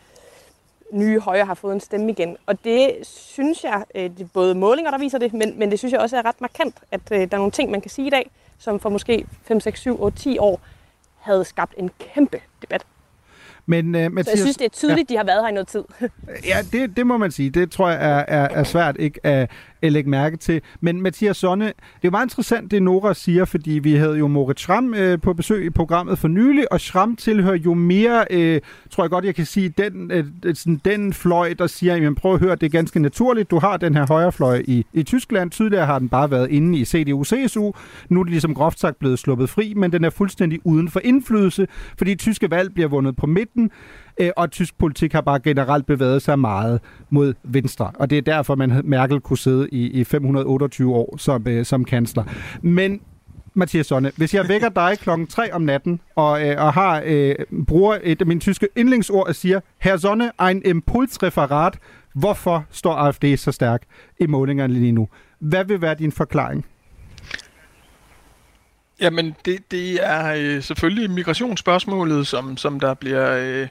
nye 0.91 1.19
højre 1.19 1.45
har 1.45 1.53
fået 1.53 1.73
en 1.73 1.79
stemme 1.79 2.11
igen. 2.11 2.37
Og 2.45 2.63
det 2.63 2.91
synes 3.03 3.63
jeg, 3.63 3.83
øh, 3.95 4.03
det 4.03 4.21
er 4.21 4.27
både 4.33 4.55
målinger, 4.55 4.91
der 4.91 4.97
viser 4.97 5.17
det, 5.17 5.33
men, 5.33 5.59
men 5.59 5.71
det 5.71 5.79
synes 5.79 5.91
jeg 5.91 6.01
også 6.01 6.17
er 6.17 6.25
ret 6.25 6.41
markant, 6.41 6.75
at 6.91 7.01
øh, 7.11 7.19
der 7.19 7.27
er 7.31 7.37
nogle 7.37 7.51
ting, 7.51 7.71
man 7.71 7.81
kan 7.81 7.91
sige 7.91 8.07
i 8.07 8.09
dag, 8.09 8.31
som 8.57 8.79
for 8.79 8.89
måske 8.89 9.25
5, 9.43 9.59
6, 9.59 9.79
7, 9.79 10.03
8, 10.03 10.17
10 10.17 10.37
år 10.37 10.61
havde 11.19 11.45
skabt 11.45 11.73
en 11.77 11.91
kæmpe 11.99 12.41
debat. 12.61 12.85
Men, 13.65 13.93
Så 13.93 14.09
Mathias, 14.09 14.27
jeg 14.27 14.37
synes, 14.37 14.57
det 14.57 14.65
er 14.65 14.69
tydeligt, 14.69 15.11
ja. 15.11 15.13
de 15.13 15.17
har 15.17 15.23
været 15.23 15.41
her 15.41 15.49
i 15.49 15.51
noget 15.51 15.67
tid. 15.67 15.83
Ja, 16.45 16.57
det, 16.71 16.97
det 16.97 17.07
må 17.07 17.17
man 17.17 17.31
sige. 17.31 17.49
Det 17.49 17.71
tror 17.71 17.89
jeg 17.89 17.97
er, 18.01 18.25
er, 18.27 18.47
er 18.49 18.63
svært 18.63 18.95
ikke 18.99 19.25
at 19.25 19.49
lægge 19.91 20.09
mærke 20.09 20.37
til. 20.37 20.61
Men 20.81 21.01
Mathias 21.01 21.37
Sonne, 21.37 21.65
det 21.65 21.73
er 21.73 21.99
jo 22.03 22.11
meget 22.11 22.25
interessant, 22.25 22.71
det 22.71 22.83
Nora 22.83 23.13
siger, 23.13 23.45
fordi 23.45 23.71
vi 23.71 23.93
havde 23.93 24.17
jo 24.17 24.27
Moritz 24.27 24.61
Schramm 24.61 24.93
øh, 24.93 25.21
på 25.21 25.33
besøg 25.33 25.65
i 25.65 25.69
programmet 25.69 26.19
for 26.19 26.27
nylig, 26.27 26.71
og 26.71 26.81
Schramm 26.81 27.15
tilhører 27.15 27.55
jo 27.55 27.73
mere, 27.73 28.25
øh, 28.29 28.61
tror 28.91 29.03
jeg 29.03 29.11
godt, 29.11 29.25
jeg 29.25 29.35
kan 29.35 29.45
sige, 29.45 29.69
den, 29.69 30.11
øh, 30.11 30.25
øh 30.45 30.55
sådan, 30.55 30.81
den 30.85 31.13
fløj, 31.13 31.53
der 31.53 31.67
siger, 31.67 31.95
jamen 31.95 32.15
prøv 32.15 32.33
at 32.33 32.39
høre, 32.39 32.55
det 32.55 32.63
er 32.63 32.69
ganske 32.69 32.99
naturligt, 32.99 33.51
du 33.51 33.59
har 33.59 33.77
den 33.77 33.95
her 33.95 34.05
højrefløj 34.07 34.63
i, 34.67 34.85
i 34.93 35.03
Tyskland. 35.03 35.51
Tidligere 35.51 35.85
har 35.85 35.99
den 35.99 36.09
bare 36.09 36.31
været 36.31 36.51
inde 36.51 36.79
i 36.79 36.83
CDU-CSU. 36.83 37.71
Nu 38.09 38.19
er 38.19 38.23
det 38.23 38.31
ligesom 38.31 38.53
groft 38.53 38.79
sagt 38.79 38.99
blevet 38.99 39.19
sluppet 39.19 39.49
fri, 39.49 39.73
men 39.73 39.91
den 39.91 40.03
er 40.03 40.09
fuldstændig 40.09 40.59
uden 40.63 40.89
for 40.89 40.99
indflydelse, 41.03 41.67
fordi 41.97 42.15
tyske 42.15 42.51
valg 42.51 42.73
bliver 42.73 42.87
vundet 42.87 43.15
på 43.15 43.27
midten 43.27 43.71
øh, 44.17 44.29
og 44.37 44.51
tysk 44.51 44.77
politik 44.77 45.13
har 45.13 45.21
bare 45.21 45.39
generelt 45.39 45.85
bevæget 45.85 46.21
sig 46.21 46.39
meget 46.39 46.79
mod 47.09 47.33
venstre. 47.43 47.91
Og 47.95 48.09
det 48.09 48.17
er 48.17 48.21
derfor, 48.21 48.55
man 48.55 48.81
Merkel 48.83 49.19
kunne 49.19 49.37
sidde 49.37 49.69
i, 49.71 49.87
i 49.87 50.03
528 50.03 50.95
år 50.95 51.17
som, 51.17 51.47
øh, 51.47 51.65
som 51.65 51.85
kansler. 51.85 52.23
Men 52.61 53.01
Mathias 53.53 53.85
Sonne, 53.85 54.11
hvis 54.17 54.33
jeg 54.33 54.47
vækker 54.47 54.69
dig 54.89 54.97
klokken 54.99 55.27
3 55.27 55.53
om 55.53 55.61
natten 55.61 55.99
og, 56.15 56.47
øh, 56.47 56.65
og 56.65 56.73
har 56.73 57.01
øh, 57.05 57.35
bruger 57.67 57.97
et 58.03 58.21
af 58.21 58.27
mine 58.27 58.39
tyske 58.39 58.67
yndlingsord 58.77 59.27
og 59.27 59.35
siger, 59.35 59.59
Herr 59.77 59.97
Sonne, 59.97 60.31
ein 60.47 60.61
impulsreferat, 60.65 61.77
hvorfor 62.13 62.65
står 62.71 62.93
AfD 62.93 63.37
så 63.37 63.51
stærk 63.51 63.81
i 64.19 64.27
målingerne 64.27 64.73
lige 64.73 64.91
nu? 64.91 65.07
Hvad 65.39 65.65
vil 65.65 65.81
være 65.81 65.95
din 65.95 66.11
forklaring? 66.11 66.65
Jamen, 69.01 69.35
det, 69.45 69.71
det 69.71 69.99
er 70.01 70.33
øh, 70.37 70.63
selvfølgelig 70.63 71.11
migrationsspørgsmålet, 71.11 72.27
som, 72.27 72.57
som 72.57 72.79
der 72.79 72.93
bliver 72.93 73.37
øh, 73.37 73.67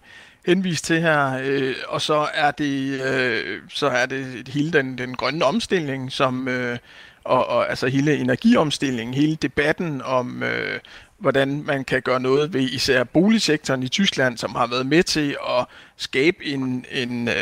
henvist 0.47 0.85
til 0.85 1.01
her, 1.01 1.41
øh, 1.45 1.75
og 1.89 2.01
så 2.01 2.29
er 2.35 2.51
det 2.51 3.01
øh, 3.01 3.61
så 3.69 3.87
er 3.87 4.07
det 4.07 4.49
hele 4.49 4.73
den, 4.73 4.99
den 4.99 5.15
grønne 5.15 5.45
omstilling, 5.45 6.13
som 6.13 6.49
øh, 6.49 6.79
og, 7.25 7.47
og 7.47 7.71
altså 7.71 7.87
hele 7.87 8.17
energiomstillingen, 8.17 9.15
hele 9.15 9.37
debatten 9.37 10.03
om 10.03 10.43
øh, 10.43 10.81
hvordan 11.19 11.63
man 11.67 11.85
kan 11.85 12.03
gøre 12.03 12.21
noget 12.21 12.53
ved 12.53 12.61
især 12.61 13.05
boligsektoren 13.05 13.83
i 13.83 13.89
Tyskland, 13.89 14.39
som 14.39 14.55
har 14.55 14.67
været 14.67 14.87
med 14.87 15.03
til 15.03 15.37
at 15.49 15.67
skabe 15.97 16.45
en, 16.45 16.85
en, 16.91 17.29
øh, 17.29 17.35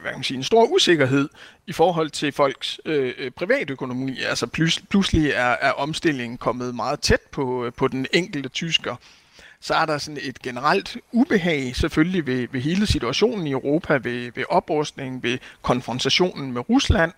hvad 0.00 0.10
kan 0.10 0.14
man 0.14 0.22
sige, 0.22 0.36
en 0.36 0.42
stor 0.42 0.64
usikkerhed 0.64 1.28
i 1.66 1.72
forhold 1.72 2.10
til 2.10 2.32
folks 2.32 2.80
øh, 2.84 3.30
privatøkonomi. 3.30 4.20
Altså 4.22 4.46
plus, 4.46 4.82
pludselig 4.90 5.30
er, 5.30 5.56
er 5.60 5.72
omstillingen 5.72 6.38
kommet 6.38 6.74
meget 6.74 7.00
tæt 7.00 7.20
på, 7.30 7.64
øh, 7.64 7.72
på 7.72 7.88
den 7.88 8.06
enkelte 8.12 8.48
tysker 8.48 8.96
så 9.66 9.74
er 9.74 9.86
der 9.86 9.98
sådan 9.98 10.20
et 10.22 10.42
generelt 10.42 10.96
ubehag 11.12 11.76
selvfølgelig 11.76 12.26
ved, 12.26 12.48
ved 12.52 12.60
hele 12.60 12.86
situationen 12.86 13.46
i 13.46 13.50
Europa, 13.50 13.94
ved, 13.94 14.32
ved 14.34 14.44
oprustning, 14.48 15.22
ved 15.22 15.38
konfrontationen 15.62 16.52
med 16.52 16.68
Rusland, 16.68 17.12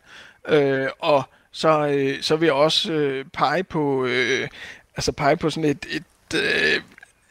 øh, 0.49 0.89
og 0.99 1.23
så, 1.53 1.87
øh, 1.87 2.23
så 2.23 2.37
vil 2.37 2.47
jeg 2.47 2.55
også 2.55 2.93
øh, 2.93 3.25
pege 3.33 3.65
på 3.65 4.05
øh, 4.07 4.49
altså 4.97 5.13
pege 5.13 5.37
på 5.37 5.51
sådan 5.51 5.71
et, 5.71 5.87
et, 5.91 6.35
øh, 6.35 6.83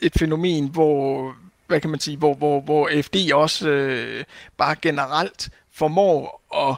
et 0.01 0.13
fænomen, 0.19 0.67
hvor 0.67 1.35
hvad 1.67 1.81
kan 1.81 1.89
man 1.89 1.99
sige, 1.99 2.17
hvor, 2.17 2.33
hvor, 2.33 2.61
hvor 2.61 2.89
FD 3.01 3.31
også 3.33 3.69
øh, 3.69 4.23
bare 4.57 4.75
generelt 4.81 5.49
formår 5.71 6.41
at 6.55 6.75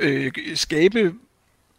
øh, 0.00 0.32
skabe 0.54 1.14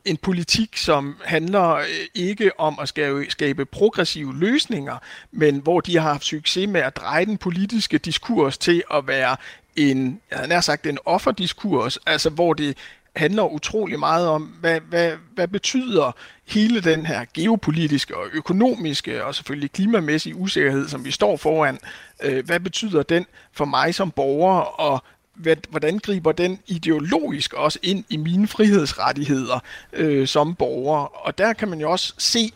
en 0.05 0.17
politik, 0.17 0.77
som 0.77 1.17
handler 1.25 1.69
øh, 1.73 1.85
ikke 2.15 2.59
om 2.59 2.79
at 2.81 2.89
skabe, 2.89 3.25
skabe 3.29 3.65
progressive 3.65 4.39
løsninger, 4.39 4.97
men 5.31 5.57
hvor 5.57 5.81
de 5.81 5.97
har 5.97 6.11
haft 6.11 6.23
succes 6.23 6.69
med 6.69 6.81
at 6.81 6.95
dreje 6.95 7.25
den 7.25 7.37
politiske 7.37 7.97
diskurs 7.97 8.57
til 8.57 8.83
at 8.93 9.07
være 9.07 9.35
en, 9.75 10.21
jeg 10.31 10.37
havde 10.37 10.49
nær 10.49 10.61
sagt, 10.61 10.85
en 10.85 10.97
offerdiskurs, 11.05 11.97
altså 12.05 12.29
hvor 12.29 12.53
det 12.53 12.77
handler 13.15 13.53
utrolig 13.53 13.99
meget 13.99 14.27
om, 14.27 14.41
hvad, 14.41 14.79
hvad, 14.79 15.11
hvad 15.33 15.47
betyder 15.47 16.11
hele 16.47 16.81
den 16.81 17.05
her 17.05 17.25
geopolitiske 17.33 18.17
og 18.17 18.25
økonomiske 18.33 19.25
og 19.25 19.35
selvfølgelig 19.35 19.71
klimamæssige 19.71 20.35
usikkerhed, 20.35 20.87
som 20.87 21.05
vi 21.05 21.11
står 21.11 21.37
foran, 21.37 21.79
øh, 22.23 22.45
hvad 22.45 22.59
betyder 22.59 23.03
den 23.03 23.25
for 23.51 23.65
mig 23.65 23.95
som 23.95 24.11
borger, 24.11 24.59
og 24.59 25.03
hvordan 25.69 25.99
griber 25.99 26.31
den 26.31 26.59
ideologisk 26.67 27.53
også 27.53 27.79
ind 27.81 28.03
i 28.09 28.17
mine 28.17 28.47
frihedsrettigheder 28.47 29.59
øh, 29.93 30.27
som 30.27 30.55
borger? 30.55 31.25
Og 31.27 31.37
der 31.37 31.53
kan 31.53 31.67
man 31.67 31.79
jo 31.79 31.91
også 31.91 32.13
se, 32.17 32.51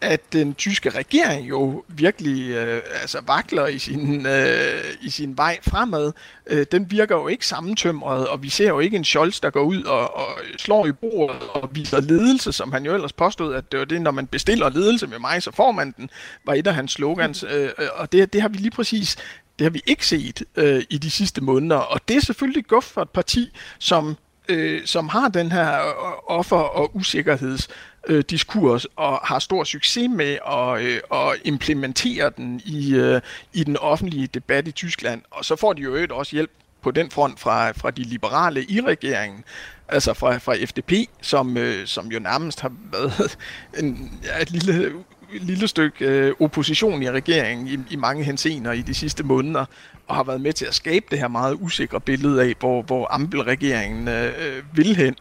at 0.00 0.32
den 0.32 0.54
tyske 0.54 0.90
regering 0.90 1.48
jo 1.48 1.84
virkelig 1.88 2.50
øh, 2.50 2.82
altså 3.00 3.20
vakler 3.26 3.66
i 3.66 3.78
sin, 3.78 4.26
øh, 4.26 4.84
i 5.00 5.10
sin 5.10 5.36
vej 5.36 5.58
fremad. 5.62 6.12
Øh, 6.46 6.66
den 6.72 6.90
virker 6.90 7.16
jo 7.16 7.28
ikke 7.28 7.46
sammentømret, 7.46 8.28
og 8.28 8.42
vi 8.42 8.48
ser 8.48 8.68
jo 8.68 8.78
ikke 8.78 8.96
en 8.96 9.04
Scholz, 9.04 9.40
der 9.40 9.50
går 9.50 9.62
ud 9.62 9.82
og, 9.82 10.16
og 10.16 10.28
slår 10.58 10.86
i 10.86 10.92
bordet 10.92 11.42
og 11.48 11.70
viser 11.72 12.00
ledelse, 12.00 12.52
som 12.52 12.72
han 12.72 12.84
jo 12.84 12.94
ellers 12.94 13.12
påstod, 13.12 13.54
at 13.54 13.72
det 13.72 13.78
var 13.78 13.84
det, 13.84 14.02
når 14.02 14.10
man 14.10 14.26
bestiller 14.26 14.70
ledelse 14.70 15.06
med 15.06 15.18
mig, 15.18 15.42
så 15.42 15.50
får 15.52 15.72
man 15.72 15.94
den, 15.96 16.10
var 16.44 16.54
et 16.54 16.66
af 16.66 16.74
hans 16.74 16.92
slogans. 16.92 17.44
Øh, 17.50 17.70
og 17.94 18.12
det, 18.12 18.32
det 18.32 18.42
har 18.42 18.48
vi 18.48 18.56
lige 18.56 18.70
præcis 18.70 19.16
det 19.58 19.64
har 19.64 19.70
vi 19.70 19.82
ikke 19.86 20.06
set 20.06 20.42
øh, 20.56 20.82
i 20.90 20.98
de 20.98 21.10
sidste 21.10 21.40
måneder, 21.40 21.76
og 21.76 22.00
det 22.08 22.16
er 22.16 22.20
selvfølgelig 22.20 22.66
godt 22.66 22.84
for 22.84 23.02
et 23.02 23.10
parti, 23.10 23.50
som, 23.78 24.16
øh, 24.48 24.86
som 24.86 25.08
har 25.08 25.28
den 25.28 25.52
her 25.52 25.74
øh, 25.74 26.36
offer- 26.36 26.56
og 26.56 26.96
usikkerheds 26.96 27.68
øh, 28.08 28.24
diskurs 28.30 28.86
og 28.96 29.20
har 29.24 29.38
stor 29.38 29.64
succes 29.64 30.08
med 30.10 30.38
at, 30.48 30.82
øh, 30.82 31.00
at 31.12 31.40
implementere 31.44 32.30
den 32.36 32.60
i, 32.64 32.94
øh, 32.94 33.20
i 33.52 33.64
den 33.64 33.76
offentlige 33.76 34.26
debat 34.26 34.68
i 34.68 34.70
Tyskland. 34.70 35.22
Og 35.30 35.44
så 35.44 35.56
får 35.56 35.72
de 35.72 35.82
jo 35.82 35.88
øvrigt 35.88 36.12
også 36.12 36.36
hjælp 36.36 36.50
på 36.82 36.90
den 36.90 37.10
front 37.10 37.40
fra, 37.40 37.70
fra 37.70 37.90
de 37.90 38.02
liberale 38.02 38.64
i 38.64 38.80
regeringen, 38.80 39.44
altså 39.88 40.14
fra, 40.14 40.38
fra 40.38 40.54
FDP, 40.64 40.92
som, 41.22 41.56
øh, 41.56 41.86
som 41.86 42.06
jo 42.06 42.18
nærmest 42.18 42.60
har 42.60 42.72
været 42.92 43.38
en, 43.78 44.20
ja, 44.24 44.42
et 44.42 44.50
lille 44.50 44.92
lille 45.32 45.68
stykke 45.68 46.06
øh, 46.06 46.34
opposition 46.40 47.02
i 47.02 47.10
regeringen 47.10 47.68
i, 47.68 47.92
i 47.92 47.96
mange 47.96 48.24
hensener 48.24 48.72
i 48.72 48.82
de 48.82 48.94
sidste 48.94 49.22
måneder, 49.22 49.64
og 50.06 50.16
har 50.16 50.22
været 50.22 50.40
med 50.40 50.52
til 50.52 50.64
at 50.64 50.74
skabe 50.74 51.06
det 51.10 51.18
her 51.18 51.28
meget 51.28 51.56
usikre 51.60 52.00
billede 52.00 52.42
af, 52.42 52.54
hvor, 52.60 52.82
hvor 52.82 53.06
Ampel-regeringen 53.10 54.08
øh, 54.08 54.62
vil 54.72 54.96
hen. 54.96 55.16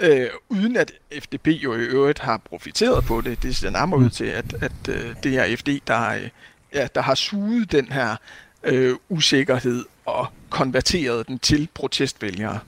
Øh, 0.00 0.26
uden 0.48 0.76
at 0.76 0.92
FDP 1.22 1.48
jo 1.48 1.74
i 1.74 1.78
øvrigt 1.78 2.18
har 2.18 2.36
profiteret 2.36 3.04
på 3.04 3.20
det. 3.20 3.42
Det 3.42 3.56
ser 3.56 3.70
nærmere 3.70 4.00
ud 4.00 4.10
til, 4.10 4.24
at, 4.24 4.54
at 4.60 4.88
øh, 4.88 5.14
det 5.22 5.38
er 5.38 5.56
FD, 5.56 5.68
der, 5.86 6.10
øh, 6.10 6.28
ja, 6.74 6.88
der 6.94 7.00
har 7.00 7.14
suget 7.14 7.72
den 7.72 7.92
her 7.92 8.16
øh, 8.64 8.94
usikkerhed 9.08 9.84
og 10.04 10.26
konverteret 10.50 11.28
den 11.28 11.38
til 11.38 11.68
protestvælgere. 11.74 12.58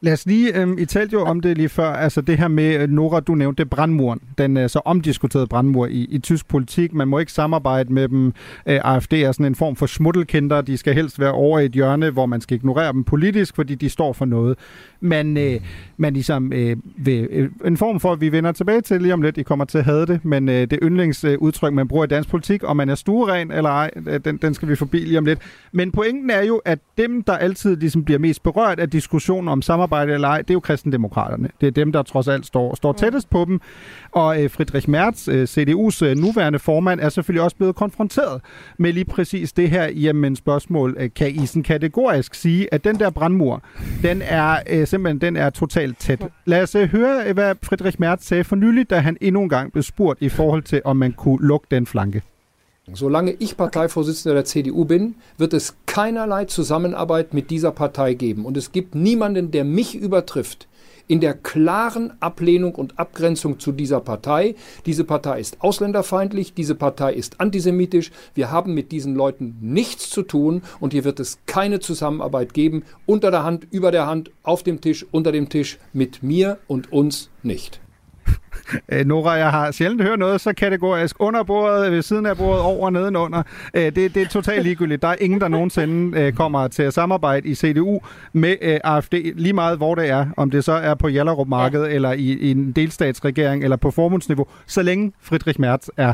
Lad 0.00 0.12
os 0.12 0.26
lige, 0.26 0.60
øhm, 0.60 0.78
I 0.78 0.84
talte 0.84 1.12
jo 1.12 1.24
om 1.24 1.40
det 1.40 1.56
lige 1.56 1.68
før, 1.68 1.92
altså 1.92 2.20
det 2.20 2.38
her 2.38 2.48
med, 2.48 2.82
øh, 2.82 2.90
Nora, 2.90 3.20
du 3.20 3.34
nævnte 3.34 3.66
brandmuren, 3.66 4.20
den 4.38 4.56
øh, 4.56 4.68
så 4.68 4.80
omdiskuterede 4.84 5.46
brandmur 5.46 5.86
i, 5.86 6.06
i 6.10 6.18
tysk 6.18 6.48
politik. 6.48 6.94
Man 6.94 7.08
må 7.08 7.18
ikke 7.18 7.32
samarbejde 7.32 7.92
med 7.92 8.08
dem. 8.08 8.26
Øh, 8.66 8.80
AFD 8.84 9.12
er 9.12 9.32
sådan 9.32 9.46
en 9.46 9.54
form 9.54 9.76
for 9.76 9.86
smuttelkinder. 9.86 10.60
De 10.60 10.76
skal 10.76 10.94
helst 10.94 11.20
være 11.20 11.32
over 11.32 11.58
i 11.58 11.64
et 11.64 11.72
hjørne, 11.72 12.10
hvor 12.10 12.26
man 12.26 12.40
skal 12.40 12.54
ignorere 12.54 12.92
dem 12.92 13.04
politisk, 13.04 13.54
fordi 13.54 13.74
de 13.74 13.90
står 13.90 14.12
for 14.12 14.24
noget. 14.24 14.58
Men 15.00 15.36
øh, 15.36 15.60
man 15.96 16.12
ligesom 16.12 16.52
øh, 16.52 16.76
vil, 16.96 17.28
øh, 17.30 17.50
en 17.64 17.76
form 17.76 18.00
for, 18.00 18.12
at 18.12 18.20
vi 18.20 18.32
vender 18.32 18.52
tilbage 18.52 18.80
til 18.80 19.02
lige 19.02 19.14
om 19.14 19.22
lidt. 19.22 19.38
I 19.38 19.42
kommer 19.42 19.64
til 19.64 19.78
at 19.78 19.84
have 19.84 20.06
det, 20.06 20.24
men 20.24 20.48
øh, 20.48 20.70
det 20.70 20.78
yndlingsudtryk, 20.82 21.72
man 21.72 21.88
bruger 21.88 22.04
i 22.04 22.08
dansk 22.08 22.30
politik, 22.30 22.62
om 22.64 22.76
man 22.76 22.88
er 22.88 22.94
stueren 22.94 23.50
eller 23.50 23.70
ej, 23.70 23.90
øh, 24.06 24.20
den, 24.24 24.36
den 24.36 24.54
skal 24.54 24.68
vi 24.68 24.76
forbi 24.76 24.98
lige 24.98 25.18
om 25.18 25.24
lidt. 25.24 25.38
Men 25.72 25.92
pointen 25.92 26.30
er 26.30 26.42
jo, 26.42 26.56
at 26.64 26.78
dem, 26.98 27.22
der 27.22 27.32
altid 27.32 27.76
ligesom 27.76 28.04
bliver 28.04 28.18
mest 28.18 28.42
berørt 28.42 28.80
af 28.80 28.90
diskussionen 28.90 29.48
om 29.48 29.62
samarbejde, 29.62 29.87
samarbejde 29.88 30.14
eller 30.14 30.28
ej, 30.28 30.38
det 30.38 30.50
er 30.50 30.54
jo 30.54 30.60
kristendemokraterne. 30.60 31.48
Det 31.60 31.66
er 31.66 31.70
dem, 31.70 31.92
der 31.92 32.02
trods 32.02 32.28
alt 32.28 32.46
står, 32.46 32.74
står 32.74 32.92
tættest 32.92 33.30
på 33.30 33.44
dem. 33.44 33.60
Og 34.12 34.42
øh, 34.42 34.50
Friedrich 34.50 34.90
Merz, 34.90 35.28
øh, 35.28 35.44
CDU's 35.44 36.04
øh, 36.04 36.16
nuværende 36.16 36.58
formand, 36.58 37.00
er 37.00 37.08
selvfølgelig 37.08 37.42
også 37.42 37.56
blevet 37.56 37.76
konfronteret 37.76 38.40
med 38.78 38.92
lige 38.92 39.04
præcis 39.04 39.52
det 39.52 39.70
her. 39.70 39.84
Jamen 39.84 40.36
spørgsmål, 40.36 40.96
øh, 40.98 41.10
kan 41.16 41.30
I 41.30 41.46
sådan 41.46 41.62
kategorisk 41.62 42.34
sige, 42.34 42.74
at 42.74 42.84
den 42.84 42.98
der 42.98 43.10
brandmur, 43.10 43.62
den 44.02 44.22
er 44.22 44.58
øh, 44.70 44.86
simpelthen 44.86 45.20
den 45.20 45.36
er 45.36 45.50
totalt 45.50 45.98
tæt. 45.98 46.26
Lad 46.44 46.62
os 46.62 46.74
øh, 46.74 46.88
høre, 46.88 47.24
øh, 47.26 47.34
hvad 47.34 47.54
Friedrich 47.62 47.96
Merz 48.00 48.22
sagde 48.22 48.44
for 48.44 48.56
nylig, 48.56 48.90
da 48.90 48.98
han 48.98 49.16
endnu 49.20 49.42
en 49.42 49.48
gang 49.48 49.72
blev 49.72 49.82
spurgt 49.82 50.22
i 50.22 50.28
forhold 50.28 50.62
til, 50.62 50.82
om 50.84 50.96
man 50.96 51.12
kunne 51.12 51.46
lukke 51.46 51.66
den 51.70 51.86
flanke. 51.86 52.22
Solange 52.94 53.32
ich 53.32 53.56
Parteivorsitzender 53.56 54.34
der 54.34 54.44
CDU 54.44 54.84
bin, 54.84 55.16
wird 55.36 55.52
es 55.52 55.76
keinerlei 55.86 56.46
Zusammenarbeit 56.46 57.34
mit 57.34 57.50
dieser 57.50 57.70
Partei 57.70 58.14
geben. 58.14 58.44
Und 58.44 58.56
es 58.56 58.72
gibt 58.72 58.94
niemanden, 58.94 59.50
der 59.50 59.64
mich 59.64 59.94
übertrifft 59.94 60.68
in 61.08 61.20
der 61.20 61.34
klaren 61.34 62.12
Ablehnung 62.20 62.74
und 62.74 62.98
Abgrenzung 62.98 63.58
zu 63.58 63.72
dieser 63.72 64.00
Partei. 64.00 64.54
Diese 64.86 65.04
Partei 65.04 65.40
ist 65.40 65.62
ausländerfeindlich, 65.62 66.54
diese 66.54 66.74
Partei 66.74 67.14
ist 67.14 67.40
antisemitisch. 67.40 68.12
Wir 68.34 68.50
haben 68.50 68.74
mit 68.74 68.92
diesen 68.92 69.14
Leuten 69.14 69.56
nichts 69.60 70.10
zu 70.10 70.22
tun 70.22 70.62
und 70.80 70.92
hier 70.92 71.04
wird 71.04 71.18
es 71.18 71.38
keine 71.46 71.80
Zusammenarbeit 71.80 72.54
geben, 72.54 72.84
unter 73.06 73.30
der 73.30 73.42
Hand, 73.42 73.66
über 73.70 73.90
der 73.90 74.06
Hand, 74.06 74.30
auf 74.42 74.62
dem 74.62 74.80
Tisch, 74.80 75.06
unter 75.10 75.32
dem 75.32 75.48
Tisch, 75.48 75.78
mit 75.92 76.22
mir 76.22 76.58
und 76.66 76.92
uns 76.92 77.30
nicht. 77.42 77.80
Øh, 78.92 79.06
Nora, 79.06 79.30
jeg 79.30 79.50
har 79.50 79.70
sjældent 79.70 80.02
hørt 80.02 80.18
noget 80.18 80.40
så 80.40 80.52
kategorisk 80.52 81.16
under 81.18 81.42
bordet, 81.42 81.92
ved 81.92 82.02
siden 82.02 82.26
af 82.26 82.36
bordet, 82.36 82.62
over, 82.62 82.90
nedenunder. 82.90 83.42
Øh, 83.74 83.82
det, 83.82 84.14
det 84.14 84.16
er 84.16 84.26
totalt 84.26 84.62
ligegyldigt. 84.62 85.02
Der 85.02 85.08
er 85.08 85.16
ingen, 85.20 85.40
der 85.40 85.48
nogensinde 85.48 86.20
øh, 86.20 86.32
kommer 86.32 86.68
til 86.68 86.82
at 86.82 86.94
samarbejde 86.94 87.48
i 87.48 87.54
CDU 87.54 88.00
med 88.32 88.56
øh, 88.60 88.80
AFD, 88.84 89.14
lige 89.34 89.52
meget 89.52 89.76
hvor 89.76 89.94
det 89.94 90.10
er. 90.10 90.26
Om 90.36 90.50
det 90.50 90.64
så 90.64 90.72
er 90.72 90.94
på 90.94 91.08
Jallerup 91.08 91.48
Marked, 91.48 91.84
ja. 91.84 91.90
eller 91.94 92.12
i, 92.12 92.32
i 92.32 92.50
en 92.50 92.72
delstatsregering, 92.72 93.64
eller 93.64 93.76
på 93.76 93.90
formundsniveau. 93.90 94.46
Så 94.66 94.82
længe 94.82 95.12
Friedrich 95.20 95.60
Merz 95.60 95.88
er 95.96 96.12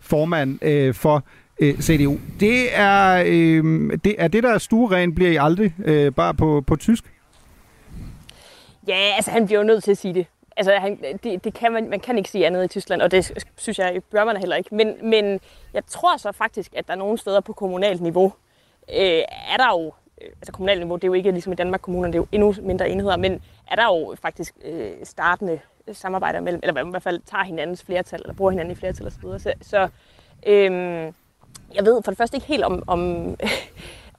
formand 0.00 0.64
øh, 0.64 0.94
for 0.94 1.24
øh, 1.60 1.80
CDU. 1.80 2.18
Det 2.40 2.78
er, 2.78 3.22
øh, 3.26 3.90
det 4.04 4.14
er 4.18 4.28
det, 4.28 4.42
der 4.42 4.54
er 4.54 4.58
stueren, 4.58 5.14
bliver 5.14 5.30
I 5.30 5.36
aldrig 5.36 5.74
øh, 5.84 6.12
bare 6.12 6.34
på, 6.34 6.64
på 6.66 6.76
tysk? 6.76 7.04
Ja, 8.88 8.98
altså 9.16 9.30
han 9.30 9.46
bliver 9.46 9.60
jo 9.60 9.66
nødt 9.66 9.84
til 9.84 9.90
at 9.90 9.98
sige 9.98 10.14
det. 10.14 10.26
Altså, 10.58 10.72
han, 10.72 11.18
det, 11.22 11.44
det 11.44 11.54
kan 11.54 11.72
man, 11.72 11.90
man 11.90 12.00
kan 12.00 12.18
ikke 12.18 12.30
sige 12.30 12.46
andet 12.46 12.64
i 12.64 12.68
Tyskland, 12.68 13.02
og 13.02 13.10
det 13.10 13.46
synes 13.56 13.78
jeg, 13.78 14.02
bør 14.10 14.24
man 14.24 14.36
heller 14.36 14.56
ikke. 14.56 14.74
Men, 14.74 15.10
men 15.10 15.40
jeg 15.74 15.86
tror 15.86 16.16
så 16.16 16.32
faktisk, 16.32 16.74
at 16.76 16.86
der 16.86 16.92
er 16.92 16.98
nogle 16.98 17.18
steder 17.18 17.40
på 17.40 17.52
kommunalt 17.52 18.00
niveau, 18.00 18.32
øh, 18.90 19.22
er 19.52 19.56
der 19.56 19.68
jo, 19.70 19.92
øh, 20.22 20.28
altså 20.40 20.52
kommunalt 20.52 20.80
niveau, 20.80 20.96
det 20.96 21.04
er 21.04 21.08
jo 21.08 21.12
ikke 21.12 21.30
ligesom 21.30 21.52
i 21.52 21.56
Danmark 21.56 21.80
kommunerne, 21.80 22.12
det 22.12 22.18
er 22.18 22.22
jo 22.22 22.28
endnu 22.32 22.54
mindre 22.62 22.88
enheder, 22.88 23.16
men 23.16 23.42
er 23.70 23.76
der 23.76 23.84
jo 23.84 24.16
faktisk 24.22 24.54
øh, 24.64 24.92
startende 25.04 25.60
samarbejder 25.92 26.40
mellem, 26.40 26.60
eller 26.62 26.86
i 26.86 26.90
hvert 26.90 27.02
fald 27.02 27.20
tager 27.20 27.44
hinandens 27.44 27.82
flertal, 27.82 28.20
eller 28.20 28.34
bruger 28.34 28.50
hinanden 28.50 28.72
i 28.72 28.74
flertal 28.74 29.06
osv. 29.06 29.22
Så, 29.38 29.52
så 29.62 29.88
øh, 30.46 30.72
jeg 31.74 31.84
ved 31.84 32.02
for 32.02 32.10
det 32.10 32.18
første 32.18 32.36
ikke 32.36 32.46
helt 32.46 32.64
om, 32.64 32.82
om 32.86 33.00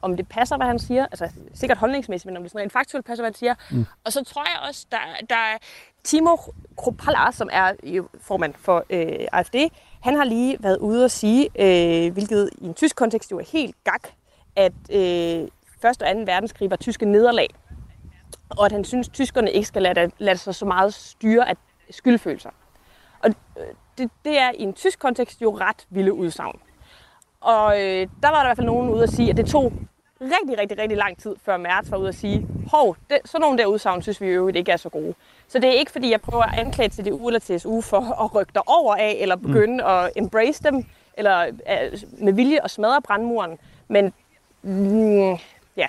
om 0.01 0.17
det 0.17 0.27
passer, 0.27 0.57
hvad 0.57 0.67
han 0.67 0.79
siger. 0.79 1.05
Altså 1.05 1.29
sikkert 1.53 1.77
holdningsmæssigt, 1.77 2.25
men 2.25 2.37
om 2.37 2.43
det 2.43 2.51
sådan 2.51 2.61
rent 2.61 2.73
faktuelt 2.73 3.05
passer, 3.05 3.23
hvad 3.23 3.29
han 3.29 3.35
siger. 3.35 3.55
Mm. 3.71 3.85
Og 4.05 4.13
så 4.13 4.23
tror 4.23 4.43
jeg 4.43 4.67
også, 4.67 4.85
der, 4.91 4.97
der 5.29 5.35
er 5.35 5.57
Timo 6.03 6.37
Kropala, 6.77 7.31
som 7.31 7.49
er 7.51 7.73
formand 8.21 8.53
for 8.57 8.85
øh, 8.89 9.27
AFD, 9.31 9.55
han 10.01 10.15
har 10.15 10.23
lige 10.23 10.57
været 10.59 10.77
ude 10.77 11.05
og 11.05 11.11
sige, 11.11 11.49
øh, 11.59 12.13
hvilket 12.13 12.49
i 12.57 12.65
en 12.65 12.73
tysk 12.73 12.95
kontekst 12.95 13.31
jo 13.31 13.39
er 13.39 13.45
helt 13.51 13.75
gak, 13.83 14.07
at 14.55 14.73
øh, 14.91 15.47
første 15.81 16.03
og 16.03 16.15
2. 16.15 16.19
verdenskrig 16.19 16.69
var 16.69 16.75
tyske 16.75 17.05
nederlag. 17.05 17.47
Og 18.49 18.65
at 18.65 18.71
han 18.71 18.83
synes, 18.83 19.07
at 19.07 19.13
tyskerne 19.13 19.51
ikke 19.51 19.67
skal 19.67 19.81
lade, 19.81 20.11
lade 20.17 20.37
sig 20.37 20.55
så 20.55 20.65
meget 20.65 20.93
styre 20.93 21.49
af 21.49 21.55
skyldfølelser. 21.89 22.49
Og 23.19 23.29
øh, 23.59 23.65
det, 23.97 24.11
det 24.25 24.39
er 24.39 24.51
i 24.51 24.61
en 24.63 24.73
tysk 24.73 24.99
kontekst 24.99 25.41
jo 25.41 25.57
ret 25.57 25.87
vilde 25.89 26.13
udsagn. 26.13 26.59
Og 27.41 27.81
øh, 27.81 28.07
der 28.23 28.29
var 28.29 28.35
der 28.35 28.43
i 28.43 28.47
hvert 28.47 28.57
fald 28.57 28.67
nogen 28.67 28.89
ude 28.89 29.03
at 29.03 29.09
sige, 29.09 29.29
at 29.29 29.37
det 29.37 29.45
tog 29.45 29.73
rigtig, 30.21 30.59
rigtig, 30.59 30.77
rigtig 30.77 30.97
lang 30.97 31.17
tid, 31.17 31.35
før 31.45 31.57
Mertz 31.57 31.91
var 31.91 31.97
ude 31.97 32.07
at 32.07 32.15
sige, 32.15 32.47
hov, 32.71 32.95
det, 33.09 33.17
sådan 33.25 33.41
nogle 33.41 33.57
der 33.57 33.65
udsagn 33.65 34.01
synes 34.01 34.21
vi 34.21 34.27
jo 34.27 34.47
ikke 34.47 34.71
er 34.71 34.77
så 34.77 34.89
gode. 34.89 35.13
Så 35.47 35.59
det 35.59 35.69
er 35.69 35.73
ikke, 35.73 35.91
fordi 35.91 36.11
jeg 36.11 36.21
prøver 36.21 36.43
at 36.43 36.59
anklage 36.59 36.89
til 36.89 37.05
DU 37.05 37.27
eller 37.27 37.39
TSU 37.39 37.81
for 37.81 38.01
at 38.23 38.35
rykke 38.35 38.51
der 38.55 38.61
over 38.65 38.95
af, 38.95 39.17
eller 39.19 39.35
mm. 39.35 39.41
begynde 39.41 39.83
mm. 39.83 39.89
at 39.89 40.11
embrace 40.15 40.63
dem, 40.63 40.85
eller 41.13 41.47
uh, 41.47 42.23
med 42.23 42.33
vilje 42.33 42.63
at 42.63 42.71
smadre 42.71 43.01
brandmuren. 43.01 43.57
Men 43.87 44.13
mm, 44.61 45.37
ja, 45.77 45.87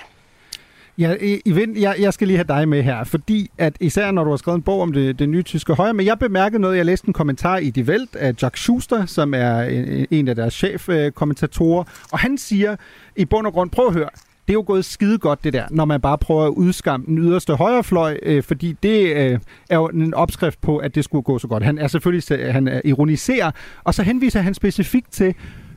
Ja, 1.01 1.15
Evin, 1.47 1.77
jeg, 1.77 1.97
jeg 2.01 2.13
skal 2.13 2.27
lige 2.27 2.37
have 2.37 2.47
dig 2.49 2.69
med 2.69 2.83
her, 2.83 3.05
fordi 3.05 3.51
at 3.59 3.77
især 3.81 4.11
når 4.11 4.25
du 4.25 4.31
har 4.31 4.37
skrevet 4.37 4.57
en 4.57 4.63
bog 4.63 4.81
om 4.81 4.93
det, 4.93 5.19
det 5.19 5.29
nye 5.29 5.43
tyske 5.43 5.75
højre, 5.75 5.95
men 5.95 6.07
jeg 6.07 6.19
bemærkede 6.19 6.63
noget, 6.63 6.77
jeg 6.77 6.87
læste 6.87 7.09
en 7.09 7.13
kommentar 7.13 7.57
i 7.57 7.71
Die 7.71 7.85
Welt 7.85 8.17
af 8.17 8.35
Jack 8.43 8.57
Schuster, 8.57 9.07
som 9.07 9.35
er 9.35 9.61
en, 9.61 10.07
en 10.11 10.29
af 10.29 10.37
deres 10.37 10.55
chefkommentatorer, 10.55 11.85
og 12.13 12.19
han 12.19 12.39
siger 12.39 12.77
i 13.17 13.25
bund 13.25 13.47
og 13.47 13.53
grund, 13.53 13.71
prøv 13.71 13.87
at 13.87 13.93
høre, 13.93 14.09
det 14.49 14.53
er 14.53 14.53
jo 14.53 14.65
gået 14.67 14.85
skide 14.85 15.19
godt 15.19 15.45
det 15.45 15.53
der, 15.53 15.65
når 15.71 15.85
man 15.85 16.01
bare 16.01 16.19
prøver 16.19 16.45
at 16.45 16.51
udskamme 16.51 17.07
den 17.07 17.19
yderste 17.19 17.55
højrefløj, 17.55 18.19
øh, 18.23 18.43
fordi 18.43 18.77
det 18.83 19.17
øh, 19.17 19.39
er 19.71 19.77
jo 19.77 19.87
en 19.87 20.15
opskrift 20.15 20.61
på, 20.61 20.79
at 20.79 20.95
det 20.95 21.05
skulle 21.05 21.23
gå 21.23 21.39
så 21.39 21.49
godt. 21.49 21.63
Han 21.63 21.79
er 21.79 21.87
selvfølgelig 21.87 22.53
han 22.53 22.81
ironiserer, 22.85 23.51
og 23.85 23.95
så 23.95 24.03
henviser 24.03 24.41
han 24.41 24.55
specifikt 24.55 25.13
til, 25.13 25.35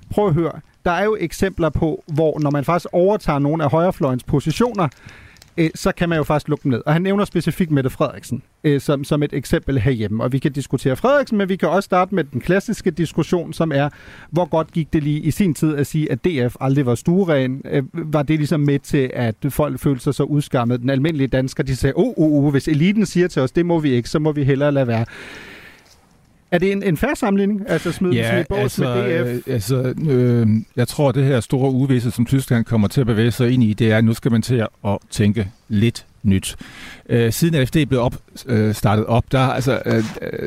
prøv 0.09 0.27
at 0.27 0.33
høre, 0.33 0.51
der 0.85 0.91
er 0.91 1.03
jo 1.03 1.17
eksempler 1.19 1.69
på, 1.69 2.03
hvor 2.07 2.39
når 2.39 2.51
man 2.51 2.65
faktisk 2.65 2.87
overtager 2.91 3.39
nogle 3.39 3.63
af 3.63 3.71
højrefløjens 3.71 4.23
positioner, 4.23 4.87
øh, 5.57 5.69
så 5.75 5.91
kan 5.91 6.09
man 6.09 6.17
jo 6.17 6.23
faktisk 6.23 6.47
lukke 6.47 6.63
dem 6.63 6.71
ned. 6.71 6.81
Og 6.85 6.93
han 6.93 7.01
nævner 7.01 7.25
specifikt 7.25 7.71
Mette 7.71 7.89
Frederiksen 7.89 8.43
øh, 8.63 8.81
som, 8.81 9.03
som 9.03 9.23
et 9.23 9.33
eksempel 9.33 9.79
herhjemme. 9.79 10.23
Og 10.23 10.31
vi 10.31 10.39
kan 10.39 10.51
diskutere 10.51 10.95
Frederiksen, 10.95 11.37
men 11.37 11.49
vi 11.49 11.55
kan 11.55 11.69
også 11.69 11.85
starte 11.85 12.15
med 12.15 12.23
den 12.23 12.41
klassiske 12.41 12.91
diskussion, 12.91 13.53
som 13.53 13.71
er, 13.71 13.89
hvor 14.29 14.45
godt 14.45 14.71
gik 14.71 14.93
det 14.93 15.03
lige 15.03 15.19
i 15.19 15.31
sin 15.31 15.53
tid 15.53 15.75
at 15.75 15.87
sige, 15.87 16.11
at 16.11 16.25
DF 16.25 16.55
aldrig 16.59 16.85
var 16.85 16.95
stueren. 16.95 17.61
Øh, 17.65 17.83
var 17.93 18.23
det 18.23 18.37
ligesom 18.37 18.59
med 18.59 18.79
til, 18.79 19.11
at 19.13 19.35
folk 19.49 19.79
følte 19.79 20.03
sig 20.03 20.15
så 20.15 20.23
udskammet? 20.23 20.81
Den 20.81 20.89
almindelige 20.89 21.27
dansker, 21.27 21.63
de 21.63 21.75
sagde, 21.75 21.93
oh, 21.95 22.13
oh, 22.17 22.45
oh, 22.45 22.51
hvis 22.51 22.67
eliten 22.67 23.05
siger 23.05 23.27
til 23.27 23.41
os, 23.41 23.51
det 23.51 23.65
må 23.65 23.79
vi 23.79 23.89
ikke, 23.91 24.09
så 24.09 24.19
må 24.19 24.31
vi 24.31 24.43
hellere 24.43 24.71
lade 24.71 24.87
være. 24.87 25.05
Er 26.53 26.57
det 26.57 26.71
en, 26.71 26.83
en 26.83 26.97
færre 26.97 27.15
sammenligning? 27.15 27.61
Altså 27.67 27.91
smide 27.91 28.15
ja, 28.15 28.39
i 28.39 28.43
altså, 28.49 28.83
med 28.83 29.25
DF? 29.25 29.47
Øh, 29.47 29.53
altså, 29.53 29.93
øh, 30.11 30.47
jeg 30.75 30.87
tror, 30.87 31.09
at 31.09 31.15
det 31.15 31.25
her 31.25 31.39
store 31.39 31.71
uvisse, 31.71 32.11
som 32.11 32.25
Tyskland 32.25 32.65
kommer 32.65 32.87
til 32.87 33.01
at 33.01 33.07
bevæge 33.07 33.31
sig 33.31 33.51
ind 33.51 33.63
i, 33.63 33.73
det 33.73 33.91
er, 33.91 33.97
at 33.97 34.03
nu 34.03 34.13
skal 34.13 34.31
man 34.31 34.41
til 34.41 34.65
at 34.85 34.97
tænke 35.09 35.47
lidt 35.67 36.05
nyt. 36.23 36.55
Øh, 37.09 37.33
siden 37.33 37.55
AFD 37.55 37.77
blev 37.85 38.01
op, 38.01 38.15
øh, 38.45 38.73
startet 38.73 39.05
op, 39.05 39.31
der, 39.31 39.39
altså, 39.39 39.81
øh, 39.85 39.95
øh 39.95 40.03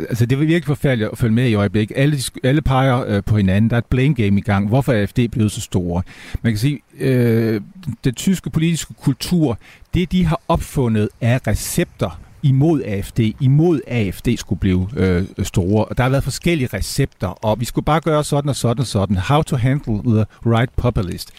altså, 0.09 0.27
det 0.27 0.39
var 0.39 0.45
virkelig 0.45 0.67
forfærdeligt 0.67 1.11
at 1.13 1.19
følge 1.19 1.35
med 1.35 1.49
i 1.49 1.55
øjeblikket. 1.55 1.95
Alle, 1.99 2.19
alle 2.45 2.63
peger 2.63 3.05
øh, 3.07 3.23
på 3.25 3.37
hinanden. 3.37 3.71
Der 3.71 3.77
er 3.77 3.81
et 3.81 3.87
blame 3.87 4.15
game 4.15 4.39
i 4.39 4.43
gang. 4.43 4.69
Hvorfor 4.69 4.93
er 4.93 5.01
AFD 5.01 5.19
blevet 5.33 5.53
så 5.53 5.61
store? 5.61 6.03
Man 6.43 6.53
kan 6.53 6.59
sige, 6.59 6.81
øh, 6.99 7.61
den 8.05 8.15
tyske 8.15 8.51
politiske 8.51 8.95
kultur, 8.95 9.59
det 9.95 10.13
de 10.13 10.25
har 10.25 10.41
opfundet 10.49 11.09
er 11.21 11.39
recepter 11.47 12.21
imod 12.43 12.82
AFD, 12.82 13.20
imod 13.41 13.80
AFD 13.87 14.28
skulle 14.37 14.59
blive 14.59 14.89
øh, 14.97 15.24
store. 15.43 15.84
Og 15.84 15.97
der 15.97 16.03
har 16.03 16.11
været 16.11 16.24
forskellige 16.24 16.68
recepter, 16.74 17.28
og 17.28 17.61
vi 17.61 17.64
skulle 17.64 17.84
bare 17.84 18.01
gøre 18.01 18.24
sådan 18.24 18.49
og 18.49 18.57
sådan 18.57 18.80
og 18.80 18.87
sådan. 18.87 19.16
How 19.16 19.43
to 19.43 19.57
handle 19.57 20.03
the 20.05 20.24
right 20.47 20.70
populist. 20.76 21.30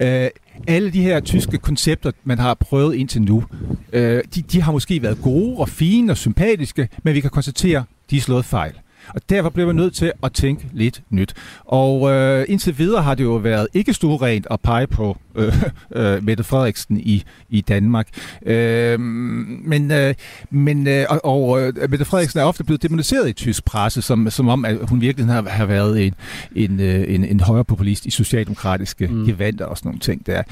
Øh, 0.00 0.28
alle 0.66 0.90
de 0.90 1.02
her 1.02 1.20
tyske 1.20 1.58
koncepter, 1.58 2.10
man 2.24 2.38
har 2.38 2.54
prøvet 2.54 2.94
indtil 2.94 3.22
nu, 3.22 3.44
øh, 3.92 4.22
de, 4.34 4.42
de 4.42 4.62
har 4.62 4.72
måske 4.72 5.02
været 5.02 5.18
gode 5.22 5.56
og 5.58 5.68
fine 5.68 6.12
og 6.12 6.16
sympatiske, 6.16 6.88
men 7.02 7.14
vi 7.14 7.20
kan 7.20 7.30
konstatere, 7.30 7.84
de 8.10 8.16
er 8.16 8.20
slået 8.20 8.44
fejl. 8.44 8.72
Og 9.08 9.20
derfor 9.30 9.50
bliver 9.50 9.66
man 9.66 9.76
nødt 9.76 9.94
til 9.94 10.12
at 10.22 10.32
tænke 10.32 10.66
lidt 10.72 11.02
nyt. 11.10 11.34
Og 11.64 12.10
øh, 12.10 12.46
indtil 12.48 12.78
videre 12.78 13.02
har 13.02 13.14
det 13.14 13.24
jo 13.24 13.34
været 13.34 13.68
ikke 13.74 13.92
rent 13.92 14.46
at 14.50 14.60
pege 14.60 14.86
på 14.86 15.16
øh, 15.36 15.62
øh, 15.96 16.24
Mette 16.24 16.44
Frederiksen 16.44 17.00
i, 17.00 17.24
i 17.48 17.60
Danmark. 17.60 18.08
Øh, 18.46 19.00
men 19.00 19.90
øh, 19.90 20.14
men 20.50 20.86
øh, 20.88 21.06
og, 21.08 21.20
og 21.24 21.62
øh, 21.62 21.90
Mette 21.90 22.04
Frederiksen 22.04 22.40
er 22.40 22.44
ofte 22.44 22.64
blevet 22.64 22.82
demoniseret 22.82 23.28
i 23.28 23.32
tysk 23.32 23.64
presse, 23.64 24.02
som, 24.02 24.30
som 24.30 24.48
om 24.48 24.64
at 24.64 24.76
hun 24.88 25.00
virkelig 25.00 25.26
har, 25.26 25.42
har 25.48 25.66
været 25.66 26.06
en, 26.06 26.14
en, 26.54 26.80
øh, 26.80 27.14
en, 27.14 27.24
en 27.24 27.40
højre 27.40 27.64
populist 27.64 28.06
i 28.06 28.10
socialdemokratiske 28.10 29.06
mm. 29.06 29.26
gevanter 29.26 29.64
og 29.64 29.78
sådan 29.78 29.88
nogle 29.88 30.00
ting 30.00 30.26
der. 30.26 30.42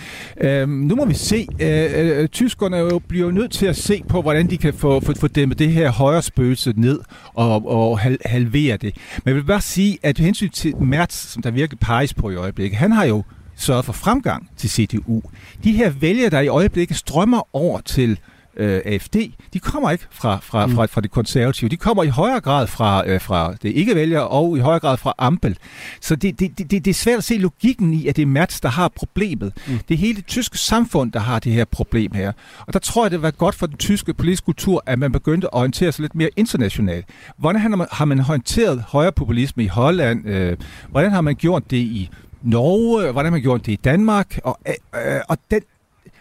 Øh, 0.40 0.68
nu 0.68 0.94
må 0.94 1.04
vi 1.04 1.14
se. 1.14 1.46
Øh, 1.60 2.20
øh, 2.20 2.28
tyskerne 2.28 2.76
jo, 2.76 2.98
bliver 2.98 3.26
jo 3.26 3.32
nødt 3.32 3.50
til 3.50 3.66
at 3.66 3.76
se 3.76 4.02
på, 4.08 4.22
hvordan 4.22 4.50
de 4.50 4.58
kan 4.58 4.74
få, 4.74 5.00
få, 5.00 5.12
få 5.14 5.28
dæmmet 5.28 5.58
det 5.58 5.72
her 5.72 5.90
højre 5.90 6.22
spøgelse 6.22 6.72
ned 6.76 7.00
og, 7.34 7.68
og 7.68 7.98
hal, 7.98 8.18
halvere 8.24 8.76
det. 8.76 8.96
Men 9.24 9.28
jeg 9.30 9.34
vil 9.34 9.44
bare 9.44 9.60
sige, 9.60 9.98
at 10.02 10.18
hensyn 10.18 10.50
til 10.50 10.76
Mertz, 10.76 11.14
som 11.14 11.42
der 11.42 11.50
virkelig 11.50 11.78
peges 11.78 12.14
på 12.14 12.30
i 12.30 12.34
øjeblikket, 12.34 12.78
han 12.78 12.92
har 12.92 13.04
jo 13.04 13.22
sørget 13.62 13.84
for 13.84 13.92
fremgang 13.92 14.48
til 14.56 14.70
CDU. 14.70 15.22
De 15.64 15.72
her 15.72 15.90
vælgere, 15.90 16.30
der 16.30 16.40
i 16.40 16.48
øjeblikket 16.48 16.96
strømmer 16.96 17.56
over 17.56 17.80
til 17.80 18.18
øh, 18.56 18.80
AFD, 18.84 19.16
de 19.52 19.58
kommer 19.58 19.90
ikke 19.90 20.04
fra, 20.10 20.38
fra, 20.42 20.66
fra, 20.66 20.86
fra 20.86 21.00
det 21.00 21.10
konservative. 21.10 21.68
De 21.68 21.76
kommer 21.76 22.02
i 22.02 22.08
højere 22.08 22.40
grad 22.40 22.66
fra, 22.66 23.08
øh, 23.08 23.20
fra 23.20 23.54
det 23.62 23.68
ikke-vælgere 23.68 24.28
og 24.28 24.56
i 24.56 24.60
højere 24.60 24.80
grad 24.80 24.96
fra 24.96 25.14
Ampel. 25.18 25.58
Så 26.00 26.16
det, 26.16 26.40
det, 26.40 26.58
det, 26.58 26.70
det 26.70 26.86
er 26.86 26.94
svært 26.94 27.18
at 27.18 27.24
se 27.24 27.38
logikken 27.38 27.94
i, 27.94 28.06
at 28.06 28.16
det 28.16 28.22
er 28.22 28.26
Mats, 28.26 28.60
der 28.60 28.68
har 28.68 28.88
problemet. 28.88 29.52
Mm. 29.66 29.78
Det 29.88 29.94
er 29.94 29.98
hele 29.98 30.16
det 30.16 30.26
tyske 30.26 30.58
samfund, 30.58 31.12
der 31.12 31.20
har 31.20 31.38
det 31.38 31.52
her 31.52 31.64
problem 31.64 32.12
her. 32.12 32.32
Og 32.66 32.72
der 32.72 32.78
tror 32.78 33.04
jeg, 33.04 33.10
det 33.10 33.22
var 33.22 33.30
godt 33.30 33.54
for 33.54 33.66
den 33.66 33.76
tyske 33.76 34.14
politiske 34.14 34.44
kultur, 34.44 34.82
at 34.86 34.98
man 34.98 35.12
begyndte 35.12 35.46
at 35.46 35.50
orientere 35.52 35.92
sig 35.92 36.02
lidt 36.02 36.14
mere 36.14 36.30
internationalt. 36.36 37.06
Hvordan 37.38 37.60
har 37.60 37.68
man, 37.68 37.86
har 37.92 38.04
man 38.04 38.18
håndteret 38.18 38.84
højrepopulisme 38.88 39.64
i 39.64 39.66
Holland? 39.66 40.28
Øh, 40.28 40.56
hvordan 40.90 41.10
har 41.10 41.20
man 41.20 41.34
gjort 41.34 41.70
det 41.70 41.76
i 41.76 42.10
Norge? 42.42 43.12
Hvordan 43.12 43.32
man 43.32 43.42
gjorde 43.42 43.62
det 43.64 43.72
i 43.72 43.80
Danmark? 43.84 44.38
Og, 44.44 44.58
øh, 44.68 45.14
øh, 45.14 45.20
og 45.28 45.38
den 45.50 45.60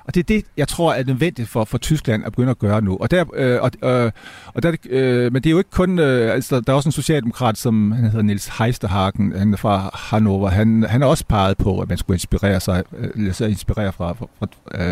og 0.03 0.15
det 0.15 0.19
er 0.19 0.24
det, 0.24 0.45
jeg 0.57 0.67
tror 0.67 0.93
er 0.93 1.03
nødvendigt 1.03 1.49
for, 1.49 1.63
for 1.63 1.78
Tyskland 1.78 2.26
at 2.26 2.32
begynde 2.32 2.49
at 2.49 2.59
gøre 2.59 2.82
nu. 2.82 2.97
Og 2.97 3.11
der, 3.11 3.26
øh, 3.34 3.61
og, 3.61 3.72
øh, 3.89 4.11
og 4.53 4.63
der, 4.63 4.76
øh, 4.89 5.34
men 5.34 5.43
det 5.43 5.49
er 5.49 5.51
jo 5.51 5.57
ikke 5.57 5.69
kun... 5.69 5.99
Øh, 5.99 6.34
altså, 6.34 6.61
der 6.61 6.72
er 6.72 6.76
også 6.76 6.89
en 6.89 6.93
socialdemokrat, 6.93 7.57
som 7.57 7.91
han 7.91 8.03
hedder 8.03 8.22
Nils 8.22 8.49
Heisterhagen, 8.57 9.34
han 9.38 9.53
er 9.53 9.57
fra 9.57 9.89
Hannover. 9.93 10.49
Han, 10.49 10.84
han 10.89 11.01
har 11.01 11.07
også 11.07 11.26
peget 11.26 11.57
på, 11.57 11.80
at 11.80 11.89
man 11.89 11.97
skulle 11.97 12.15
inspirere 12.15 12.59
sig, 12.59 12.84
øh, 12.97 13.34
sig 13.34 13.49
inspirere 13.49 13.93
fra, 13.93 14.13
fra, 14.13 14.28
fra 14.39 14.47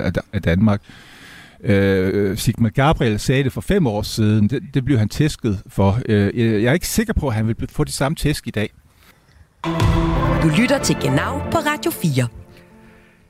øh, 0.05 0.11
af 0.34 0.41
Danmark. 0.41 0.82
Øh, 1.63 2.38
Sigmar 2.38 2.69
Gabriel 2.69 3.19
sagde 3.19 3.43
det 3.43 3.53
for 3.53 3.61
fem 3.61 3.88
år 3.88 4.01
siden. 4.01 4.47
Det, 4.47 4.63
det 4.73 4.86
blev 4.86 4.97
han 4.97 5.09
tæsket 5.09 5.61
for. 5.67 5.99
Øh, 6.09 6.63
jeg 6.63 6.69
er 6.69 6.73
ikke 6.73 6.88
sikker 6.88 7.13
på, 7.13 7.27
at 7.27 7.34
han 7.34 7.47
vil 7.47 7.55
få 7.69 7.84
de 7.84 7.91
samme 7.91 8.15
tæsk 8.15 8.47
i 8.47 8.51
dag. 8.51 8.69
Du 10.43 10.47
lytter 10.47 10.77
til 10.77 10.95
Genau 11.01 11.37
på 11.51 11.57
Radio 11.57 11.91
4. 11.91 12.27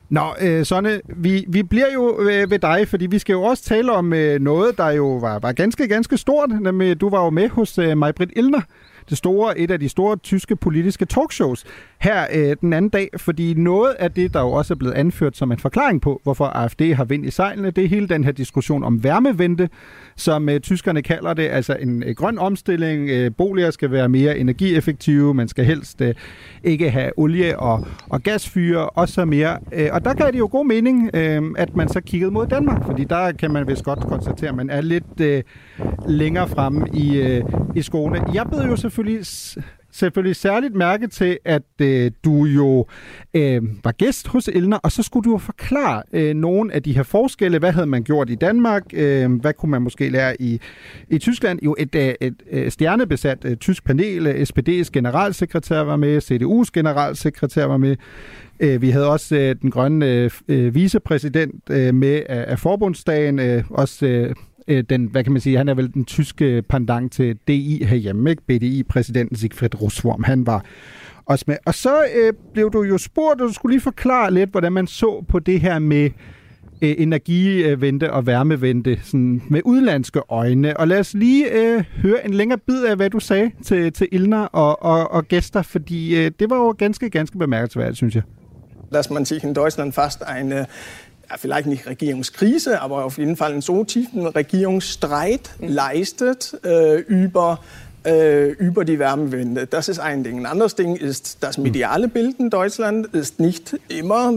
Nå, 0.10 0.34
øh, 0.42 0.66
Sonne, 0.66 1.02
vi, 1.06 1.46
vi 1.48 1.64
bliver 1.64 1.94
jo 1.94 2.20
øh, 2.22 2.52
ved 2.52 2.60
dig, 2.60 2.88
fordi 2.88 3.06
vi 3.08 3.20
skal 3.20 3.34
jo 3.34 3.44
også 3.44 3.64
tale 3.64 3.92
om 3.92 4.14
øh, 4.14 4.42
noget, 4.42 4.78
der 4.78 4.90
jo 4.90 5.08
var, 5.08 5.40
var 5.40 5.52
ganske, 5.52 5.88
ganske 5.88 6.18
stort. 6.18 6.50
Nemlig, 6.62 7.02
du 7.02 7.10
var 7.10 7.24
jo 7.24 7.30
med 7.30 7.50
hos 7.50 7.78
øh, 7.78 7.98
Majbrit 7.98 8.30
Ilner, 8.36 8.62
det 9.10 9.18
store, 9.18 9.60
et 9.60 9.72
af 9.72 9.80
de 9.80 9.90
store 9.90 10.18
tyske 10.18 10.56
politiske 10.56 11.06
talkshows 11.06 11.66
her 12.00 12.26
øh, 12.34 12.56
den 12.62 12.74
anden 12.74 12.90
dag, 12.90 13.10
fordi 13.18 13.54
noget 13.54 13.94
af 14.00 14.12
det, 14.12 14.34
der 14.34 14.42
jo 14.42 14.52
også 14.52 14.74
er 14.74 14.78
blevet 14.78 14.94
anført 14.94 15.38
som 15.38 15.52
en 15.52 15.60
forklaring 15.60 16.02
på, 16.02 16.20
hvorfor 16.24 16.46
AFD 16.46 16.94
har 16.94 17.04
vind 17.04 17.26
i 17.26 17.32
sejlene, 17.32 17.72
det 17.72 17.84
er 17.84 17.88
hele 17.88 18.08
den 18.08 18.24
her 18.24 18.32
diskussion 18.32 18.84
om 18.84 19.04
værmevente, 19.04 19.70
som 20.16 20.50
øh, 20.50 20.60
tyskerne 20.60 21.02
kalder 21.02 21.34
det, 21.34 21.44
altså 21.44 21.78
en 21.80 22.04
øh, 22.04 22.16
grøn 22.16 22.40
omstilling. 22.40 23.10
Øh, 23.10 23.32
boliger 23.38 23.72
skal 23.72 23.92
være 23.92 24.10
mere 24.10 24.38
energieffektive, 24.38 25.34
man 25.34 25.48
skal 25.48 25.66
helst 25.66 26.02
øh, 26.02 26.16
ikke 26.64 26.90
have 26.90 27.12
olie- 27.18 27.60
og, 27.60 27.88
og 28.10 28.22
gasfyre 28.22 28.90
og 28.90 29.10
så 29.10 29.26
mere. 29.26 29.58
Øh, 29.74 29.90
og 29.92 30.06
der 30.06 30.14
kan 30.14 30.26
det 30.34 30.40
jo 30.40 30.50
god 30.52 30.66
mening, 30.66 31.10
øh, 31.14 31.42
at 31.58 31.76
man 31.76 31.90
så 31.90 32.02
kiggede 32.02 32.32
mod 32.32 32.48
Danmark, 32.48 32.86
fordi 32.86 33.04
der 33.04 33.32
kan 33.32 33.52
man 33.52 33.68
vist 33.68 33.84
godt 33.84 34.00
konstatere, 34.00 34.50
at 34.50 34.56
man 34.56 34.70
er 34.70 34.82
lidt 34.82 35.22
øh, 35.22 35.44
længere 36.08 36.48
fremme 36.48 36.88
i, 36.94 37.22
øh, 37.22 37.44
i 37.76 37.82
skoene. 37.82 38.22
Jeg 38.34 38.46
beder 38.52 38.68
jo 38.68 38.76
selvfølgelig 38.76 39.26
selvfølgelig 39.92 40.36
særligt 40.36 40.76
mærke 40.76 41.08
til, 41.08 41.38
at 41.46 41.64
øh, 41.82 42.12
du 42.24 42.46
jo 42.46 42.86
øh, 43.34 43.62
var 43.84 43.92
gæst 43.92 44.28
hos 44.28 44.48
Elner, 44.48 44.78
og 44.78 44.92
så 44.92 45.04
skulle 45.04 45.24
du 45.24 45.32
jo 45.32 45.38
forklare 45.38 46.04
øh, 46.14 46.34
nogle 46.34 46.74
af 46.74 46.84
de 46.84 46.96
her 46.96 47.04
forskelle. 47.04 47.60
Hvad 47.60 47.72
havde 47.72 47.88
man 47.88 48.04
gjort 48.04 48.30
i 48.30 48.36
Danmark? 48.36 48.84
Øh, 48.94 49.32
hvad 49.32 49.54
kunne 49.54 49.72
man 49.72 49.82
måske 49.82 50.10
lære 50.10 50.42
i, 50.42 50.60
i 51.10 51.18
Tyskland? 51.18 51.60
Jo, 51.64 51.76
et, 51.80 51.96
et, 51.96 52.16
et, 52.22 52.34
øh, 52.52 52.72
stjernebesat 52.72 53.46
øh, 53.46 53.58
tysk 53.58 53.84
panel. 53.84 54.28
SPD's 54.28 54.90
generalsekretær 54.94 55.80
var 55.80 55.96
med, 55.96 56.22
CDU's 56.32 56.70
generalsekretær 56.74 57.66
var 57.66 57.78
med. 57.78 57.96
Øh, 58.60 58.82
vi 58.82 58.90
havde 58.90 59.10
også 59.10 59.36
øh, 59.36 59.56
den 59.62 59.72
grønne 59.72 60.30
øh 60.48 60.76
vicepræsident 60.76 61.64
øh, 61.70 61.96
med 61.96 62.22
af, 62.30 62.46
af 62.48 62.60
forbundsdagen, 62.60 63.40
øh, 63.40 63.64
også 63.70 64.06
øh, 64.06 64.36
øh, 64.70 64.84
den, 64.90 65.06
hvad 65.06 65.24
kan 65.24 65.34
man 65.34 65.42
sige, 65.42 65.58
han 65.58 65.70
er 65.70 65.74
vel 65.74 65.94
den 65.94 66.06
tyske 66.06 66.62
pendant 66.62 67.12
til 67.12 67.38
DI 67.48 67.84
herhjemme, 67.84 68.30
ikke? 68.30 68.44
BDI-præsidenten 68.48 69.38
Sigfrid 69.38 69.82
Rusvorm, 69.82 70.24
han 70.24 70.46
var 70.46 70.66
også 71.26 71.46
med. 71.48 71.58
Og 71.66 71.74
så 71.74 72.04
øh, 72.16 72.34
blev 72.54 72.72
du 72.72 72.84
jo 72.84 72.98
spurgt, 72.98 73.42
og 73.42 73.48
du 73.48 73.54
skulle 73.54 73.74
lige 73.74 73.82
forklare 73.82 74.34
lidt, 74.34 74.50
hvordan 74.50 74.74
man 74.74 74.88
så 74.88 75.26
på 75.28 75.40
det 75.40 75.62
her 75.62 75.80
med 75.80 76.10
øh, 76.82 76.96
energivente 76.98 78.14
og 78.14 78.26
varmevente 78.26 79.00
sådan 79.04 79.42
med 79.50 79.62
udlandske 79.66 80.22
øjne. 80.30 80.78
Og 80.78 80.88
lad 80.88 81.00
os 81.00 81.14
lige 81.14 81.52
øh, 81.52 81.84
høre 82.02 82.26
en 82.26 82.34
længere 82.34 82.60
bid 82.68 82.84
af, 82.84 82.96
hvad 82.96 83.10
du 83.10 83.20
sagde 83.20 83.52
til, 83.64 83.94
til 83.94 84.08
Ilner 84.12 84.46
og, 84.46 84.84
og, 84.84 85.12
og 85.12 85.28
gæster, 85.28 85.62
fordi 85.62 86.26
øh, 86.26 86.32
det 86.40 86.50
var 86.50 86.56
jo 86.56 86.76
ganske, 86.78 87.10
ganske 87.10 87.38
bemærkelsesværdigt, 87.38 87.98
synes 87.98 88.16
jeg. 88.16 88.24
Dass 88.94 89.10
man 89.10 89.26
sich 89.26 89.46
in 89.46 89.54
Deutschland 89.56 89.94
fast 89.94 90.24
eine 90.40 90.66
ja, 91.30 91.38
vielleicht 91.38 91.68
nicht 91.68 91.86
Regierungskrise, 91.86 92.82
aber 92.82 93.06
auf 93.06 93.18
jeden 93.18 93.36
Fall 93.36 93.52
einen 93.52 93.62
so 93.62 93.84
tiefen 93.84 94.26
Regierungsstreit 94.26 95.50
mhm. 95.60 95.68
leistet 95.70 96.60
äh, 96.64 97.00
über 97.00 97.60
äh, 98.06 98.52
über 98.52 98.86
die 98.86 98.98
Wärmewende. 98.98 99.68
Das 99.68 99.90
ist 99.90 100.00
ein 100.00 100.24
Ding. 100.24 100.40
Ein 100.40 100.46
anderes 100.46 100.76
Ding 100.76 100.96
ist, 100.96 101.44
das 101.44 101.58
mhm. 101.58 101.66
mediale 101.66 102.08
Bild 102.08 102.40
in 102.40 102.50
Deutschland 102.50 103.08
ist 103.08 103.40
nicht 103.40 103.78
immer 103.90 104.34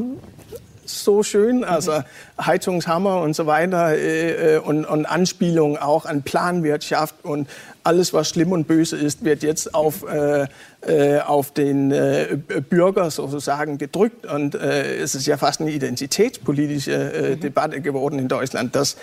so 0.84 1.22
schön, 1.22 1.64
also 1.64 2.02
Heizungshammer 2.40 3.20
und 3.20 3.34
so 3.34 3.46
weiter 3.46 3.94
äh, 3.96 4.56
äh, 4.56 4.58
und, 4.58 4.84
und 4.84 5.06
Anspielungen 5.06 5.76
auch 5.76 6.06
an 6.06 6.22
Planwirtschaft 6.22 7.14
und 7.24 7.48
alles, 7.84 8.12
was 8.12 8.28
schlimm 8.28 8.52
und 8.52 8.66
böse 8.66 8.96
ist, 8.96 9.24
wird 9.24 9.42
jetzt 9.42 9.74
auf, 9.74 10.04
äh, 10.08 10.46
äh, 10.86 11.20
auf 11.20 11.52
den 11.52 11.90
äh, 11.90 12.38
Bürger 12.68 13.10
sozusagen 13.10 13.78
gedrückt. 13.78 14.26
Und 14.26 14.54
äh, 14.54 14.96
es 14.96 15.14
ist 15.14 15.26
ja 15.26 15.36
fast 15.36 15.60
eine 15.60 15.70
identitätspolitische 15.70 17.34
mhm. 17.36 17.40
Debatte 17.40 17.80
geworden 17.80 18.18
in 18.18 18.28
Deutschland. 18.28 18.76
Das, 18.76 18.96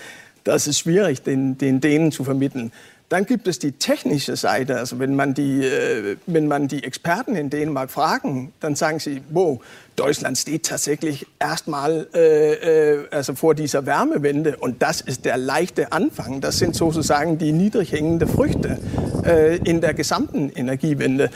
das 0.44 0.66
ist 0.66 0.78
schwierig, 0.78 1.22
den, 1.22 1.58
den 1.58 1.80
denen 1.80 2.12
zu 2.12 2.24
vermitteln. 2.24 2.72
Dann 3.10 3.26
gibt 3.26 3.48
es 3.48 3.58
die 3.58 3.72
technische 3.72 4.36
Seite. 4.36 4.78
Also 4.78 5.00
wenn 5.00 5.16
man 5.16 5.34
die, 5.34 5.64
äh, 5.64 6.16
wenn 6.26 6.46
man 6.46 6.68
die 6.68 6.84
Experten 6.84 7.34
in 7.34 7.50
Dänemark 7.50 7.90
fragen, 7.90 8.52
dann 8.60 8.76
sagen 8.76 9.00
sie, 9.00 9.20
wow, 9.30 9.60
Deutschland 9.96 10.38
steht 10.38 10.66
tatsächlich 10.66 11.26
erstmal 11.40 12.06
äh, 12.14 12.98
äh, 13.00 13.08
also 13.10 13.34
vor 13.34 13.56
dieser 13.56 13.84
Wärmewende 13.84 14.56
und 14.58 14.80
das 14.80 15.00
ist 15.00 15.24
der 15.24 15.38
leichte 15.38 15.90
Anfang. 15.90 16.40
Das 16.40 16.58
sind 16.58 16.76
sozusagen 16.76 17.36
die 17.36 17.50
niedrig 17.50 17.90
hängende 17.90 18.28
Früchte 18.28 18.78
äh, 19.24 19.56
in 19.56 19.80
der 19.80 19.92
gesamten 19.92 20.48
Energiewende. 20.48 21.30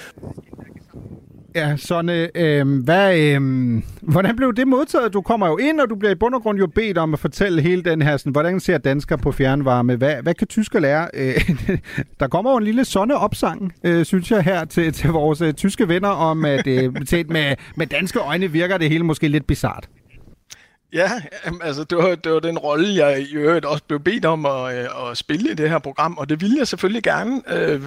Ja, 1.54 1.76
sådan, 1.76 2.30
øh, 2.34 2.84
hvad, 2.84 3.18
øh, 3.18 3.40
hvordan 4.02 4.36
blev 4.36 4.54
det 4.54 4.68
modtaget? 4.68 5.12
Du 5.12 5.20
kommer 5.20 5.46
jo 5.46 5.56
ind, 5.56 5.80
og 5.80 5.90
du 5.90 5.94
bliver 5.94 6.12
i 6.12 6.14
bund 6.14 6.34
og 6.34 6.42
grund 6.42 6.58
jo 6.58 6.66
bedt 6.66 6.98
om 6.98 7.12
at 7.12 7.20
fortælle 7.20 7.62
hele 7.62 7.82
den 7.82 8.02
her, 8.02 8.16
sådan, 8.16 8.32
hvordan 8.32 8.60
ser 8.60 8.78
danskere 8.78 9.18
på 9.18 9.32
fjernvarme? 9.32 9.96
Hvad, 9.96 10.22
hvad 10.22 10.34
kan 10.34 10.46
tysker 10.46 10.80
lære? 10.80 11.08
Øh, 11.14 11.50
der 12.20 12.28
kommer 12.28 12.50
jo 12.50 12.56
en 12.56 12.64
lille 12.64 12.84
sonne-opsang, 12.84 13.74
øh, 13.84 14.04
synes 14.04 14.30
jeg, 14.30 14.42
her 14.42 14.64
til, 14.64 14.92
til 14.92 15.10
vores 15.10 15.40
øh, 15.40 15.52
tyske 15.52 15.88
venner, 15.88 16.08
om 16.08 16.44
at 16.44 16.66
øh, 16.66 16.92
med, 17.28 17.56
med 17.76 17.86
danske 17.86 18.18
øjne 18.18 18.48
virker 18.48 18.78
det 18.78 18.88
hele 18.88 19.04
måske 19.04 19.28
lidt 19.28 19.46
bizart. 19.46 19.88
Ja, 20.92 21.10
altså 21.62 21.84
det 21.84 21.98
var, 21.98 22.14
det 22.14 22.32
var 22.32 22.40
den 22.40 22.58
rolle, 22.58 23.06
jeg 23.06 23.20
i 23.20 23.34
øvrigt 23.34 23.64
også 23.64 23.84
blev 23.88 24.00
bedt 24.00 24.24
om 24.24 24.46
at, 24.46 24.78
øh, 24.78 25.10
at 25.10 25.16
spille 25.16 25.50
i 25.50 25.54
det 25.54 25.70
her 25.70 25.78
program, 25.78 26.18
og 26.18 26.28
det 26.28 26.40
ville 26.40 26.56
jeg 26.58 26.68
selvfølgelig 26.68 27.02
gerne, 27.02 27.42
øh, 27.48 27.82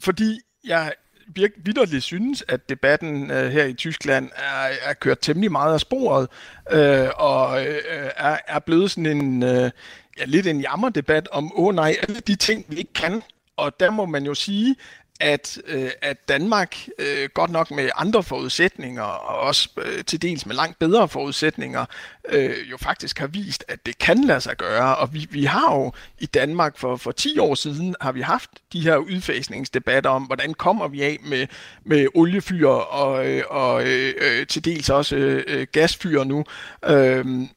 fordi 0.00 0.40
jeg 0.64 0.92
virk, 1.34 1.50
vidderligt 1.56 2.04
synes, 2.04 2.44
at 2.48 2.68
debatten 2.68 3.30
øh, 3.30 3.50
her 3.50 3.64
i 3.64 3.72
Tyskland 3.72 4.30
er, 4.36 4.90
er 4.90 4.94
kørt 4.94 5.18
temmelig 5.20 5.52
meget 5.52 5.74
af 5.74 5.80
sporet, 5.80 6.28
øh, 6.70 7.08
og 7.16 7.66
øh, 7.66 7.80
er, 8.16 8.38
er 8.48 8.58
blevet 8.58 8.90
sådan 8.90 9.06
en, 9.06 9.42
øh, 9.42 9.70
ja, 10.18 10.24
lidt 10.24 10.46
en 10.46 10.60
jammerdebat 10.60 11.28
om, 11.32 11.52
åh 11.58 11.64
oh, 11.64 11.74
nej, 11.74 11.96
alle 12.08 12.20
de 12.20 12.34
ting, 12.34 12.64
vi 12.68 12.76
ikke 12.76 12.92
kan. 12.92 13.22
Og 13.56 13.80
der 13.80 13.90
må 13.90 14.06
man 14.06 14.24
jo 14.24 14.34
sige, 14.34 14.76
at, 15.20 15.58
øh, 15.66 15.90
at 16.02 16.28
Danmark 16.28 16.76
øh, 16.98 17.28
godt 17.34 17.50
nok 17.50 17.70
med 17.70 17.90
andre 17.96 18.22
forudsætninger, 18.22 19.02
og 19.02 19.40
også 19.40 19.68
øh, 19.78 20.04
til 20.04 20.22
dels 20.22 20.46
med 20.46 20.54
langt 20.54 20.78
bedre 20.78 21.08
forudsætninger, 21.08 21.84
øh, 22.28 22.70
jo 22.70 22.76
faktisk 22.76 23.18
har 23.18 23.26
vist, 23.26 23.64
at 23.68 23.86
det 23.86 23.98
kan 23.98 24.24
lade 24.24 24.40
sig 24.40 24.56
gøre. 24.56 24.96
Og 24.96 25.14
vi, 25.14 25.26
vi 25.30 25.44
har 25.44 25.74
jo 25.74 25.92
i 26.18 26.26
Danmark 26.26 26.78
for, 26.78 26.96
for 26.96 27.12
10 27.12 27.38
år 27.38 27.54
siden, 27.54 27.96
har 28.00 28.12
vi 28.12 28.20
haft 28.20 28.50
de 28.72 28.80
her 28.80 28.96
udfasningsdebatter 28.96 30.10
om, 30.10 30.22
hvordan 30.22 30.54
kommer 30.54 30.88
vi 30.88 31.02
af 31.02 31.18
med, 31.22 31.46
med 31.84 32.06
oliefyr 32.14 32.68
og, 32.68 33.28
øh, 33.28 33.42
og 33.48 33.86
øh, 33.86 34.14
øh, 34.18 34.46
til 34.46 34.64
dels 34.64 34.90
også 34.90 35.16
øh, 35.16 35.44
øh 35.46 35.66
gasfyr 35.72 36.24
nu. 36.24 36.44
Øh, 36.84 37.48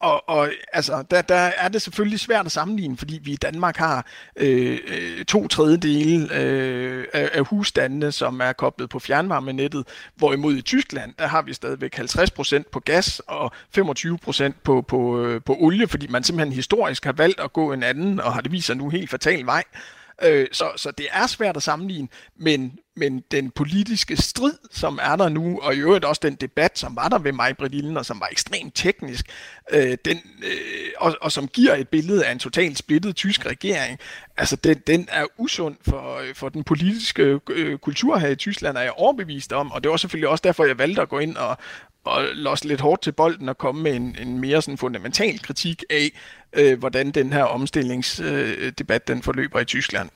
og, 0.00 0.28
og 0.28 0.50
altså, 0.72 1.04
der, 1.10 1.22
der 1.22 1.34
er 1.34 1.68
det 1.68 1.82
selvfølgelig 1.82 2.20
svært 2.20 2.46
at 2.46 2.52
sammenligne, 2.52 2.96
fordi 2.96 3.20
vi 3.22 3.32
i 3.32 3.36
Danmark 3.36 3.76
har 3.76 4.06
øh, 4.36 4.78
øh, 4.88 5.24
to 5.24 5.48
tredjedele 5.48 6.34
øh, 6.34 7.04
af, 7.12 7.30
af 7.32 7.46
husstandene, 7.46 8.12
som 8.12 8.40
er 8.40 8.52
koblet 8.52 8.90
på 8.90 8.98
fjernvarmenettet, 8.98 9.86
hvorimod 10.16 10.56
i 10.56 10.62
Tyskland, 10.62 11.14
der 11.18 11.26
har 11.26 11.42
vi 11.42 11.52
stadigvæk 11.52 11.98
50% 11.98 12.62
på 12.72 12.80
gas 12.80 13.22
og 13.26 13.52
25% 13.78 14.52
på, 14.64 14.82
på, 14.82 15.24
øh, 15.24 15.40
på 15.42 15.56
olie, 15.60 15.88
fordi 15.88 16.06
man 16.06 16.24
simpelthen 16.24 16.52
historisk 16.52 17.04
har 17.04 17.12
valgt 17.12 17.40
at 17.40 17.52
gå 17.52 17.72
en 17.72 17.82
anden, 17.82 18.20
og 18.20 18.34
har 18.34 18.40
det 18.40 18.52
vist 18.52 18.66
sig 18.66 18.76
nu 18.76 18.88
helt 18.88 19.10
fatal 19.10 19.46
vej. 19.46 19.64
Øh, 19.74 19.99
Øh, 20.22 20.46
så, 20.52 20.70
så 20.76 20.90
det 20.90 21.06
er 21.12 21.26
svært 21.26 21.56
at 21.56 21.62
sammenligne, 21.62 22.08
men, 22.36 22.78
men 22.96 23.22
den 23.30 23.50
politiske 23.50 24.16
strid, 24.16 24.54
som 24.70 24.98
er 25.02 25.16
der 25.16 25.28
nu, 25.28 25.60
og 25.62 25.74
i 25.74 25.78
øvrigt 25.78 26.04
også 26.04 26.20
den 26.24 26.34
debat, 26.34 26.78
som 26.78 26.96
var 26.96 27.08
der 27.08 27.18
ved 27.18 27.32
mig, 27.32 27.56
Britt 27.56 27.96
og 27.96 28.06
som 28.06 28.20
var 28.20 28.28
ekstremt 28.32 28.74
teknisk, 28.74 29.26
øh, 29.72 29.96
den, 30.04 30.20
øh, 30.42 30.90
og, 30.98 31.16
og 31.20 31.32
som 31.32 31.48
giver 31.48 31.74
et 31.74 31.88
billede 31.88 32.26
af 32.26 32.32
en 32.32 32.38
totalt 32.38 32.78
splittet 32.78 33.16
tysk 33.16 33.46
regering, 33.46 33.98
altså 34.36 34.56
den, 34.56 34.82
den 34.86 35.08
er 35.12 35.24
usund 35.38 35.76
for, 35.82 36.18
øh, 36.18 36.34
for 36.34 36.48
den 36.48 36.64
politiske 36.64 37.40
øh, 37.50 37.78
kultur 37.78 38.18
her 38.18 38.28
i 38.28 38.36
Tyskland, 38.36 38.76
er 38.76 38.82
jeg 38.82 38.92
overbevist 38.96 39.52
om, 39.52 39.72
og 39.72 39.82
det 39.82 39.90
var 39.90 39.96
selvfølgelig 39.96 40.28
også 40.28 40.42
derfor, 40.42 40.64
jeg 40.64 40.78
valgte 40.78 41.02
at 41.02 41.08
gå 41.08 41.18
ind 41.18 41.36
og, 41.36 41.56
og 42.04 42.24
losse 42.34 42.68
lidt 42.68 42.80
hårdt 42.80 43.02
til 43.02 43.12
bolden 43.12 43.48
og 43.48 43.58
komme 43.58 43.82
med 43.82 43.96
en, 43.96 44.16
en 44.20 44.40
mere 44.40 44.62
sådan 44.62 44.78
fundamental 44.78 45.38
kritik 45.42 45.84
af, 45.90 46.10
øh, 46.52 46.78
hvordan 46.78 47.10
den 47.10 47.32
her 47.32 47.42
omstillingsdebat 47.42 49.02
øh, 49.10 49.14
den 49.14 49.22
forløber 49.22 49.60
i 49.60 49.64
Tyskland. 49.64 50.08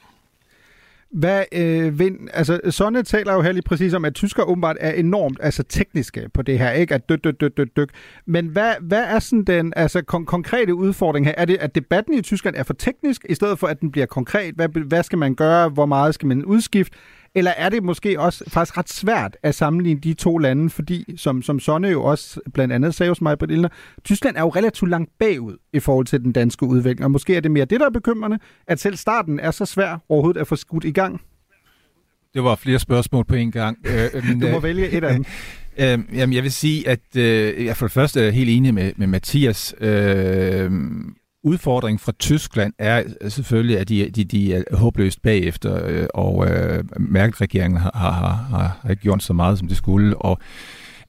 Hvad, 1.15 1.45
øh, 1.53 1.99
vind, 1.99 2.29
altså, 2.33 2.61
Sonne 2.71 3.03
taler 3.03 3.33
jo 3.33 3.43
her 3.43 3.53
lige 3.53 3.63
præcis 3.63 3.95
om, 3.95 4.05
at 4.05 4.15
tysker 4.15 4.43
åbenbart 4.43 4.77
er 4.81 4.93
enormt 4.93 5.39
altså, 5.43 5.63
tekniske 5.63 6.29
på 6.35 6.43
det 6.43 6.59
her, 6.59 6.71
ikke? 6.71 6.95
At 6.95 7.09
dyk, 7.09 7.25
dyk, 7.25 7.41
dyk, 7.41 7.57
dyk, 7.57 7.77
dyk. 7.77 7.89
Men 8.27 8.47
hvad, 8.47 8.75
hvad 8.81 9.05
er 9.05 9.19
sådan 9.19 9.45
den 9.45 9.73
altså, 9.77 9.99
kon- 9.99 10.25
konkrete 10.25 10.75
udfordring 10.75 11.27
her? 11.27 11.35
Er 11.37 11.45
det, 11.45 11.57
at 11.57 11.75
debatten 11.75 12.15
i 12.15 12.23
Tyskland 12.23 12.57
er 12.57 12.63
for 12.63 12.75
teknisk, 12.75 13.27
i 13.29 13.35
stedet 13.35 13.59
for, 13.59 13.67
at 13.67 13.81
den 13.81 13.91
bliver 13.91 14.07
konkret? 14.07 14.55
Hvad, 14.55 14.69
hvad 14.69 15.03
skal 15.03 15.19
man 15.19 15.35
gøre? 15.35 15.69
Hvor 15.69 15.87
meget 15.87 16.15
skal 16.15 16.29
man 16.29 16.45
udskifte? 16.45 16.99
Eller 17.35 17.51
er 17.51 17.69
det 17.69 17.83
måske 17.83 18.21
også 18.21 18.45
faktisk 18.49 18.79
ret 18.79 18.89
svært 18.89 19.37
at 19.43 19.55
sammenligne 19.55 20.01
de 20.01 20.15
to 20.15 20.39
lande, 20.39 20.71
fordi, 20.71 21.15
som, 21.17 21.43
som 21.43 21.61
Sonne 21.61 21.89
jo 21.89 22.05
også 22.05 22.41
blandt 22.55 22.75
andet 22.75 22.95
sagde 22.95 23.11
hos 23.11 23.21
mig 23.21 23.39
på 23.39 23.47
Ilner, 23.51 23.69
Tyskland 24.05 24.37
er 24.37 24.41
jo 24.41 24.49
relativt 24.49 24.91
langt 24.91 25.11
bagud 25.19 25.57
i 25.73 25.81
forhold 25.81 26.07
til 26.07 26.21
den 26.21 26.33
danske 26.33 26.67
udvikling, 26.67 27.05
og 27.05 27.11
måske 27.11 27.37
er 27.37 27.41
det 27.41 27.51
mere 27.51 27.65
det, 27.65 27.81
der 27.81 27.87
er 27.87 27.91
bekymrende, 27.91 28.39
at 28.67 28.81
selv 28.81 28.97
starten 28.97 29.41
er 29.41 29.51
så 29.51 29.65
svær 29.65 29.99
overhovedet 30.09 30.41
at 30.41 30.47
få 30.47 30.57
skudt 30.57 30.85
i 30.85 30.93
gang. 30.93 31.21
Det 32.35 32.45
var 32.45 32.55
flere 32.55 32.79
spørgsmål 32.79 33.25
på 33.25 33.35
en 33.35 33.53
gang. 33.53 33.79
Øh, 33.87 34.25
men, 34.25 34.41
du 34.41 34.49
må 34.49 34.57
øh, 34.57 34.63
vælge 34.63 34.89
et 34.89 35.05
af 35.05 35.15
dem. 35.15 35.25
Øh, 35.79 35.99
jamen, 36.13 36.33
jeg 36.35 36.43
vil 36.43 36.53
sige, 36.53 36.89
at 36.89 37.17
øh, 37.17 37.65
jeg 37.65 37.77
for 37.77 37.87
det 37.87 37.93
første 37.93 38.21
er 38.21 38.31
helt 38.31 38.51
enig 38.51 38.75
med, 38.75 38.93
med 38.97 39.07
Mathias. 39.07 39.75
Øh, 39.81 40.71
udfordringen 41.45 41.99
fra 41.99 42.13
Tyskland 42.19 42.73
er 42.79 43.03
selvfølgelig, 43.29 43.79
at 43.79 43.89
de, 43.89 44.11
de, 44.11 44.25
de 44.25 44.55
er 44.55 44.63
håbløst 44.77 45.23
bagefter, 45.23 45.87
øh, 45.87 46.07
og 46.15 46.51
øh, 46.51 46.85
Merkel-regeringen 46.97 47.81
har, 47.81 47.93
har, 47.95 48.11
har, 48.11 48.79
har 48.83 48.91
ikke 48.91 49.03
gjort 49.03 49.23
så 49.23 49.33
meget, 49.33 49.59
som 49.59 49.69
det 49.69 49.77
skulle. 49.77 50.17
Og 50.17 50.39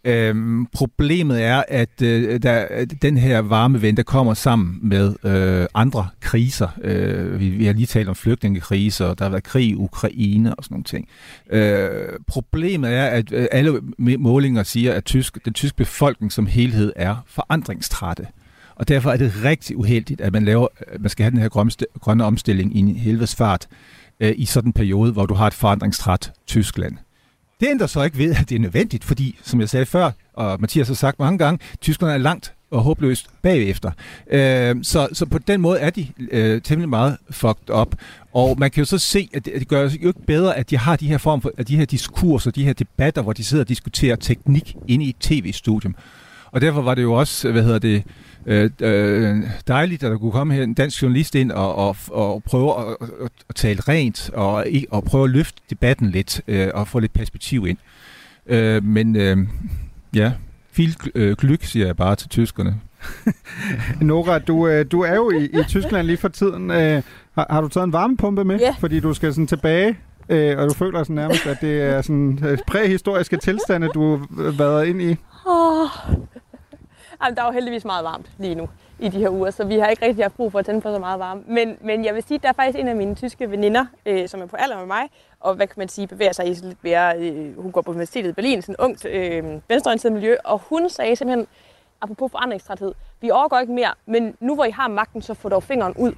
Øhm, 0.08 0.66
problemet 0.66 1.44
er, 1.44 1.64
at 1.68 2.02
øh, 2.02 2.40
der, 2.44 2.86
den 3.02 3.18
her 3.18 3.40
varme 3.40 3.92
der 3.92 4.04
kommer 4.04 4.34
sammen 4.34 4.80
med 4.82 5.16
øh, 5.24 5.68
andre 5.74 6.08
kriser. 6.20 6.68
Øh, 6.82 7.40
vi, 7.40 7.50
vi 7.50 7.66
har 7.66 7.74
lige 7.74 7.86
talt 7.86 8.10
om 8.10 8.16
flygtningekriser, 8.16 9.14
der 9.14 9.26
har 9.26 9.30
været 9.30 9.44
krig 9.44 9.66
i 9.66 9.76
Ukraine 9.76 10.56
og 10.56 10.64
sådan 10.64 10.74
nogle 10.74 10.84
ting. 10.84 11.08
Øh, 11.50 12.20
problemet 12.28 12.94
er, 12.94 13.06
at 13.06 13.32
øh, 13.32 13.48
alle 13.52 13.82
målinger 13.98 14.64
siger, 14.64 14.94
at 14.94 15.06
tysk, 15.06 15.46
den 15.46 15.54
tyske 15.54 15.78
befolkning 15.78 16.32
som 16.32 16.46
helhed 16.46 16.94
er 16.96 17.16
forandringstrætte. 17.28 18.28
Og 18.76 18.88
derfor 18.88 19.12
er 19.12 19.18
det 19.18 19.34
rigtig 19.44 19.78
uheldigt, 19.78 20.22
at 20.22 20.34
man 20.34 20.46
laver, 20.46 20.68
man 21.00 21.10
skal 21.10 21.24
have 21.24 21.32
den 21.32 21.40
her 21.40 21.50
grønne, 22.00 22.24
omstilling 22.24 22.76
i 22.76 22.80
en 22.80 22.96
helvedes 22.96 23.36
fart 23.36 23.68
øh, 24.20 24.34
i 24.38 24.46
sådan 24.46 24.70
en 24.70 24.74
periode, 24.74 25.12
hvor 25.12 25.26
du 25.26 25.34
har 25.34 25.48
et 25.48 25.54
forandringstræt 25.54 26.32
Tyskland. 26.48 26.98
Det 27.60 27.68
ændrer 27.70 27.88
så 27.88 28.04
ikke 28.04 28.18
ved, 28.18 28.36
at 28.36 28.50
det 28.50 28.56
er 28.56 28.60
nødvendigt, 28.60 29.04
fordi, 29.04 29.40
som 29.44 29.60
jeg 29.60 29.70
sagde 29.70 29.86
før, 29.86 30.12
og 30.34 30.62
Mathias 30.62 30.88
har 30.88 30.96
sagt 30.96 31.20
mange 31.20 31.38
gange, 31.38 31.60
Tyskland 31.82 32.14
er 32.14 32.18
langt 32.18 32.54
og 32.72 32.82
håbløst 32.82 33.28
bagefter. 33.42 33.92
Øh, 34.32 34.76
så, 34.84 35.08
så 35.14 35.26
på 35.26 35.38
den 35.38 35.62
måde 35.62 35.80
er 35.80 35.90
de 35.90 36.08
øh, 36.32 36.62
temmelig 36.62 36.90
meget 36.90 37.18
fucked 37.30 37.76
up. 37.76 37.96
Og 38.34 38.60
man 38.60 38.72
kan 38.72 38.82
jo 38.82 38.86
så 38.86 38.98
se, 38.98 39.30
at 39.34 39.46
det, 39.46 39.52
at 39.52 39.60
det 39.60 39.68
gør 39.68 39.82
jo 39.82 39.90
ikke 39.90 40.14
bedre, 40.28 40.58
at 40.58 40.70
de 40.70 40.78
har 40.78 40.96
de 40.96 41.08
her 41.08 41.18
form 41.18 41.42
for, 41.42 41.52
at 41.58 41.68
de 41.68 41.78
her 41.78 41.86
diskurser, 41.86 42.52
de 42.52 42.66
her 42.66 42.74
debatter, 42.74 43.22
hvor 43.22 43.34
de 43.34 43.44
sidder 43.44 43.64
og 43.64 43.70
diskuterer 43.70 44.16
teknik 44.16 44.76
inde 44.88 45.06
i 45.06 45.10
et 45.10 45.16
tv-studium. 45.20 45.96
Og 46.52 46.62
derfor 46.62 46.82
var 46.82 46.96
det 46.96 47.02
jo 47.02 47.14
også, 47.14 47.52
hvad 47.52 47.64
hedder 47.64 47.80
det, 47.80 48.04
øh, 48.46 48.70
øh, 48.82 49.38
dejligt, 49.68 50.04
at 50.04 50.12
der 50.12 50.18
kunne 50.18 50.32
komme 50.32 50.54
her 50.54 50.64
en 50.64 50.74
dansk 50.74 51.02
journalist 51.02 51.36
ind 51.36 51.52
og, 51.52 51.76
og, 51.76 51.96
og 52.12 52.44
prøve 52.44 52.80
at, 52.80 52.98
at, 53.02 53.30
at 53.50 53.56
tale 53.56 53.82
rent 53.88 54.30
og, 54.34 54.66
og 54.92 55.04
prøve 55.04 55.24
at 55.24 55.30
løfte 55.30 55.62
debatten 55.70 56.10
lidt 56.10 56.42
øh, 56.48 56.68
og 56.74 56.88
få 56.88 57.00
lidt 57.00 57.14
perspektiv 57.14 57.68
ind. 57.68 57.78
Øh, 58.48 58.84
men 58.84 59.16
øh, 59.16 59.38
ja, 60.16 60.32
viel 60.76 60.96
øh, 61.16 61.36
glück, 61.42 61.66
siger 61.66 61.86
jeg 61.86 61.96
bare 61.96 62.16
til 62.16 62.30
tyskerne. 62.30 62.76
Nora, 64.02 64.40
du, 64.40 64.68
øh, 64.68 64.86
du 64.92 65.02
er 65.02 65.16
jo 65.16 65.32
i, 65.32 65.46
i 65.46 65.64
Tyskland 65.68 66.08
lige 66.08 66.18
for 66.18 66.28
tiden. 66.28 66.72
Øh, 66.72 67.02
har, 67.36 67.48
har 67.50 67.62
du 67.62 67.68
taget 67.68 67.86
en 67.86 67.94
varmepumpe 67.94 68.44
med? 68.44 68.60
Ja. 68.60 68.76
Fordi 68.80 69.00
du 69.00 69.14
skal 69.14 69.34
sådan 69.34 69.48
tilbage 69.48 69.98
Øh, 70.30 70.58
og 70.58 70.70
du 70.70 70.74
føler 70.74 71.04
sådan 71.04 71.16
nærmest, 71.16 71.48
at 71.48 71.58
det 71.62 71.82
er 71.82 72.02
sådan 72.02 72.40
øh, 72.46 72.58
præhistoriske 72.68 73.38
tilstande, 73.38 73.88
du 73.88 74.18
har 74.18 74.58
været 74.58 74.88
ind 74.88 75.02
i? 75.02 75.16
Oh. 75.46 75.90
Jamen, 77.26 77.38
der 77.38 77.42
er 77.42 77.46
jo 77.46 77.52
heldigvis 77.52 77.86
meget 77.86 78.04
varmt 78.04 78.26
lige 78.38 78.56
nu 78.56 78.70
i 79.00 79.10
de 79.10 79.20
her 79.20 79.30
uger, 79.30 79.52
så 79.52 79.64
vi 79.64 79.80
har 79.80 79.88
ikke 79.88 80.06
rigtig 80.06 80.24
haft 80.24 80.36
brug 80.36 80.52
for 80.52 80.60
at 80.60 80.66
tænde 80.66 80.82
for 80.82 80.94
så 80.94 81.00
meget 81.00 81.20
varme. 81.20 81.44
Men, 81.48 81.78
men 81.82 82.06
jeg 82.06 82.16
vil 82.16 82.24
sige, 82.24 82.36
at 82.36 82.44
der 82.44 82.50
er 82.50 82.54
faktisk 82.54 82.80
en 82.80 82.88
af 82.88 82.96
mine 82.96 83.16
tyske 83.16 83.52
veninder, 83.52 83.86
øh, 84.06 84.30
som 84.30 84.42
er 84.42 84.46
på 84.46 84.56
alder 84.56 84.78
med 84.78 84.86
mig, 84.86 85.10
og 85.40 85.56
hvad 85.56 85.68
kan 85.68 85.76
man 85.78 85.90
sige, 85.90 86.08
bevæger 86.08 86.32
sig 86.32 86.48
i 86.48 86.54
lidt 86.54 86.84
mere, 86.84 87.18
øh, 87.18 87.62
hun 87.62 87.72
går 87.72 87.82
på 87.82 87.92
universitetet 87.92 88.30
i 88.30 88.34
Berlin, 88.34 88.62
sådan 88.62 88.76
ungt 88.80 89.06
øh, 89.06 89.44
venstreorienteret 89.70 90.14
miljø, 90.14 90.36
og 90.44 90.62
hun 90.70 90.90
sagde 90.90 91.16
simpelthen, 91.16 91.48
apropos 92.02 92.32
forandringstræthed, 92.32 92.94
vi 93.22 93.32
overgår 93.32 93.60
ikke 93.60 93.74
mere, 93.74 93.94
men 94.06 94.36
nu 94.40 94.56
hvor 94.56 94.66
I 94.66 94.72
har 94.72 94.88
magten, 94.88 95.22
så 95.22 95.34
får 95.34 95.50
dog 95.50 95.64
fingeren 95.64 95.94
ud. 95.98 96.14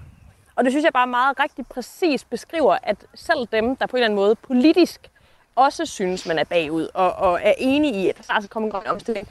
Og 0.56 0.64
det 0.64 0.72
synes 0.72 0.84
jeg 0.84 0.94
bare 0.94 1.08
meget 1.08 1.40
rigtig 1.40 1.68
præcis 1.68 2.24
beskriver, 2.24 2.78
at 2.84 2.98
selv 3.16 3.48
dem, 3.52 3.76
der 3.76 3.86
på 3.86 3.98
en 3.98 4.04
eller 4.04 4.06
anden 4.06 4.20
måde 4.20 4.36
politisk 4.36 5.10
også 5.56 5.86
synes, 5.86 6.28
man 6.28 6.40
er 6.40 6.44
bagud, 6.44 6.88
og, 6.94 7.14
og 7.14 7.40
er 7.44 7.54
enige 7.58 7.94
i, 7.94 8.10
at 8.10 8.18
der 8.18 8.40
skal 8.40 8.50
komme 8.50 8.66
en 8.66 8.72
grøn 8.72 8.88
omstilling, 8.88 9.28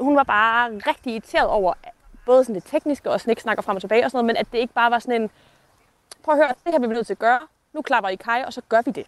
hun 0.00 0.16
var 0.16 0.22
bare 0.22 0.70
rigtig 0.70 1.12
irriteret 1.12 1.48
over 1.48 1.74
både 2.26 2.44
sådan 2.44 2.54
det 2.54 2.64
tekniske 2.64 3.10
og 3.10 3.20
snik 3.20 3.40
snakker 3.40 3.62
frem 3.62 3.76
og 3.76 3.82
tilbage 3.82 4.04
og 4.04 4.10
sådan 4.10 4.16
noget, 4.16 4.26
men 4.26 4.36
at 4.36 4.52
det 4.52 4.58
ikke 4.58 4.74
bare 4.74 4.90
var 4.90 4.98
sådan 4.98 5.22
en, 5.22 5.30
prøv 6.24 6.34
at 6.34 6.38
høre, 6.38 6.54
det 6.64 6.72
her 6.72 6.78
vi 6.78 6.86
nødt 6.86 7.06
til 7.06 7.14
at 7.14 7.18
gøre, 7.18 7.40
nu 7.72 7.82
klapper 7.82 8.10
I 8.10 8.16
kaj, 8.16 8.44
og 8.46 8.52
så 8.52 8.62
gør 8.68 8.82
vi 8.84 8.90
det. 8.90 9.06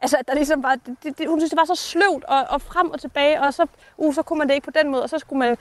Altså, 0.00 0.16
der 0.28 0.34
ligesom 0.34 0.62
bare, 0.62 0.76
det, 1.02 1.18
det, 1.18 1.28
hun 1.28 1.40
synes, 1.40 1.50
det 1.50 1.56
var 1.56 1.64
så 1.64 1.74
sløvt 1.74 2.24
og, 2.24 2.44
og 2.48 2.60
frem 2.62 2.90
og 2.90 3.00
tilbage, 3.00 3.40
og 3.40 3.54
så, 3.54 3.66
uh, 3.96 4.14
så 4.14 4.22
kunne 4.22 4.38
man 4.38 4.48
det 4.48 4.54
ikke 4.54 4.64
på 4.64 4.70
den 4.70 4.90
måde, 4.90 5.02
og 5.02 5.10
så 5.10 5.18
skulle 5.18 5.38
man 5.38 5.56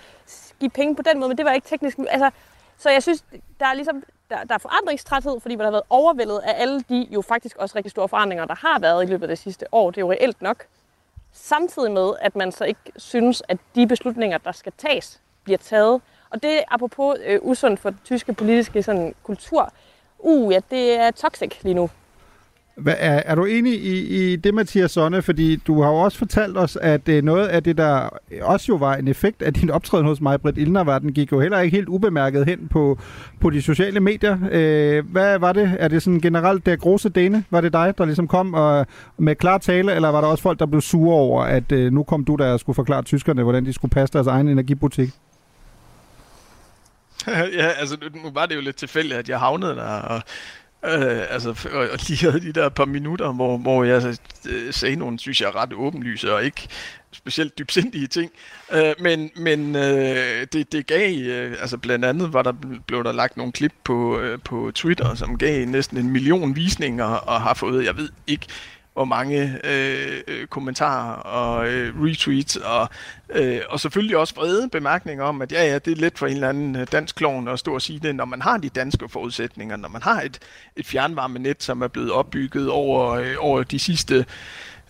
give 0.60 0.70
penge 0.70 0.96
på 0.96 1.02
den 1.02 1.20
måde, 1.20 1.28
men 1.28 1.38
det 1.38 1.46
var 1.46 1.52
ikke 1.52 1.68
teknisk. 1.68 1.98
Altså, 2.10 2.32
så 2.78 2.90
jeg 2.90 3.04
synes, 3.04 3.26
der 3.60 3.66
er 3.66 3.74
ligesom, 3.74 4.04
der, 4.30 4.44
der 4.44 4.54
er 4.54 4.58
forandringstræthed, 4.58 5.40
fordi 5.40 5.56
man 5.56 5.66
har 5.66 5.72
været 5.72 5.84
overvældet 5.90 6.40
af 6.40 6.62
alle 6.62 6.82
de 6.82 7.08
jo 7.12 7.22
faktisk 7.22 7.58
også 7.58 7.76
rigtig 7.76 7.92
store 7.92 8.08
forandringer, 8.08 8.46
der 8.46 8.56
har 8.56 8.80
været 8.80 9.04
i 9.04 9.08
løbet 9.08 9.24
af 9.24 9.28
det 9.28 9.38
sidste 9.38 9.66
år. 9.72 9.92
Det 9.92 9.98
er 9.98 10.02
jo 10.02 10.12
reelt 10.12 10.42
nok. 10.42 10.66
Samtidig 11.38 11.92
med, 11.92 12.14
at 12.22 12.36
man 12.36 12.52
så 12.52 12.64
ikke 12.64 12.92
synes, 12.96 13.44
at 13.48 13.58
de 13.76 13.88
beslutninger, 13.88 14.38
der 14.38 14.52
skal 14.52 14.74
tages, 14.78 15.22
bliver 15.44 15.58
taget. 15.58 16.02
Og 16.30 16.44
det 16.44 16.58
er 16.58 16.64
apropos 16.68 17.18
øh, 17.26 17.40
usundt 17.42 17.80
for 17.80 17.90
den 17.90 18.00
tyske 18.06 18.34
politiske 18.34 18.84
sådan, 18.84 19.16
kultur. 19.24 19.74
Uh, 20.20 20.54
ja, 20.54 20.60
det 20.72 21.00
er 21.00 21.12
toxic 21.12 21.64
lige 21.64 21.74
nu. 21.74 21.90
Hvad, 22.78 22.96
er, 22.98 23.22
er 23.26 23.36
du 23.36 23.46
enig 23.46 23.74
i, 23.74 24.00
i 24.00 24.36
det, 24.36 24.54
Mathias 24.54 24.92
Sonne? 24.92 25.22
Fordi 25.22 25.56
du 25.56 25.82
har 25.82 25.90
jo 25.90 25.96
også 25.96 26.18
fortalt 26.18 26.58
os, 26.58 26.76
at 26.76 27.10
øh, 27.10 27.24
noget 27.24 27.48
af 27.48 27.64
det, 27.64 27.78
der 27.78 28.10
også 28.42 28.66
jo 28.70 28.76
var 28.76 28.96
en 28.96 29.08
effekt 29.08 29.42
af 29.42 29.54
din 29.54 29.70
optræden 29.70 30.06
hos 30.06 30.22
mig, 30.22 30.42
Britt 30.42 30.58
Ilner, 30.58 30.84
var, 30.84 31.00
den 31.00 31.14
gik 31.14 31.32
jo 31.32 31.40
heller 31.40 31.60
ikke 31.60 31.78
helt 31.78 31.88
ubemærket 31.88 32.46
hen 32.46 32.68
på, 32.68 33.00
på 33.42 33.50
de 33.50 33.62
sociale 33.62 34.00
medier. 34.00 34.38
Øh, 34.52 35.12
hvad 35.12 35.40
var 35.40 35.54
det? 35.54 35.76
Er 35.80 35.88
det 35.88 36.04
sådan 36.04 36.20
generelt 36.20 36.66
der 36.66 36.76
grose 36.76 37.10
dane? 37.10 37.44
Var 37.50 37.62
det 37.62 37.74
dig, 37.74 37.94
der 37.98 38.06
ligesom 38.06 38.28
kom 38.28 38.54
og, 38.54 38.88
med 39.18 39.36
klar 39.36 39.58
tale, 39.58 39.94
eller 39.94 40.10
var 40.10 40.22
der 40.22 40.28
også 40.28 40.42
folk, 40.42 40.60
der 40.60 40.66
blev 40.66 40.82
sure 40.82 41.16
over, 41.16 41.44
at 41.44 41.72
øh, 41.72 41.94
nu 41.94 42.04
kom 42.04 42.26
du 42.26 42.36
der 42.36 42.54
og 42.54 42.60
skulle 42.60 42.76
forklare 42.76 43.04
tyskerne, 43.04 43.44
hvordan 43.44 43.66
de 43.66 43.74
skulle 43.74 43.92
passe 43.92 44.14
deres 44.14 44.28
egen 44.28 44.48
energibutik? 44.48 45.10
ja, 47.60 47.68
altså 47.80 47.98
nu 48.24 48.32
var 48.34 48.46
det 48.46 48.56
jo 48.56 48.62
lidt 48.62 48.76
tilfældigt, 48.76 49.20
at 49.20 49.30
jeg 49.30 49.40
havnede 49.40 49.76
der, 49.76 49.84
og 49.84 50.22
Øh, 50.88 51.24
altså, 51.30 51.50
og, 51.72 51.88
lige 52.08 52.32
havde 52.32 52.42
de 52.42 52.52
der 52.52 52.70
par 52.70 52.86
minutter, 52.86 53.32
hvor, 53.32 53.58
hvor 53.58 53.84
jeg 53.84 53.96
altså, 53.96 54.22
sagde 54.72 54.96
nogle, 54.96 55.20
synes 55.20 55.42
jeg, 55.42 55.56
ret 55.56 55.74
åbenlyse 55.74 56.34
og 56.34 56.46
ikke 56.46 56.68
specielt 57.12 57.60
dybsindige 57.60 58.08
ting. 58.08 58.32
Øh, 58.74 58.94
men 59.00 59.32
men 59.36 59.76
øh, 59.76 60.48
det, 60.54 60.72
det 60.72 60.88
gav, 60.88 61.20
øh, 61.20 61.58
altså 61.62 61.78
blandt 61.78 62.06
andet 62.06 62.34
var 62.34 62.42
der, 62.42 62.54
blev 62.88 63.04
der 63.04 63.12
lagt 63.12 63.38
nogle 63.38 63.52
klip 63.52 63.74
på, 63.84 64.20
øh, 64.20 64.40
på 64.46 64.72
Twitter, 64.76 65.16
som 65.16 65.38
gav 65.38 65.68
næsten 65.68 65.98
en 65.98 66.10
million 66.10 66.56
visninger 66.56 67.06
og 67.06 67.42
har 67.42 67.54
fået, 67.54 67.86
jeg 67.86 67.98
ved 67.98 68.10
ikke, 68.28 68.48
hvor 68.96 69.06
mange 69.06 69.60
øh, 69.64 70.22
øh, 70.28 70.48
kommentarer 70.48 71.14
og 71.14 71.68
øh, 71.68 72.04
retweets, 72.04 72.56
og, 72.56 72.90
øh, 73.30 73.62
og 73.70 73.80
selvfølgelig 73.80 74.18
også 74.18 74.36
brede 74.36 74.70
bemærkninger 74.70 75.24
om, 75.24 75.42
at 75.42 75.52
ja, 75.52 75.66
ja, 75.66 75.80
det 75.80 75.92
er 75.92 76.02
let 76.02 76.18
for 76.18 76.28
en 76.28 76.34
eller 76.34 76.50
anden 76.50 76.76
øh, 76.76 76.88
dansk 76.92 77.16
klovn 77.16 77.48
at 77.48 77.60
stå 77.60 77.74
og 77.74 77.82
sige 77.82 78.00
det, 78.00 78.16
når 78.16 78.26
man 78.26 78.42
har 78.42 78.58
de 78.58 78.70
danske 78.70 79.10
forudsætninger, 79.10 79.76
når 79.76 79.90
man 79.90 80.02
har 80.02 80.22
et, 80.22 80.40
et 80.76 80.86
fjernvarmenet, 80.86 81.64
som 81.64 81.82
er 81.82 81.88
blevet 81.88 82.12
opbygget 82.12 82.70
over, 82.70 83.12
øh, 83.12 83.36
over 83.40 83.64
de 83.64 83.80
sidste 83.80 84.26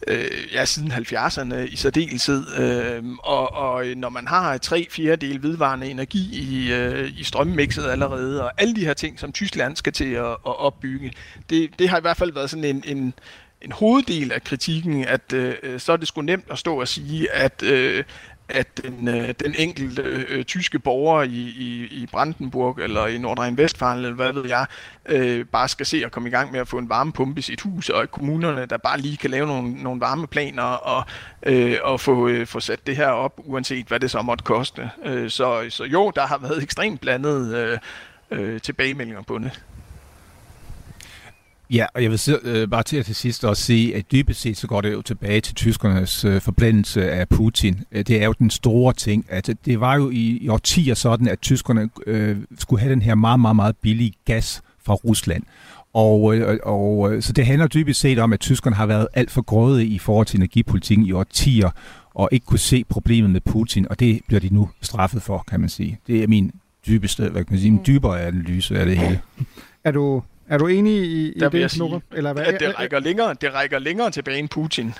øh, 0.08 0.54
ja, 0.54 0.66
siden 0.66 0.92
70'erne 0.92 1.56
i 1.56 1.76
særdeleshed. 1.76 2.60
Øh, 2.60 3.04
og, 3.24 3.54
og 3.54 3.88
øh, 3.88 3.96
når 3.96 4.10
man 4.10 4.28
har 4.28 4.58
tre 4.58 4.88
fjerdedel 4.92 5.44
vedvarende 5.44 5.88
energi 5.88 6.30
i, 6.34 6.74
øh, 6.74 7.12
i 7.18 7.24
strømmixet 7.24 7.86
allerede, 7.86 8.44
og 8.44 8.52
alle 8.58 8.76
de 8.76 8.86
her 8.86 8.94
ting, 8.94 9.20
som 9.20 9.32
Tyskland 9.32 9.76
skal 9.76 9.94
til 9.94 10.14
at, 10.14 10.26
at 10.26 10.60
opbygge, 10.60 11.14
det, 11.50 11.80
det 11.80 11.90
har 11.90 11.98
i 11.98 12.02
hvert 12.02 12.18
fald 12.18 12.34
været 12.34 12.50
sådan 12.50 12.64
en, 12.64 12.84
en, 12.86 13.14
en 13.62 13.72
hoveddel 13.72 14.32
af 14.32 14.44
kritikken, 14.44 15.06
at 15.06 15.34
øh, 15.34 15.56
øh, 15.64 15.80
så 15.80 15.92
er 15.92 15.98
det 15.98 16.08
sgu 16.08 16.22
nemt 16.22 16.46
at 16.52 16.58
stå 16.58 16.80
og 16.80 16.88
sige, 16.88 17.32
at, 17.32 17.64
øh, 17.64 18.04
at 18.50 18.82
den, 18.84 19.08
øh, 19.08 19.34
den 19.44 19.56
enkelte 19.58 20.02
øh, 20.02 20.44
tyske 20.44 20.80
borger 20.80 21.24
i, 21.24 21.54
i, 21.58 21.88
i 21.92 22.08
Brandenburg 22.12 22.80
eller 22.80 23.08
i 23.08 23.18
Nordrhein-Westfalen, 23.18 23.96
eller 23.96 24.14
hvad 24.14 24.34
ved 24.34 24.48
jeg, 24.48 24.66
øh, 25.06 25.46
bare 25.46 25.68
skal 25.68 25.86
se 25.86 26.06
at 26.06 26.12
komme 26.12 26.30
i 26.30 26.32
gang 26.32 26.52
med 26.52 26.60
at 26.60 26.68
få 26.68 26.78
en 26.78 26.90
varmepumpe 26.90 27.40
i 27.40 27.42
sit 27.42 27.62
hus, 27.62 27.90
og 27.90 28.12
kommunerne, 28.12 28.66
der 28.66 28.78
bare 28.78 29.00
lige 29.00 29.18
kan 29.18 29.30
lave 29.30 29.48
nogle, 29.48 29.84
nogle 29.84 30.02
varmeplaner 30.02 30.64
og, 30.64 31.04
øh, 31.44 31.78
og 31.84 32.00
få, 32.00 32.28
øh, 32.28 32.48
få 32.48 32.60
sat 32.60 32.88
det 32.88 32.98
her 32.98 33.08
op, 33.08 33.40
uanset 33.44 33.88
hvad 33.88 34.00
det 34.00 34.12
så 34.12 34.22
måtte 34.22 34.44
koste. 34.44 34.90
Øh, 35.06 35.30
så, 35.30 35.66
så 35.70 35.84
jo, 35.84 36.12
der 36.16 36.28
har 36.28 36.38
været 36.38 36.64
ekstremt 36.64 37.02
blandet 37.02 37.56
øh, 37.56 37.78
øh, 38.32 38.62
tilbagemeldinger 38.62 39.22
på 39.22 39.38
det. 39.38 39.62
Ja, 41.72 41.86
og 41.94 42.04
jeg 42.04 42.12
vil 42.12 42.20
øh, 42.44 42.68
bare 42.68 42.84
til 42.84 42.98
at 42.98 43.06
til 43.06 43.16
sidst 43.16 43.46
også 43.46 43.64
sige, 43.64 43.96
at 43.96 44.12
dybest 44.12 44.42
set 44.42 44.58
så 44.58 44.68
går 44.68 44.82
det 44.82 44.94
jo 44.94 45.02
tilbage 45.02 45.42
til 45.42 45.56
tyskernes 45.56 46.26
øh, 46.26 46.42
forblændelse 46.42 47.12
af 47.12 47.30
Putin. 47.30 47.80
Øh, 47.92 48.06
det 48.08 48.22
er 48.22 48.26
jo 48.26 48.34
den 48.40 48.50
store 48.50 48.94
ting, 48.94 49.26
at 49.30 49.50
det 49.66 49.80
var 49.80 49.96
jo 49.96 50.10
i, 50.10 50.38
i 50.42 50.48
årtier 50.48 50.94
sådan, 50.94 51.28
at 51.28 51.40
tyskerne 51.40 51.90
øh, 52.08 52.38
skulle 52.60 52.80
have 52.80 52.92
den 52.92 53.02
her 53.02 53.16
meget, 53.16 53.40
meget, 53.40 53.56
meget 53.56 53.76
billige 53.78 54.14
gas 54.26 54.62
fra 54.84 54.94
Rusland. 54.94 55.44
Og, 55.94 56.36
øh, 56.36 56.60
og 56.64 57.14
øh, 57.14 57.22
så 57.22 57.34
det 57.34 57.46
handler 57.46 57.68
dybest 57.68 58.00
set 58.00 58.20
om, 58.20 58.34
at 58.34 58.40
tyskerne 58.40 58.76
har 58.76 58.86
været 58.86 59.08
alt 59.14 59.32
for 59.32 59.42
grådige 59.42 59.88
i 59.88 60.00
forhold 60.00 60.26
til 60.26 60.38
energipolitikken 60.38 61.06
i 61.06 61.12
årtier, 61.12 61.70
og 62.14 62.30
ikke 62.32 62.46
kunne 62.46 62.60
se 62.60 62.84
problemet 62.90 63.30
med 63.30 63.42
Putin, 63.42 63.88
og 63.90 64.00
det 64.00 64.22
bliver 64.28 64.40
de 64.40 64.54
nu 64.54 64.70
straffet 64.82 65.22
for, 65.22 65.44
kan 65.48 65.60
man 65.60 65.70
sige. 65.70 66.00
Det 66.08 66.24
er 66.24 66.28
min 66.28 66.52
dybeste, 66.88 67.30
hvad 67.30 67.44
kan 67.44 67.54
man 67.54 67.60
sige, 67.60 67.72
min 67.72 67.82
dybere 67.88 68.22
analyse 68.22 68.80
af 68.80 68.86
det 68.86 68.98
hele. 68.98 69.22
Er 69.84 69.92
du, 69.92 70.24
er 70.48 70.58
du 70.58 70.68
enig 70.68 70.94
i, 70.94 71.32
i 71.32 71.40
Der 71.40 71.50
det, 71.50 71.80
Nora? 71.80 72.00
Eller 72.12 72.34
hvad? 72.34 72.44
at 72.44 72.60
det 72.60 72.80
rækker, 72.80 73.00
længere, 73.00 73.36
det 73.42 73.54
rækker 73.54 73.80
længere 73.80 74.12
tilbage 74.12 74.40
end 74.40 74.50
Putin. 74.50 74.94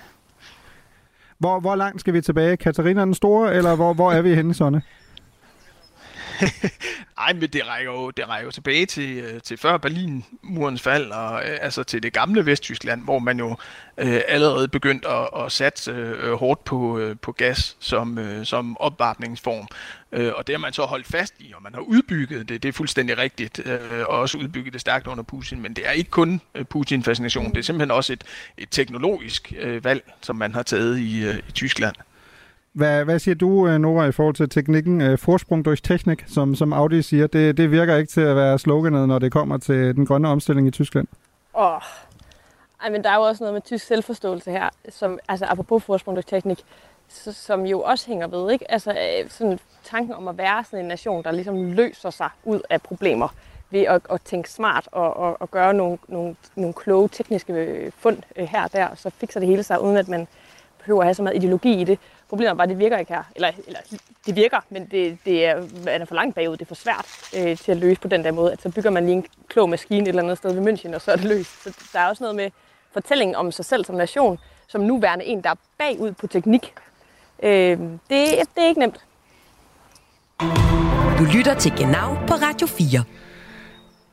Hvor, 1.38 1.60
hvor 1.60 1.76
langt 1.76 2.02
skal 2.02 2.14
vi 2.14 2.22
tilbage? 2.22 2.58
Katarina 2.58 3.02
den 3.02 3.14
Store, 3.14 3.56
eller 3.56 3.76
hvor, 3.76 3.94
hvor 3.94 4.12
er 4.12 4.22
vi 4.22 4.36
henne, 4.36 4.54
Sonne? 4.54 4.82
Nej, 7.18 7.34
men 7.34 7.50
det 7.50 7.68
rækker 7.68 7.92
jo, 7.92 8.10
det 8.10 8.30
rækker 8.30 8.46
jo 8.46 8.52
tilbage 8.52 8.86
til, 8.86 9.18
øh, 9.18 9.42
til 9.42 9.58
før 9.58 9.78
Berlinmurens 9.78 10.82
fald, 10.82 11.12
og 11.12 11.50
øh, 11.50 11.58
altså 11.62 11.84
til 11.84 12.04
det 12.04 12.14
gamle 12.14 12.46
Vesttyskland, 12.46 13.04
hvor 13.04 13.20
man 13.20 13.40
jo 13.40 13.58
øh, 13.98 14.22
allerede 14.28 14.68
begyndte 14.68 15.08
at, 15.08 15.30
at 15.46 15.52
satse 15.52 15.92
øh, 15.92 16.34
hårdt 16.34 16.64
på, 16.64 17.00
øh, 17.00 17.16
på 17.22 17.32
gas 17.32 17.78
som, 17.80 18.18
øh, 18.18 18.46
som 18.46 18.78
opvarmningsform. 18.78 19.68
Øh, 20.12 20.32
og 20.36 20.48
det 20.48 20.56
har 20.56 20.60
man 20.60 20.74
så 20.74 20.84
holdt 20.84 21.08
fast 21.08 21.34
i, 21.40 21.54
og 21.56 21.64
man 21.64 21.74
har 21.74 21.82
udbygget 21.82 22.50
det, 22.50 22.64
det 22.64 22.70
er 22.70 22.74
fuldstændig 22.74 23.18
rigtigt, 23.18 23.62
øh, 23.66 23.80
og 24.08 24.20
også 24.20 24.38
udbygget 24.38 24.74
det 24.74 24.82
stærkt 24.82 25.08
under 25.08 25.24
Putin, 25.24 25.62
men 25.62 25.74
det 25.74 25.88
er 25.88 25.92
ikke 25.92 26.10
kun 26.10 26.42
øh, 26.56 26.66
Putin-fascination, 26.66 27.50
det 27.50 27.58
er 27.58 27.62
simpelthen 27.62 27.92
også 27.92 28.14
et, 28.14 28.24
et 28.58 28.68
teknologisk 28.72 29.54
øh, 29.60 29.84
valg, 29.84 30.12
som 30.22 30.36
man 30.36 30.54
har 30.54 30.64
taget 30.64 31.00
i, 31.00 31.24
øh, 31.24 31.38
i 31.50 31.52
Tyskland. 31.52 31.96
Hvad, 32.76 33.06
hvad 33.06 33.20
siger 33.20 33.36
du, 33.36 33.68
øh, 33.68 33.80
Nora, 33.80 34.06
i 34.06 34.12
forhold 34.12 34.36
til 34.36 34.50
teknikken? 34.50 35.02
Øh, 35.02 35.18
forsprung 35.18 35.66
durch 35.66 35.82
teknik, 35.84 36.24
som, 36.28 36.56
som 36.56 36.74
Audi 36.74 37.02
siger, 37.02 37.28
det, 37.28 37.58
det 37.58 37.72
virker 37.72 37.96
ikke 37.96 38.12
til 38.12 38.22
at 38.22 38.36
være 38.36 38.60
sloganet, 38.60 39.08
når 39.08 39.20
det 39.20 39.32
kommer 39.32 39.58
til 39.58 39.96
den 39.96 40.06
grønne 40.06 40.28
omstilling 40.28 40.68
i 40.68 40.72
Tyskland. 40.72 41.08
Åh, 41.58 41.80
ej, 42.84 42.90
men 42.92 43.04
der 43.04 43.10
er 43.10 43.16
jo 43.16 43.22
også 43.22 43.44
noget 43.44 43.54
med 43.54 43.62
tysk 43.62 43.86
selvforståelse 43.86 44.52
her, 44.52 44.70
som, 44.90 45.20
altså 45.28 45.46
apropos 45.46 45.84
forsprung 45.84 46.16
durch 46.16 46.28
teknik, 46.28 46.60
som 47.32 47.66
jo 47.66 47.82
også 47.82 48.08
hænger 48.08 48.28
ved, 48.28 48.52
ikke? 48.52 48.72
Altså 48.72 48.92
øh, 48.92 49.30
sådan 49.30 49.60
tanken 49.84 50.14
om 50.14 50.28
at 50.28 50.38
være 50.38 50.64
sådan 50.64 50.80
en 50.80 50.88
nation, 50.88 51.24
der 51.24 51.32
ligesom 51.32 51.72
løser 51.72 52.10
sig 52.10 52.30
ud 52.44 52.62
af 52.70 52.82
problemer 52.82 53.28
ved 53.72 53.82
at, 53.82 54.02
at 54.10 54.22
tænke 54.22 54.50
smart 54.50 54.88
og, 54.92 55.18
og, 55.18 55.42
og 55.42 55.52
gøre 55.52 55.74
nogle, 55.74 55.98
nogle, 56.08 56.36
nogle 56.56 56.74
kloge 56.74 57.10
tekniske 57.10 57.92
fund 57.98 58.18
her 58.38 58.64
og 58.64 58.74
der, 58.74 58.86
og 58.88 58.98
så 58.98 59.10
fikser 59.10 59.40
det 59.40 59.50
hele 59.50 59.64
sig, 59.64 59.82
uden 59.82 59.98
at 59.98 60.08
man 60.08 60.28
behøver 60.86 61.02
at 61.02 61.06
have 61.06 61.14
så 61.14 61.24
meget 61.24 61.36
ideologi 61.36 61.82
i 61.82 61.84
det. 61.84 62.00
Problemet 62.30 62.50
er 62.50 62.54
bare, 62.54 62.64
at 62.64 62.70
det 62.70 62.80
virker 62.80 62.98
ikke 62.98 63.14
her. 63.14 63.24
Eller, 63.36 63.52
eller 63.68 63.80
det 64.26 64.36
virker, 64.36 64.60
men 64.70 64.88
det, 64.92 65.18
det 65.26 65.46
er, 65.46 65.64
man 65.86 66.02
er 66.02 66.06
for 66.06 66.16
langt 66.16 66.36
bagud. 66.36 66.58
Det 66.58 66.62
er 66.62 66.66
for 66.66 66.76
svært 66.76 67.08
øh, 67.38 67.58
til 67.58 67.72
at 67.72 67.78
løse 67.78 68.02
på 68.02 68.08
den 68.08 68.24
der 68.24 68.32
måde. 68.32 68.52
At 68.52 68.62
så 68.62 68.70
bygger 68.70 68.90
man 68.90 69.06
lige 69.06 69.16
en 69.16 69.26
klog 69.48 69.70
maskine 69.70 70.02
et 70.02 70.08
eller 70.08 70.24
andet 70.24 70.38
sted 70.38 70.54
ved 70.54 70.74
München, 70.74 70.96
og 70.96 71.02
så 71.02 71.12
er 71.12 71.16
det 71.16 71.26
løst. 71.26 71.64
Så 71.64 71.90
der 71.94 72.00
er 72.00 72.08
også 72.08 72.24
noget 72.24 72.36
med 72.36 72.50
fortællingen 72.94 73.36
om 73.36 73.52
sig 73.52 73.66
selv 73.66 73.86
som 73.86 73.96
nation, 73.96 74.40
som 74.68 74.82
nuværende 74.82 75.26
en, 75.26 75.42
der 75.44 75.50
er 75.50 75.56
bagud 75.78 76.12
på 76.12 76.28
teknik. 76.28 76.74
Øh, 77.44 77.50
det, 77.50 78.00
det 78.10 78.48
er 78.58 78.68
ikke 78.68 78.80
nemt. 78.80 79.06
Du 81.20 81.24
lytter 81.38 81.56
til 81.60 81.72
Genau 81.78 82.14
på 82.28 82.34
Radio 82.34 82.68
4. 82.68 83.04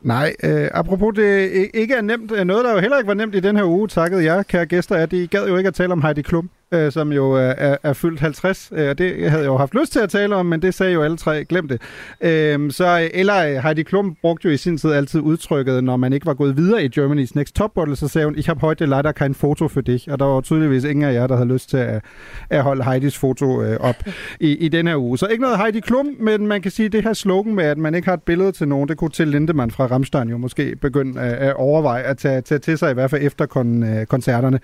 Nej, 0.03 0.35
øh, 0.43 0.71
apropos 0.75 1.15
det 1.17 1.71
ikke 1.75 1.95
er 1.95 2.01
nemt, 2.01 2.47
noget 2.47 2.65
der 2.65 2.73
jo 2.73 2.79
heller 2.79 2.99
ikke 2.99 3.09
var 3.09 3.15
nemt 3.15 3.35
i 3.35 3.41
den 3.41 3.57
her 3.57 3.65
uge, 3.65 3.89
takket 3.89 4.25
jer, 4.25 4.43
kære 4.43 4.67
gæster, 4.67 4.97
at 4.97 5.13
I 5.13 5.27
gad 5.27 5.49
jo 5.49 5.57
ikke 5.57 5.69
at 5.69 5.75
tale 5.75 5.93
om 5.93 6.03
Heidi 6.03 6.23
Klum, 6.23 6.51
øh, 6.73 6.93
som 6.93 7.13
jo 7.13 7.33
er, 7.33 7.41
er, 7.41 7.77
er 7.83 7.93
fyldt 7.93 8.21
50, 8.21 8.73
øh, 8.75 8.91
og 8.91 8.99
det 8.99 9.31
havde 9.31 9.43
jeg 9.43 9.49
jo 9.49 9.57
haft 9.57 9.75
lyst 9.75 9.93
til 9.93 10.01
at 10.01 10.11
tale 10.11 10.37
om, 10.37 10.47
men 10.47 10.63
det 10.63 10.75
sagde 10.75 10.93
jo 10.93 11.03
alle 11.03 11.17
tre, 11.17 11.45
glem 11.45 11.69
det. 11.69 11.83
Øh, 12.21 12.71
så, 12.71 13.11
eller 13.15 13.47
øh, 13.47 13.55
Heidi 13.55 13.83
Klum 13.83 14.17
brugte 14.23 14.49
jo 14.49 14.55
i 14.55 14.57
sin 14.57 14.79
tid 14.79 14.93
altid 14.93 15.21
udtrykket, 15.21 15.85
når 15.85 15.97
man 15.97 16.13
ikke 16.13 16.27
var 16.27 16.35
gået 16.35 16.57
videre 16.57 16.85
i 16.85 16.89
Germany's 16.99 17.33
Next 17.35 17.55
Top 17.55 17.77
Model, 17.77 17.97
så 17.97 18.09
sagde 18.09 18.25
hun, 18.25 18.39
ich 18.39 18.49
habe 18.49 18.61
heute 18.61 18.87
leider 18.87 19.13
kein 19.13 19.35
Foto 19.35 19.69
for 19.69 19.81
dig, 19.81 20.01
og 20.09 20.19
der 20.19 20.25
var 20.25 20.41
tydeligvis 20.41 20.85
ingen 20.85 21.05
af 21.05 21.15
jer, 21.15 21.27
der 21.27 21.37
havde 21.37 21.49
lyst 21.49 21.71
til 21.71 21.77
at, 21.77 22.05
at 22.51 22.63
holde 22.63 22.85
Heidis 22.85 23.19
foto 23.19 23.63
øh, 23.63 23.77
op 23.81 23.97
i, 24.41 24.57
i 24.57 24.69
den 24.69 24.87
her 24.87 24.97
uge. 24.97 25.19
Så 25.19 25.27
ikke 25.27 25.43
noget 25.43 25.59
Heidi 25.59 25.81
Klum, 25.81 26.07
men 26.21 26.47
man 26.47 26.63
kan 26.63 26.71
sige, 26.71 26.89
det 26.89 27.03
her 27.03 27.13
slogan 27.13 27.55
med, 27.55 27.65
at 27.65 27.79
man 27.79 27.95
ikke 27.95 28.09
har 28.09 28.15
et 28.15 28.23
billede 28.23 28.53
til 28.53 28.69
nogen, 28.69 28.89
det 28.89 28.97
kunne 28.97 29.11
til 29.11 29.29
Lindemann 29.29 29.71
fra 29.71 29.87
Ramstein 29.87 30.29
jo 30.29 30.39
måske 30.39 30.77
begynde 30.77 31.21
at, 31.21 31.33
at 31.33 31.55
overveje 31.55 32.03
at 32.03 32.19
tage, 32.19 32.41
tage 32.41 32.59
til 32.59 32.79
sig, 32.79 32.91
i 32.91 32.95
hvert 32.95 33.11
fald 33.11 33.23
efter 33.23 33.47
kon, 33.47 33.83
øh, 33.83 34.07
koncerterne. 34.07 34.61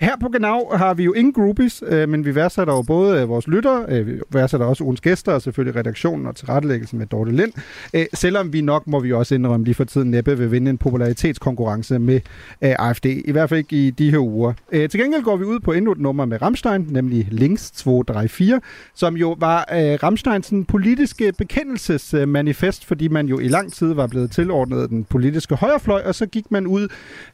Her 0.00 0.16
på 0.20 0.28
Genau 0.28 0.70
har 0.76 0.94
vi 0.94 1.04
jo 1.04 1.12
ingen 1.12 1.32
groupies, 1.32 1.82
øh, 1.86 2.08
men 2.08 2.24
vi 2.24 2.34
værdsætter 2.34 2.74
jo 2.74 2.82
både 2.82 3.22
øh, 3.22 3.28
vores 3.28 3.48
lyttere, 3.48 3.84
øh, 3.88 4.06
vi 4.06 4.12
værdsætter 4.32 4.66
også 4.66 4.84
ugens 4.84 5.00
gæster, 5.00 5.32
og 5.32 5.42
selvfølgelig 5.42 5.76
redaktionen 5.76 6.26
og 6.26 6.36
tilrettelæggelsen 6.36 6.98
med 6.98 7.06
Dorte 7.06 7.32
Lind. 7.32 7.52
Øh, 7.94 8.06
selvom 8.14 8.52
vi 8.52 8.60
nok, 8.60 8.86
må 8.86 9.00
vi 9.00 9.12
også 9.12 9.34
indrømme 9.34 9.64
lige 9.64 9.74
for 9.74 9.84
tiden, 9.84 10.10
næppe 10.10 10.38
vil 10.38 10.52
vinde 10.52 10.70
en 10.70 10.78
popularitetskonkurrence 10.78 11.98
med 11.98 12.20
øh, 12.62 12.74
AFD. 12.78 13.06
I 13.06 13.32
hvert 13.32 13.48
fald 13.48 13.58
ikke 13.58 13.86
i 13.86 13.90
de 13.90 14.10
her 14.10 14.18
uger. 14.18 14.52
Øh, 14.72 14.88
til 14.88 15.00
gengæld 15.00 15.22
går 15.22 15.36
vi 15.36 15.44
ud 15.44 15.60
på 15.60 15.72
endnu 15.72 15.92
et 15.92 15.98
nummer 15.98 16.24
med 16.24 16.42
Ramstein, 16.42 16.86
nemlig 16.90 17.28
Links 17.30 17.70
234, 17.70 18.60
som 18.94 19.16
jo 19.16 19.36
var 19.38 19.60
øh, 19.72 19.98
Ramsteins 20.02 20.52
politiske 20.68 21.32
bekendelsesmanifest, 21.38 22.84
fordi 22.84 23.08
man 23.08 23.26
jo 23.26 23.38
i 23.38 23.48
lang 23.48 23.72
tid 23.72 23.92
var 23.92 24.06
blevet 24.06 24.30
tilordnet 24.30 24.90
den 24.90 25.04
politiske 25.04 25.54
højrefløj, 25.54 26.02
og 26.06 26.14
så 26.14 26.26
gik 26.26 26.50
man 26.50 26.66
ud 26.66 26.88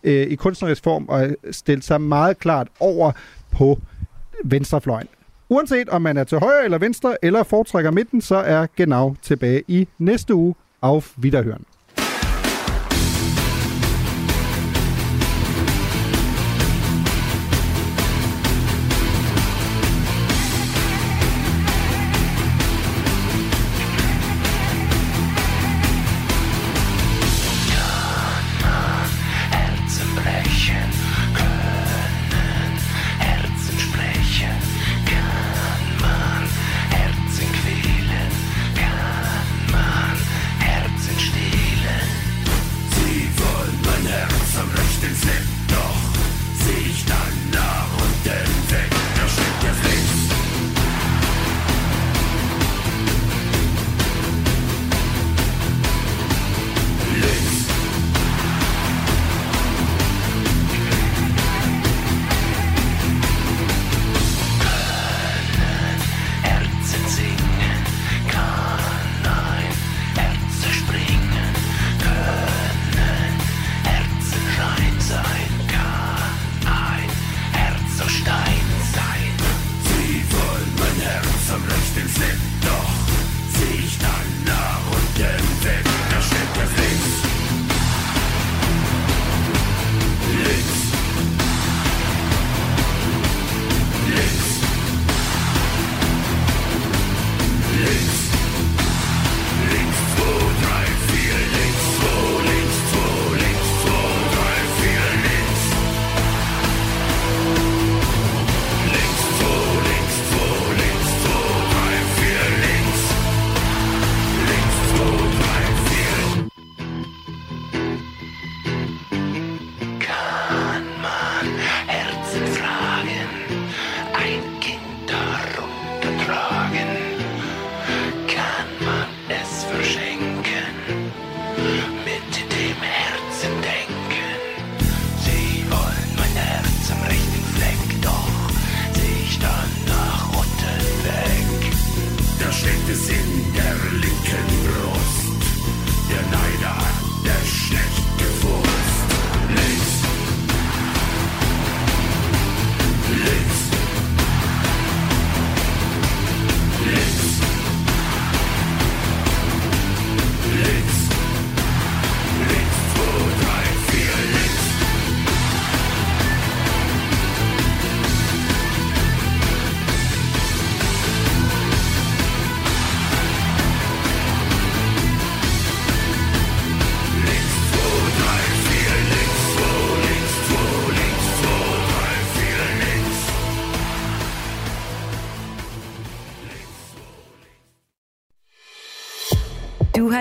øh, 0.04 0.26
i 0.26 0.34
kunstnerisk 0.34 0.84
form 0.84 1.04
og 1.08 1.26
øh, 1.26 1.32
stillede 1.50 1.86
sig 1.86 2.00
meget 2.00 2.38
klart 2.55 2.68
over 2.80 3.12
på 3.52 3.78
venstrefløjen. 4.44 5.09
Uanset 5.48 5.88
om 5.88 6.02
man 6.02 6.16
er 6.16 6.24
til 6.24 6.38
højre 6.38 6.64
eller 6.64 6.78
venstre, 6.78 7.16
eller 7.22 7.42
foretrækker 7.42 7.90
midten, 7.90 8.20
så 8.20 8.36
er 8.36 8.66
Genau 8.76 9.16
tilbage 9.22 9.62
i 9.68 9.88
næste 9.98 10.34
uge. 10.34 10.55
Auf 10.82 11.16
Wiederhören. 11.18 11.64